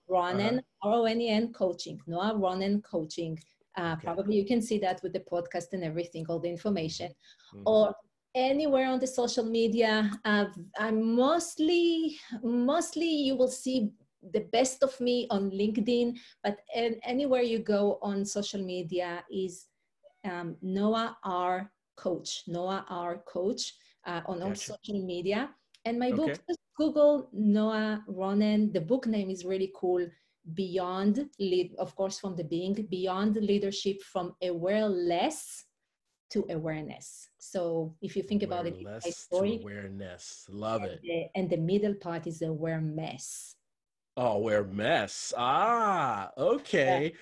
A, 0.09 0.13
uh-huh. 0.13 0.33
Ronen. 0.33 0.61
R 0.81 0.93
O 0.93 1.05
N 1.05 1.21
N 1.21 1.53
coaching. 1.53 1.99
Noa 2.07 2.33
Ronen 2.33 2.83
coaching. 2.83 3.39
Uh, 3.77 3.93
okay. 3.93 4.05
Probably 4.05 4.35
you 4.35 4.45
can 4.45 4.61
see 4.61 4.79
that 4.79 5.01
with 5.03 5.13
the 5.13 5.23
podcast 5.31 5.73
and 5.73 5.83
everything, 5.83 6.25
all 6.27 6.39
the 6.39 6.49
information. 6.49 7.11
Mm-hmm. 7.53 7.63
Or 7.65 7.95
anywhere 8.35 8.87
on 8.87 8.99
the 8.99 9.07
social 9.07 9.45
media. 9.45 10.11
Uh, 10.25 10.45
I'm 10.77 11.15
mostly, 11.15 12.17
mostly 12.43 13.09
you 13.09 13.35
will 13.35 13.47
see 13.49 13.91
the 14.33 14.41
best 14.51 14.83
of 14.83 14.99
me 14.99 15.27
on 15.29 15.49
LinkedIn, 15.51 16.17
but 16.43 16.57
anywhere 17.03 17.41
you 17.41 17.59
go 17.59 17.99
on 18.01 18.25
social 18.25 18.63
media 18.63 19.23
is 19.31 19.67
um, 20.25 20.57
Noa 20.61 21.17
R 21.23 21.71
Coach, 21.95 22.43
Noa 22.47 22.85
R 22.89 23.19
Coach 23.25 23.73
uh, 24.05 24.21
on 24.25 24.39
gotcha. 24.39 24.49
all 24.49 24.55
social 24.55 25.05
media. 25.05 25.49
And 25.89 25.97
my 25.97 26.11
okay. 26.11 26.17
book, 26.17 26.39
just 26.47 26.59
Google 26.77 27.29
Noa 27.33 28.03
Ronen. 28.07 28.71
The 28.71 28.81
book 28.81 29.07
name 29.07 29.31
is 29.31 29.43
really 29.43 29.71
cool. 29.75 30.05
Beyond 30.53 31.29
lead 31.39 31.73
of 31.79 31.95
course 31.95 32.19
from 32.19 32.35
the 32.35 32.43
being 32.43 32.75
beyond 32.89 33.35
leadership 33.35 34.01
from 34.03 34.35
awareless 34.41 35.65
to 36.29 36.45
awareness. 36.49 37.29
So 37.39 37.95
if 38.01 38.15
you 38.15 38.21
think 38.21 38.43
about 38.43 38.67
it 38.67 38.75
story. 39.13 39.59
awareness. 39.61 40.45
Love 40.49 40.83
and 40.83 40.91
it 40.91 41.01
the, 41.01 41.39
and 41.39 41.49
the 41.49 41.57
middle 41.57 41.95
part 41.95 42.27
is 42.27 42.41
aware 42.41 42.81
mess 42.81 43.55
oh 44.17 44.33
aware 44.39 44.63
mess 44.63 45.33
ah 45.37 46.29
okay. 46.37 47.13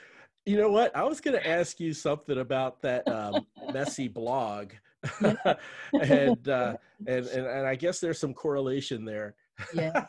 Yeah. 0.46 0.52
you 0.52 0.58
know 0.62 0.70
what? 0.70 0.96
I 0.96 1.04
was 1.04 1.22
going 1.22 1.38
to 1.40 1.48
ask 1.48 1.80
you 1.80 1.94
something 1.94 2.38
about 2.38 2.82
that 2.82 3.08
um, 3.08 3.46
messy 3.74 4.08
blog 4.08 4.74
and, 6.02 6.50
uh, 6.50 6.76
and 7.08 7.26
and 7.28 7.48
and 7.48 7.68
I 7.68 7.76
guess 7.76 8.00
there's 8.00 8.20
some 8.20 8.34
correlation 8.34 9.06
there. 9.06 9.36
Yeah. 9.74 10.06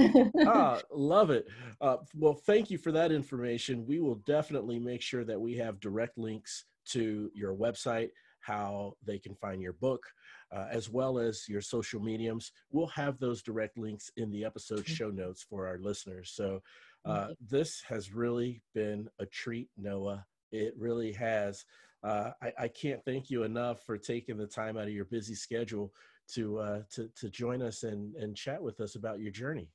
ah, 0.46 0.80
love 0.90 1.30
it. 1.30 1.46
Uh, 1.80 1.98
well, 2.16 2.34
thank 2.34 2.70
you 2.70 2.78
for 2.78 2.92
that 2.92 3.12
information. 3.12 3.86
We 3.86 4.00
will 4.00 4.16
definitely 4.26 4.78
make 4.78 5.02
sure 5.02 5.24
that 5.24 5.40
we 5.40 5.56
have 5.56 5.80
direct 5.80 6.16
links 6.16 6.64
to 6.86 7.30
your 7.34 7.54
website, 7.54 8.10
how 8.40 8.94
they 9.04 9.18
can 9.18 9.34
find 9.34 9.60
your 9.60 9.74
book, 9.74 10.06
uh, 10.50 10.66
as 10.70 10.88
well 10.88 11.18
as 11.18 11.48
your 11.48 11.60
social 11.60 12.00
mediums. 12.00 12.52
We'll 12.70 12.86
have 12.88 13.18
those 13.18 13.42
direct 13.42 13.76
links 13.76 14.10
in 14.16 14.30
the 14.30 14.44
episode 14.44 14.86
show 14.86 15.10
notes 15.10 15.44
for 15.48 15.66
our 15.66 15.78
listeners. 15.78 16.32
So, 16.34 16.62
uh, 17.04 17.28
this 17.50 17.82
has 17.86 18.14
really 18.14 18.62
been 18.74 19.08
a 19.18 19.26
treat, 19.26 19.68
Noa. 19.76 20.24
It 20.52 20.74
really 20.78 21.12
has. 21.12 21.64
Uh, 22.04 22.32
I, 22.42 22.52
I, 22.58 22.68
can't 22.68 23.02
thank 23.02 23.30
you 23.30 23.44
enough 23.44 23.82
for 23.86 23.96
taking 23.96 24.36
the 24.36 24.46
time 24.46 24.76
out 24.76 24.84
of 24.84 24.92
your 24.92 25.06
busy 25.06 25.34
schedule 25.34 25.90
to 26.34 26.58
uh, 26.58 26.82
to 26.90 27.08
to 27.16 27.30
join 27.30 27.62
us 27.62 27.82
and 27.82 28.14
and 28.16 28.36
chat 28.36 28.62
with 28.62 28.80
us 28.80 28.94
about 28.94 29.20
your 29.20 29.32
journey. 29.32 29.70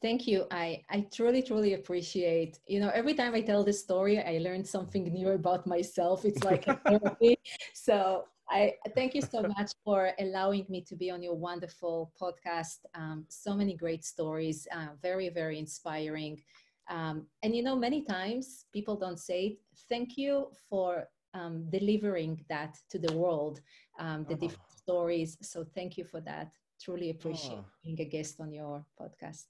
Thank 0.00 0.28
you. 0.28 0.46
I 0.52 0.82
I 0.90 1.06
truly 1.12 1.42
truly 1.42 1.74
appreciate. 1.74 2.60
You 2.68 2.78
know, 2.78 2.90
every 2.94 3.14
time 3.14 3.34
I 3.34 3.40
tell 3.40 3.64
this 3.64 3.80
story, 3.80 4.20
I 4.22 4.38
learn 4.38 4.64
something 4.64 5.12
new 5.12 5.30
about 5.30 5.66
myself. 5.66 6.24
It's 6.24 6.44
like 6.44 6.68
a 6.68 6.76
therapy. 6.86 7.36
so 7.74 8.26
I 8.48 8.74
thank 8.94 9.14
you 9.14 9.22
so 9.22 9.42
much 9.42 9.72
for 9.84 10.12
allowing 10.20 10.66
me 10.68 10.82
to 10.82 10.94
be 10.94 11.10
on 11.10 11.20
your 11.20 11.34
wonderful 11.34 12.12
podcast. 12.20 12.78
Um, 12.94 13.24
so 13.28 13.54
many 13.54 13.74
great 13.74 14.04
stories, 14.04 14.68
uh, 14.72 14.94
very 15.02 15.28
very 15.30 15.58
inspiring. 15.58 16.40
Um, 16.88 17.26
and 17.42 17.54
you 17.56 17.62
know, 17.62 17.76
many 17.76 18.02
times 18.02 18.66
people 18.72 18.96
don't 18.96 19.18
say 19.18 19.58
thank 19.88 20.16
you 20.16 20.48
for 20.68 21.08
um, 21.34 21.68
delivering 21.70 22.44
that 22.48 22.76
to 22.90 22.98
the 22.98 23.12
world, 23.12 23.60
um, 23.98 24.24
the 24.28 24.34
oh. 24.34 24.38
different 24.38 24.72
stories. 24.76 25.36
So 25.42 25.64
thank 25.74 25.96
you 25.96 26.04
for 26.04 26.20
that. 26.22 26.52
Truly 26.80 27.10
appreciate 27.10 27.58
oh. 27.58 27.64
being 27.84 28.00
a 28.00 28.04
guest 28.04 28.40
on 28.40 28.52
your 28.52 28.84
podcast. 29.00 29.46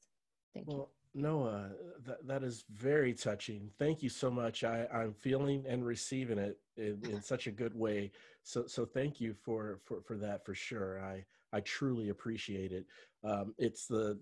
Thank 0.55 0.67
well, 0.69 0.91
you. 1.15 1.23
Noa, 1.23 1.71
that, 2.07 2.27
that 2.27 2.43
is 2.45 2.65
very 2.73 3.13
touching. 3.15 3.71
Thank 3.79 4.03
you 4.03 4.09
so 4.09 4.31
much. 4.31 4.63
I, 4.63 4.87
I'm 4.93 5.13
feeling 5.13 5.65
and 5.67 5.85
receiving 5.85 6.39
it 6.39 6.59
in, 6.77 7.01
in 7.11 7.23
such 7.33 7.47
a 7.47 7.51
good 7.51 7.75
way. 7.75 8.13
So, 8.43 8.67
so 8.67 8.85
thank 8.85 9.21
you 9.21 9.35
for, 9.35 9.81
for, 9.85 10.01
for 10.03 10.17
that 10.19 10.45
for 10.45 10.55
sure. 10.55 11.01
I, 11.01 11.25
I 11.53 11.61
truly 11.61 12.11
appreciate 12.11 12.73
it. 12.73 12.87
Um, 13.25 13.55
it's 13.59 13.87
the, 13.87 14.19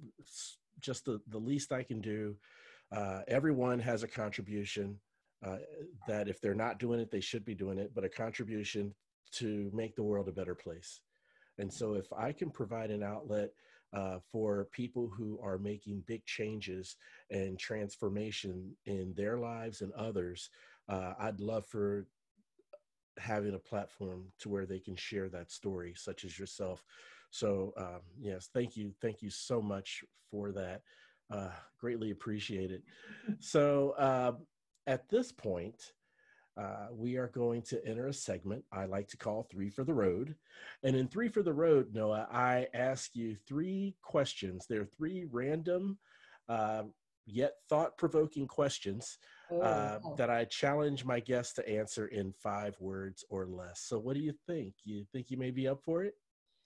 just 0.81 1.05
the, 1.05 1.21
the 1.29 1.39
least 1.39 1.73
I 1.73 1.83
can 1.83 2.01
do. 2.01 2.37
Uh, 2.91 3.21
everyone 3.29 3.79
has 3.81 4.03
a 4.03 4.09
contribution 4.09 4.99
uh, 5.45 5.57
that 6.07 6.28
if 6.28 6.41
they're 6.41 6.55
not 6.55 6.78
doing 6.78 7.01
it, 7.01 7.11
they 7.11 7.20
should 7.20 7.45
be 7.45 7.55
doing 7.55 7.78
it, 7.78 7.93
but 7.95 8.05
a 8.05 8.09
contribution 8.09 8.95
to 9.32 9.70
make 9.72 9.95
the 9.95 10.03
world 10.03 10.28
a 10.28 10.32
better 10.32 10.55
place. 10.55 11.01
And 11.59 11.72
so, 11.72 11.95
if 11.95 12.07
I 12.12 12.32
can 12.32 12.51
provide 12.51 12.91
an 12.91 13.03
outlet 13.03 13.51
uh, 13.93 14.18
for 14.30 14.68
people 14.72 15.11
who 15.16 15.39
are 15.43 15.59
making 15.59 16.05
big 16.07 16.24
changes 16.24 16.97
and 17.30 17.59
transformation 17.59 18.76
in 18.86 19.12
their 19.16 19.39
lives 19.39 19.80
and 19.80 19.93
others, 19.93 20.51
uh, 20.89 21.14
I'd 21.18 21.41
love 21.41 21.66
for 21.66 22.07
having 23.18 23.55
a 23.55 23.59
platform 23.59 24.26
to 24.39 24.49
where 24.49 24.66
they 24.66 24.78
can 24.78 24.97
share 24.97 25.28
that 25.28 25.51
story, 25.51 25.95
such 25.97 26.24
as 26.24 26.39
yourself. 26.39 26.84
So, 27.30 27.72
um, 27.76 28.01
yes, 28.18 28.49
thank 28.55 28.76
you. 28.76 28.93
Thank 29.03 29.22
you 29.22 29.30
so 29.30 29.61
much 29.61 30.05
for 30.30 30.53
that. 30.53 30.82
Uh, 31.30 31.51
greatly 31.78 32.11
appreciate 32.11 32.70
it. 32.70 32.82
So, 33.41 33.91
uh, 33.99 34.32
at 34.89 35.09
this 35.11 35.30
point, 35.30 35.93
uh, 36.59 36.89
we 36.91 37.16
are 37.16 37.28
going 37.28 37.62
to 37.62 37.86
enter 37.86 38.09
a 38.09 38.12
segment 38.12 38.64
I 38.72 38.86
like 38.86 39.07
to 39.09 39.16
call 39.16 39.45
Three 39.45 39.70
for 39.70 39.84
the 39.84 39.95
Road. 39.95 40.34
And 40.82 40.97
in 40.97 41.07
Three 41.07 41.28
for 41.28 41.43
the 41.43 41.53
Road, 41.53 41.95
Noa, 41.95 42.26
I 42.32 42.66
ask 42.74 43.14
you 43.14 43.36
three 43.47 43.95
questions. 44.03 44.66
They're 44.68 44.86
three 44.86 45.26
random, 45.30 45.99
uh, 46.49 46.84
yet 47.26 47.53
thought 47.68 47.99
provoking 47.99 48.49
questions 48.49 49.18
uh, 49.53 49.99
oh. 50.03 50.14
that 50.16 50.30
I 50.30 50.47
challenge 50.47 51.05
my 51.05 51.20
guests 51.20 51.53
to 51.55 51.68
answer 51.68 52.07
in 52.07 52.32
five 52.32 52.74
words 52.80 53.24
or 53.28 53.47
less. 53.47 53.82
So, 53.82 53.99
what 53.99 54.14
do 54.14 54.20
you 54.20 54.32
think? 54.47 54.74
You 54.84 55.05
think 55.12 55.30
you 55.30 55.36
may 55.36 55.51
be 55.51 55.68
up 55.68 55.80
for 55.84 56.03
it? 56.03 56.14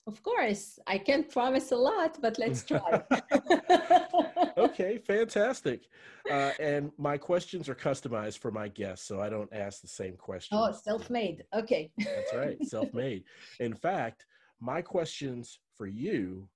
Of 0.07 0.23
course, 0.23 0.79
I 0.87 0.99
can't 0.99 1.29
promise 1.29 1.71
a 1.73 1.77
lot, 1.77 2.19
but 2.23 2.39
let's 2.39 2.65
try. 2.65 3.03
okay, 4.59 4.99
fantastic. 4.99 5.89
Uh, 6.31 6.53
and 6.61 6.93
my 6.99 7.17
questions 7.17 7.69
are 7.69 7.75
customized 7.75 8.39
for 8.39 8.51
my 8.51 8.69
guests, 8.69 9.07
so 9.07 9.21
I 9.21 9.29
don't 9.29 9.53
ask 9.53 9.81
the 9.81 9.89
same 9.89 10.17
questions. 10.17 10.61
Oh, 10.63 10.73
self-made. 10.73 11.45
Okay. 11.55 11.91
That's 11.99 12.35
right, 12.35 12.57
self-made. 12.65 13.25
In 13.61 13.75
fact, 13.75 14.27
my 14.61 14.83
questions 14.83 15.59
for 15.77 15.87
you 15.87 16.49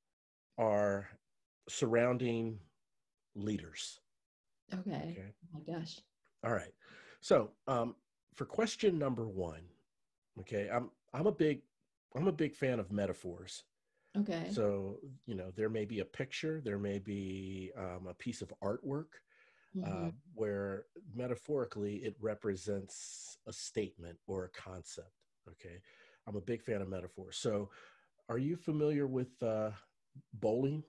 are 0.58 1.08
surrounding 1.68 2.58
leaders. 3.34 4.00
Okay. 4.72 5.10
okay. 5.10 5.32
Oh 5.44 5.58
my 5.58 5.78
gosh. 5.78 6.00
All 6.44 6.52
right. 6.52 6.72
So, 7.20 7.50
um, 7.66 7.94
for 8.34 8.44
question 8.44 8.98
number 8.98 9.26
one, 9.26 9.62
okay, 10.40 10.68
I'm 10.72 10.90
I'm 11.12 11.26
a 11.26 11.32
big 11.32 11.62
I'm 12.14 12.28
a 12.28 12.32
big 12.32 12.54
fan 12.54 12.78
of 12.78 12.92
metaphors. 12.92 13.64
Okay. 14.18 14.48
So, 14.50 14.98
you 15.26 15.34
know, 15.34 15.50
there 15.54 15.68
may 15.68 15.84
be 15.84 16.00
a 16.00 16.04
picture, 16.04 16.60
there 16.64 16.78
may 16.78 16.98
be 16.98 17.70
um, 17.76 18.06
a 18.08 18.14
piece 18.14 18.42
of 18.42 18.52
artwork 18.62 19.20
mm-hmm. 19.76 20.06
uh, 20.06 20.10
where 20.34 20.84
metaphorically 21.14 21.96
it 21.96 22.16
represents 22.20 23.38
a 23.46 23.52
statement 23.52 24.18
or 24.26 24.44
a 24.44 24.48
concept. 24.50 25.10
Okay. 25.48 25.80
I'm 26.26 26.36
a 26.36 26.40
big 26.40 26.62
fan 26.62 26.82
of 26.82 26.88
metaphors. 26.88 27.36
So, 27.36 27.70
are 28.28 28.38
you 28.38 28.56
familiar 28.56 29.06
with 29.06 29.40
uh, 29.42 29.70
bowling? 30.32 30.82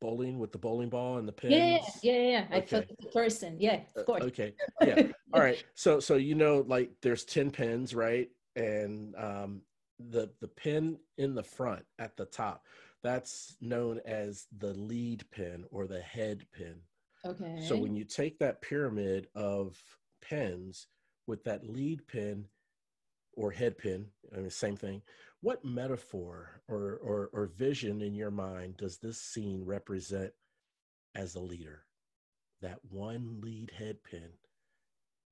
Bowling 0.00 0.38
with 0.38 0.52
the 0.52 0.58
bowling 0.58 0.88
ball 0.88 1.18
and 1.18 1.28
the 1.28 1.32
pins. 1.32 1.52
Yeah, 1.52 1.78
yeah, 2.02 2.12
yeah. 2.12 2.28
yeah. 2.30 2.44
Okay. 2.44 2.56
I 2.56 2.60
thought 2.60 2.88
the 2.88 3.08
person. 3.08 3.56
Yeah, 3.58 3.80
of 3.94 4.02
uh, 4.02 4.04
course. 4.04 4.22
Uh, 4.22 4.26
okay. 4.26 4.54
Yeah. 4.82 5.02
All 5.32 5.40
right. 5.40 5.62
So, 5.74 6.00
so 6.00 6.16
you 6.16 6.34
know, 6.34 6.64
like 6.66 6.90
there's 7.02 7.24
ten 7.24 7.50
pins, 7.50 7.94
right? 7.94 8.28
and 8.56 9.14
um, 9.16 9.60
the 9.98 10.30
the 10.40 10.48
pin 10.48 10.98
in 11.18 11.34
the 11.34 11.42
front 11.42 11.84
at 11.98 12.16
the 12.16 12.26
top. 12.26 12.64
That's 13.02 13.56
known 13.60 14.00
as 14.04 14.46
the 14.56 14.74
lead 14.74 15.24
pin 15.30 15.64
or 15.70 15.86
the 15.86 16.00
head 16.00 16.46
pin. 16.52 16.76
Okay. 17.24 17.60
so 17.66 17.76
when 17.76 17.96
you 17.96 18.04
take 18.04 18.38
that 18.38 18.62
pyramid 18.62 19.26
of 19.34 19.76
pins 20.22 20.86
with 21.26 21.42
that 21.44 21.68
lead 21.68 22.06
pin 22.06 22.44
or 23.32 23.50
head 23.50 23.76
pin 23.78 24.06
I 24.32 24.40
mean 24.40 24.50
same 24.50 24.76
thing 24.76 25.02
what 25.40 25.64
metaphor 25.64 26.60
or, 26.68 26.98
or 27.02 27.30
or 27.32 27.46
vision 27.46 28.02
in 28.02 28.14
your 28.14 28.30
mind 28.30 28.76
does 28.76 28.98
this 28.98 29.20
scene 29.20 29.64
represent 29.64 30.32
as 31.14 31.34
a 31.34 31.40
leader? 31.40 31.84
That 32.62 32.78
one 32.90 33.40
lead 33.40 33.70
head 33.76 34.02
pin 34.02 34.30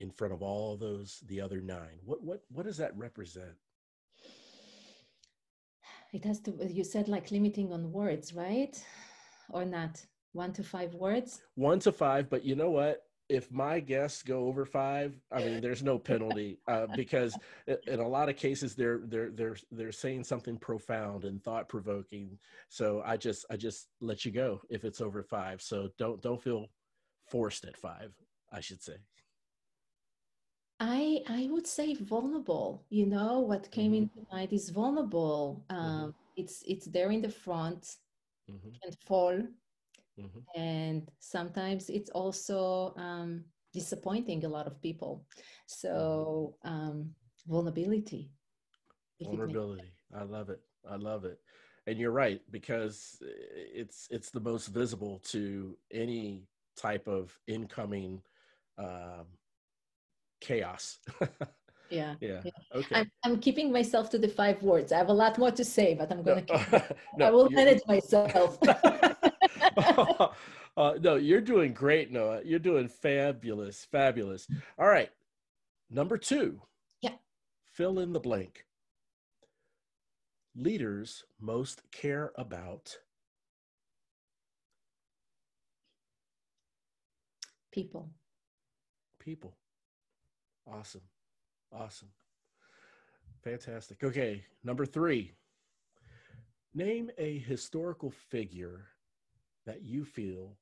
in 0.01 0.11
front 0.11 0.35
of 0.35 0.43
all 0.43 0.77
those 0.77 1.21
the 1.27 1.41
other 1.41 1.61
nine. 1.61 1.99
What 2.05 2.23
what 2.23 2.43
what 2.49 2.67
does 2.67 2.77
that 2.77 2.97
represent 2.97 3.57
it 6.15 6.25
has 6.25 6.41
to 6.41 6.53
you 6.71 6.85
said 6.85 7.09
like 7.09 7.31
limiting 7.31 7.73
on 7.73 7.93
words 7.93 8.33
right? 8.33 8.83
Or 9.51 9.65
not? 9.65 10.03
One 10.33 10.53
to 10.55 10.62
five 10.62 10.95
words? 10.95 11.43
One 11.57 11.81
to 11.81 11.93
five 11.93 12.31
but 12.31 12.45
you 12.45 12.55
know 12.55 12.71
what? 12.71 13.03
If 13.29 13.51
my 13.51 13.81
guests 13.81 14.23
go 14.23 14.47
over 14.47 14.65
five 14.67 15.19
i 15.33 15.39
mean 15.39 15.61
there's 15.61 15.83
no 15.83 15.99
penalty 15.99 16.59
uh, 16.69 16.87
because 16.95 17.37
in 17.87 18.01
a 18.01 18.07
lot 18.17 18.29
of 18.29 18.37
cases 18.37 18.75
they're 18.75 19.01
they're 19.07 19.31
they're 19.31 19.57
they're 19.73 19.93
saying 19.93 20.25
something 20.25 20.59
profound 20.59 21.25
and 21.25 21.43
thought 21.43 21.69
provoking 21.69 22.39
so 22.69 23.03
i 23.05 23.17
just 23.17 23.47
i 23.51 23.57
just 23.57 23.89
let 24.01 24.25
you 24.25 24.31
go 24.31 24.61
if 24.71 24.85
it's 24.85 25.01
over 25.01 25.23
five. 25.23 25.62
So 25.62 25.89
don't 25.99 26.21
don't 26.21 26.43
feel 26.43 26.67
forced 27.31 27.65
at 27.65 27.77
five 27.79 28.12
i 28.53 28.61
should 28.61 28.83
say 28.83 28.97
I 30.81 31.20
I 31.29 31.49
would 31.51 31.66
say 31.66 31.95
vulnerable. 31.95 32.85
You 32.91 33.07
know 33.07 33.41
what 33.41 33.70
came 33.70 33.93
mm-hmm. 33.93 34.18
into 34.18 34.27
mind 34.33 34.53
is 34.53 34.70
vulnerable. 34.70 35.64
Mm-hmm. 35.70 35.81
Um, 35.81 36.01
mm-hmm. 36.01 36.11
It's 36.37 36.62
it's 36.66 36.87
there 36.87 37.11
in 37.11 37.22
the 37.22 37.29
front, 37.29 37.97
mm-hmm. 38.51 38.70
can 38.83 38.93
fall, 39.07 39.39
mm-hmm. 40.18 40.61
and 40.61 41.09
sometimes 41.20 41.89
it's 41.89 42.11
also 42.11 42.93
um, 42.97 43.45
disappointing 43.72 44.45
a 44.45 44.49
lot 44.49 44.66
of 44.66 44.81
people. 44.83 45.25
So 45.66 46.57
mm-hmm. 46.64 46.75
um, 46.75 47.14
vulnerability. 47.47 48.31
Vulnerability. 49.20 49.93
I 50.14 50.25
love 50.25 50.51
it. 50.51 50.61
I 50.91 50.97
love 50.97 51.25
it. 51.25 51.39
And 51.87 51.99
you're 51.99 52.11
right 52.11 52.41
because 52.51 53.22
it's 53.22 54.09
it's 54.11 54.31
the 54.31 54.41
most 54.41 54.68
visible 54.68 55.20
to 55.31 55.77
any 55.93 56.47
type 56.77 57.07
of 57.07 57.39
incoming 57.47 58.22
um, 58.79 59.27
chaos. 60.45 60.99
yeah. 61.90 62.14
Yeah. 62.20 62.42
Okay. 62.74 62.95
I'm, 62.95 63.11
I'm, 63.24 63.38
keeping 63.40 63.72
myself 63.72 64.11
to 64.11 64.18
the 64.18 64.28
five 64.28 64.62
words. 64.62 64.92
I 64.92 64.99
have 64.99 65.09
a 65.09 65.12
lot 65.12 65.38
more 65.38 65.51
to 65.51 65.64
say, 65.64 65.95
but 65.95 66.12
I'm 66.12 66.22
going 66.22 66.47
no, 66.49 66.57
to. 66.70 66.97
no, 67.16 67.26
I 67.26 67.30
will 67.30 67.51
manage 67.51 67.80
myself. 67.88 68.59
uh, 70.76 70.95
no, 71.01 71.16
you're 71.16 71.40
doing 71.40 71.72
great, 71.72 72.12
Noa. 72.12 72.42
You're 72.45 72.59
doing 72.59 72.88
fabulous, 72.88 73.86
fabulous. 73.90 74.47
All 74.78 74.88
right. 74.88 75.11
Number 75.90 76.18
two. 76.18 76.61
Yeah. 77.01 77.16
fill 77.72 77.99
in 77.99 78.12
the 78.12 78.20
blank. 78.20 78.66
Leaders 80.57 81.24
most 81.40 81.82
care 81.90 82.32
about 82.36 82.99
people. 87.72 88.11
People. 89.18 89.57
Awesome. 90.67 91.03
Awesome. 91.73 92.09
Fantastic. 93.43 94.03
Okay, 94.03 94.45
number 94.62 94.87
three. 94.87 95.33
Name 96.75 97.11
a 97.19 97.39
historical 97.39 98.11
figure 98.11 98.87
that 99.67 99.83
you 99.83 100.05
feel 100.05 100.57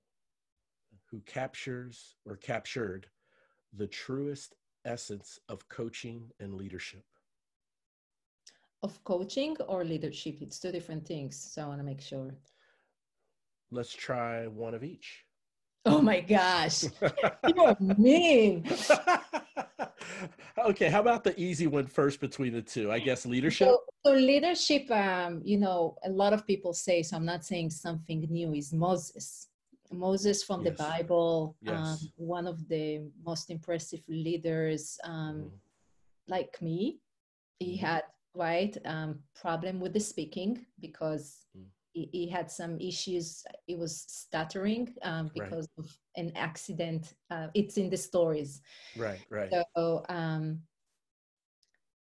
who 1.11 1.21
captures 1.21 2.17
or 2.27 2.37
captured 2.37 3.07
the 3.75 3.87
truest 3.87 4.57
essence 4.85 5.39
of 5.49 5.69
coaching 5.69 6.31
and 6.41 6.55
leadership? 6.55 7.05
Of 8.83 9.03
coaching 9.05 9.57
or 9.69 9.85
leadership? 9.85 10.39
It's 10.41 10.59
two 10.59 10.73
different 10.73 11.07
things. 11.07 11.37
So 11.37 11.63
I 11.63 11.67
want 11.69 11.81
to 11.81 11.85
make 11.85 12.01
sure. 12.01 12.35
Let's 13.71 13.93
try 13.93 14.47
one 14.49 14.75
of 14.75 14.83
each. 14.83 15.25
Oh 15.87 16.01
my 16.01 16.21
gosh. 16.21 16.85
You're 17.55 17.77
mean. 17.81 18.65
okay, 20.59 20.89
how 20.89 21.01
about 21.01 21.25
the 21.25 21.39
easy 21.41 21.67
one 21.67 21.87
first 21.87 22.21
between 22.21 22.53
the 22.53 22.63
two? 22.63 22.91
I 22.91 22.99
guess 22.99 23.27
leadership. 23.27 23.69
So, 23.69 23.81
so, 24.05 24.13
leadership, 24.13 24.91
um, 24.91 25.41
you 25.45 25.59
know, 25.59 25.97
a 26.05 26.11
lot 26.11 26.33
of 26.33 26.47
people 26.47 26.73
say, 26.73 27.03
so 27.03 27.17
I'm 27.17 27.25
not 27.25 27.45
saying 27.45 27.71
something 27.71 28.27
new, 28.31 28.53
is 28.55 28.73
Moses. 28.73 29.49
Moses 29.93 30.43
from 30.43 30.65
yes. 30.65 30.77
the 30.77 30.83
Bible, 30.83 31.57
yes. 31.61 31.77
um, 31.77 31.99
one 32.17 32.47
of 32.47 32.67
the 32.69 33.03
most 33.25 33.51
impressive 33.51 34.01
leaders, 34.09 34.99
um, 35.05 35.45
mm. 35.45 35.51
like 36.29 36.61
me. 36.63 36.99
He 37.59 37.77
mm. 37.77 37.81
had 37.81 38.05
right 38.35 38.77
um, 38.87 39.19
problem 39.35 39.81
with 39.81 39.93
the 39.93 40.01
speaking 40.01 40.65
because 40.81 41.45
mm. 41.57 41.65
He, 41.93 42.09
he, 42.13 42.29
had 42.29 42.51
some 42.51 42.79
issues. 42.81 43.45
He 43.67 43.77
was 43.77 44.05
stuttering 44.09 44.95
um, 45.03 45.31
because 45.35 45.69
right. 45.77 45.85
of 45.85 45.97
an 46.17 46.33
accident. 46.37 47.15
Uh, 47.31 47.49
it's 47.55 47.77
in 47.77 47.91
the 47.91 47.97
stories. 47.97 48.61
Right, 48.97 49.21
right. 49.31 49.53
So, 49.77 50.05
um, 50.09 50.61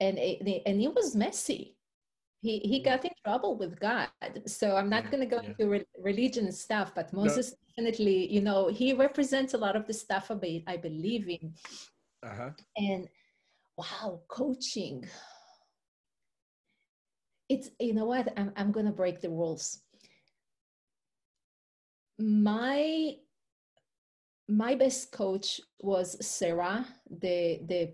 and 0.00 0.18
it, 0.18 0.62
and 0.66 0.80
it 0.80 0.94
was 0.94 1.14
messy 1.14 1.76
he 2.42 2.58
he 2.58 2.80
got 2.80 3.04
in 3.04 3.12
trouble 3.24 3.56
with 3.56 3.78
God. 3.78 4.08
So 4.46 4.76
I'm 4.76 4.90
not 4.90 5.10
going 5.10 5.20
to 5.20 5.26
go 5.26 5.40
yeah. 5.40 5.50
into 5.50 5.68
re- 5.68 5.86
religion 5.98 6.50
stuff, 6.52 6.92
but 6.94 7.12
Moses 7.12 7.52
no. 7.52 7.56
definitely, 7.84 8.30
you 8.30 8.42
know, 8.42 8.68
he 8.68 8.92
represents 8.92 9.54
a 9.54 9.58
lot 9.58 9.76
of 9.76 9.86
the 9.86 9.94
stuff 9.94 10.30
I, 10.30 10.34
be, 10.34 10.64
I 10.66 10.76
believe 10.76 11.28
in. 11.28 11.54
Uh-huh. 12.24 12.50
And 12.76 13.08
wow, 13.78 14.20
coaching. 14.28 15.06
It's 17.52 17.68
you 17.78 17.92
know 17.92 18.06
what? 18.06 18.32
I'm 18.38 18.50
I'm 18.56 18.72
going 18.72 18.86
to 18.86 18.92
break 18.92 19.20
the 19.20 19.28
rules. 19.28 19.82
My 22.18 23.16
my 24.48 24.74
best 24.74 25.12
coach 25.12 25.60
was 25.80 26.16
Sarah, 26.26 26.86
the 27.10 27.60
the 27.66 27.92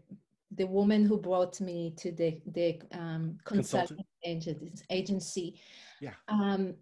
the 0.53 0.67
woman 0.67 1.05
who 1.05 1.19
brought 1.19 1.61
me 1.61 1.93
to 1.97 2.13
the 2.13 2.41
the 2.47 2.81
um, 2.93 3.39
consulting 3.45 4.05
agency. 4.91 5.61
Yeah. 6.01 6.15
Um, 6.29 6.75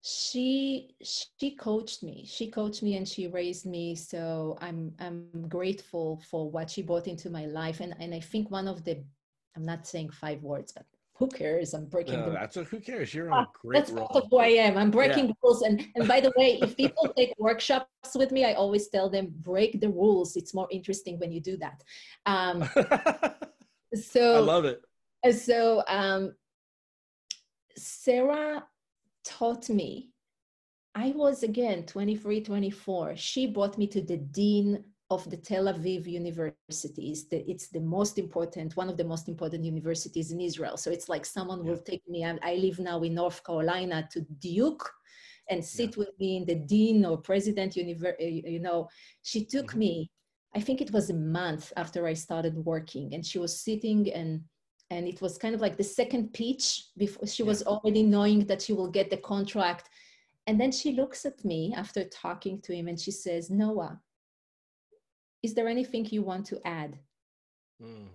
she 0.00 0.94
she 1.02 1.56
coached 1.56 2.02
me. 2.02 2.24
She 2.26 2.50
coached 2.50 2.82
me 2.82 2.96
and 2.96 3.06
she 3.06 3.26
raised 3.26 3.66
me. 3.66 3.94
So 3.96 4.56
I'm 4.62 4.92
I'm 4.98 5.46
grateful 5.48 6.22
for 6.30 6.50
what 6.50 6.70
she 6.70 6.80
brought 6.80 7.06
into 7.06 7.28
my 7.28 7.44
life. 7.44 7.80
And 7.80 7.94
and 8.00 8.14
I 8.14 8.20
think 8.20 8.50
one 8.50 8.66
of 8.66 8.82
the 8.82 9.04
I'm 9.54 9.64
not 9.64 9.86
saying 9.86 10.10
five 10.10 10.42
words, 10.42 10.72
but 10.72 10.86
who 11.18 11.28
cares? 11.28 11.72
I'm 11.72 11.86
breaking. 11.86 12.20
No, 12.20 12.26
the 12.26 12.32
that's 12.32 12.56
a, 12.56 12.64
who 12.64 12.78
cares. 12.78 13.14
You're 13.14 13.32
on 13.32 13.44
a 13.44 13.46
great 13.60 13.86
That's 13.86 13.90
of 13.90 14.24
who 14.30 14.38
I 14.38 14.48
am. 14.48 14.76
I'm 14.76 14.90
breaking 14.90 15.26
yeah. 15.28 15.32
rules. 15.42 15.62
And 15.62 15.86
and 15.94 16.06
by 16.06 16.20
the 16.20 16.32
way, 16.36 16.58
if 16.60 16.76
people 16.82 17.12
take 17.16 17.32
workshops 17.38 18.14
with 18.14 18.32
me, 18.32 18.44
I 18.44 18.52
always 18.52 18.88
tell 18.88 19.08
them 19.08 19.32
break 19.40 19.80
the 19.80 19.88
rules. 19.88 20.36
It's 20.36 20.52
more 20.52 20.68
interesting 20.70 21.18
when 21.18 21.32
you 21.32 21.40
do 21.40 21.56
that. 21.56 21.82
Um, 22.26 22.68
so 23.94 24.34
I 24.34 24.38
love 24.40 24.66
it. 24.66 24.82
So 25.34 25.82
um, 25.88 26.34
Sarah 27.76 28.64
taught 29.24 29.70
me. 29.70 30.10
I 30.94 31.12
was 31.14 31.42
again 31.42 31.84
23, 31.84 32.42
24. 32.42 33.16
She 33.16 33.46
brought 33.46 33.76
me 33.76 33.86
to 33.88 34.00
the 34.00 34.16
dean 34.16 34.84
of 35.10 35.28
the 35.30 35.36
Tel 35.36 35.64
Aviv 35.64 36.06
University. 36.06 37.10
It's 37.10 37.24
the, 37.24 37.48
it's 37.48 37.68
the 37.68 37.80
most 37.80 38.18
important, 38.18 38.76
one 38.76 38.88
of 38.88 38.96
the 38.96 39.04
most 39.04 39.28
important 39.28 39.64
universities 39.64 40.32
in 40.32 40.40
Israel. 40.40 40.76
So 40.76 40.90
it's 40.90 41.08
like 41.08 41.24
someone 41.24 41.64
yeah. 41.64 41.70
will 41.70 41.78
take 41.78 42.02
me, 42.08 42.22
and 42.22 42.40
I 42.42 42.54
live 42.56 42.78
now 42.78 43.02
in 43.02 43.14
North 43.14 43.44
Carolina, 43.44 44.08
to 44.12 44.20
Duke 44.40 44.90
and 45.48 45.64
sit 45.64 45.96
yeah. 45.96 45.98
with 45.98 46.10
me 46.18 46.38
in 46.38 46.44
the 46.44 46.56
dean 46.56 47.04
or 47.04 47.18
president, 47.18 47.74
univer- 47.74 48.20
uh, 48.20 48.50
you 48.50 48.58
know. 48.58 48.88
She 49.22 49.44
took 49.44 49.68
mm-hmm. 49.70 49.78
me, 49.78 50.10
I 50.56 50.60
think 50.60 50.80
it 50.80 50.90
was 50.90 51.10
a 51.10 51.14
month 51.14 51.72
after 51.76 52.06
I 52.06 52.14
started 52.14 52.56
working, 52.56 53.14
and 53.14 53.24
she 53.24 53.38
was 53.38 53.60
sitting 53.60 54.12
and 54.12 54.42
and 54.90 55.08
it 55.08 55.20
was 55.20 55.36
kind 55.36 55.52
of 55.52 55.60
like 55.60 55.76
the 55.76 55.82
second 55.82 56.32
pitch 56.32 56.84
before 56.96 57.26
she 57.26 57.42
yeah. 57.42 57.48
was 57.48 57.62
already 57.64 58.04
knowing 58.04 58.46
that 58.46 58.62
she 58.62 58.72
will 58.72 58.88
get 58.88 59.10
the 59.10 59.16
contract 59.16 59.90
and 60.46 60.60
then 60.60 60.70
she 60.70 60.92
looks 60.92 61.24
at 61.24 61.44
me 61.44 61.74
after 61.76 62.04
talking 62.04 62.60
to 62.60 62.72
him 62.72 62.86
and 62.86 63.00
she 63.00 63.10
says 63.10 63.50
noa 63.50 64.00
is 65.42 65.54
there 65.54 65.68
anything 65.68 66.06
you 66.06 66.22
want 66.22 66.46
to 66.46 66.60
add? 66.66 66.98
Mm. 67.82 68.08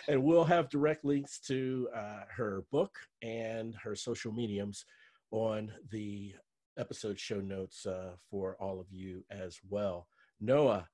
and 0.07 0.21
we'll 0.21 0.43
have 0.43 0.69
direct 0.69 1.05
links 1.05 1.39
to 1.39 1.87
uh, 1.95 2.23
her 2.29 2.65
book 2.71 2.93
and 3.21 3.75
her 3.81 3.95
social 3.95 4.33
mediums 4.33 4.83
on 5.31 5.71
the 5.91 6.33
episode 6.77 7.19
show 7.19 7.39
notes 7.39 7.85
uh, 7.85 8.11
for 8.29 8.57
all 8.59 8.79
of 8.79 8.87
you 8.91 9.23
as 9.31 9.59
well. 9.69 10.07
Noa, 10.41 10.87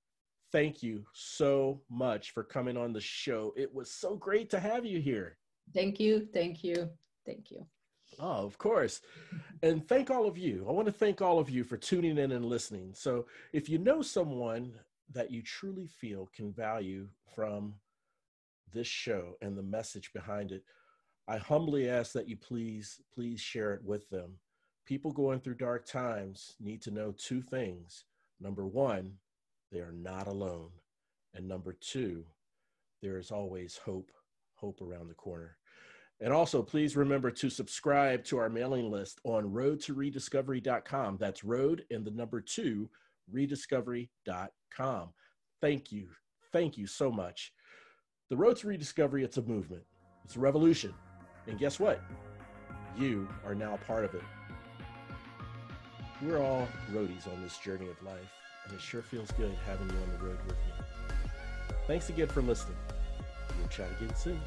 thank 0.52 0.84
you 0.84 1.06
so 1.14 1.82
much 1.90 2.32
for 2.32 2.44
coming 2.44 2.78
on 2.78 2.94
the 2.94 3.02
show. 3.02 3.52
It 3.58 3.74
was 3.74 3.92
so 3.92 4.16
great 4.16 4.50
to 4.52 4.60
have 4.60 4.86
you 4.86 5.00
here. 5.00 5.38
Thank 5.74 6.00
you. 6.00 6.28
Thank 6.34 6.64
you. 6.64 6.90
Thank 7.26 7.50
you. 7.50 7.66
Oh, 8.20 8.46
of 8.46 8.58
course. 8.58 9.02
And 9.62 9.88
thank 9.88 10.10
all 10.10 10.28
of 10.28 10.38
you. 10.38 10.66
I 10.68 10.72
want 10.72 10.88
to 10.88 10.94
thank 10.94 11.22
all 11.22 11.40
of 11.40 11.50
you 11.50 11.64
for 11.64 11.78
tuning 11.78 12.18
in 12.18 12.32
and 12.32 12.46
listening. 12.46 12.94
So, 12.94 13.26
if 13.54 13.70
you 13.70 13.78
know 13.78 14.02
someone 14.02 14.74
that 15.12 15.32
you 15.32 15.42
truly 15.42 15.88
feel 15.88 16.30
can 16.36 16.52
value 16.52 17.08
from 17.36 17.76
this 18.74 18.88
show 18.88 19.36
and 19.42 19.58
the 19.58 19.64
message 19.64 20.12
behind 20.14 20.52
it, 20.52 20.64
I 21.28 21.38
humbly 21.38 21.90
ask 21.90 22.14
that 22.14 22.30
you 22.30 22.38
please, 22.38 23.02
please 23.14 23.42
share 23.42 23.74
it 23.74 23.84
with 23.84 24.10
them. 24.10 24.38
People 24.86 25.12
going 25.12 25.40
through 25.40 25.56
dark 25.56 25.86
times 25.86 26.56
need 26.60 26.82
to 26.84 26.92
know 26.92 27.14
two 27.18 27.42
things. 27.42 28.06
Number 28.40 28.66
one, 28.66 29.14
they 29.72 29.80
are 29.80 29.94
not 29.94 30.28
alone. 30.28 30.70
And 31.34 31.48
number 31.48 31.74
two, 31.74 32.26
there 33.02 33.18
is 33.18 33.32
always 33.32 33.78
hope, 33.84 34.12
hope 34.54 34.82
around 34.82 35.08
the 35.08 35.16
corner. 35.16 35.58
And 36.22 36.32
also, 36.32 36.62
please 36.62 36.96
remember 36.96 37.30
to 37.30 37.50
subscribe 37.50 38.24
to 38.26 38.38
our 38.38 38.50
mailing 38.50 38.90
list 38.90 39.20
on 39.26 39.52
roadtorediscovery.com. 39.52 41.18
That's 41.20 41.44
road 41.44 41.84
and 41.92 42.06
the 42.06 42.12
number 42.12 42.40
two, 42.40 42.90
rediscovery.com. 43.34 45.10
Thank 45.62 45.92
you. 45.92 46.08
Thank 46.54 46.78
you 46.78 46.88
so 46.88 47.12
much. 47.12 47.52
The 48.30 48.38
Road 48.38 48.58
to 48.58 48.68
Rediscovery, 48.68 49.24
it's 49.24 49.38
a 49.38 49.42
movement, 49.44 49.84
it's 50.24 50.36
a 50.36 50.40
revolution. 50.40 50.94
And 51.48 51.60
guess 51.60 51.80
what? 51.80 52.02
You 52.98 53.28
are 53.46 53.54
now 53.54 53.78
part 53.86 54.06
of 54.06 54.16
it. 54.16 54.24
We're 56.22 56.42
all 56.42 56.68
roadies 56.92 57.32
on 57.32 57.42
this 57.44 57.58
journey 57.58 57.88
of 57.88 58.02
life, 58.04 58.32
and 58.66 58.74
it 58.74 58.82
sure 58.82 59.02
feels 59.02 59.30
good 59.32 59.54
having 59.68 59.90
you 59.90 59.98
on 59.98 60.12
the 60.18 60.26
road 60.26 60.40
with 60.48 60.56
me. 60.56 61.28
Thanks 61.88 62.10
again 62.10 62.28
for 62.28 62.42
listening. 62.42 62.78
We'll 63.60 63.68
chat 63.68 63.90
again 64.00 64.16
soon. 64.16 64.42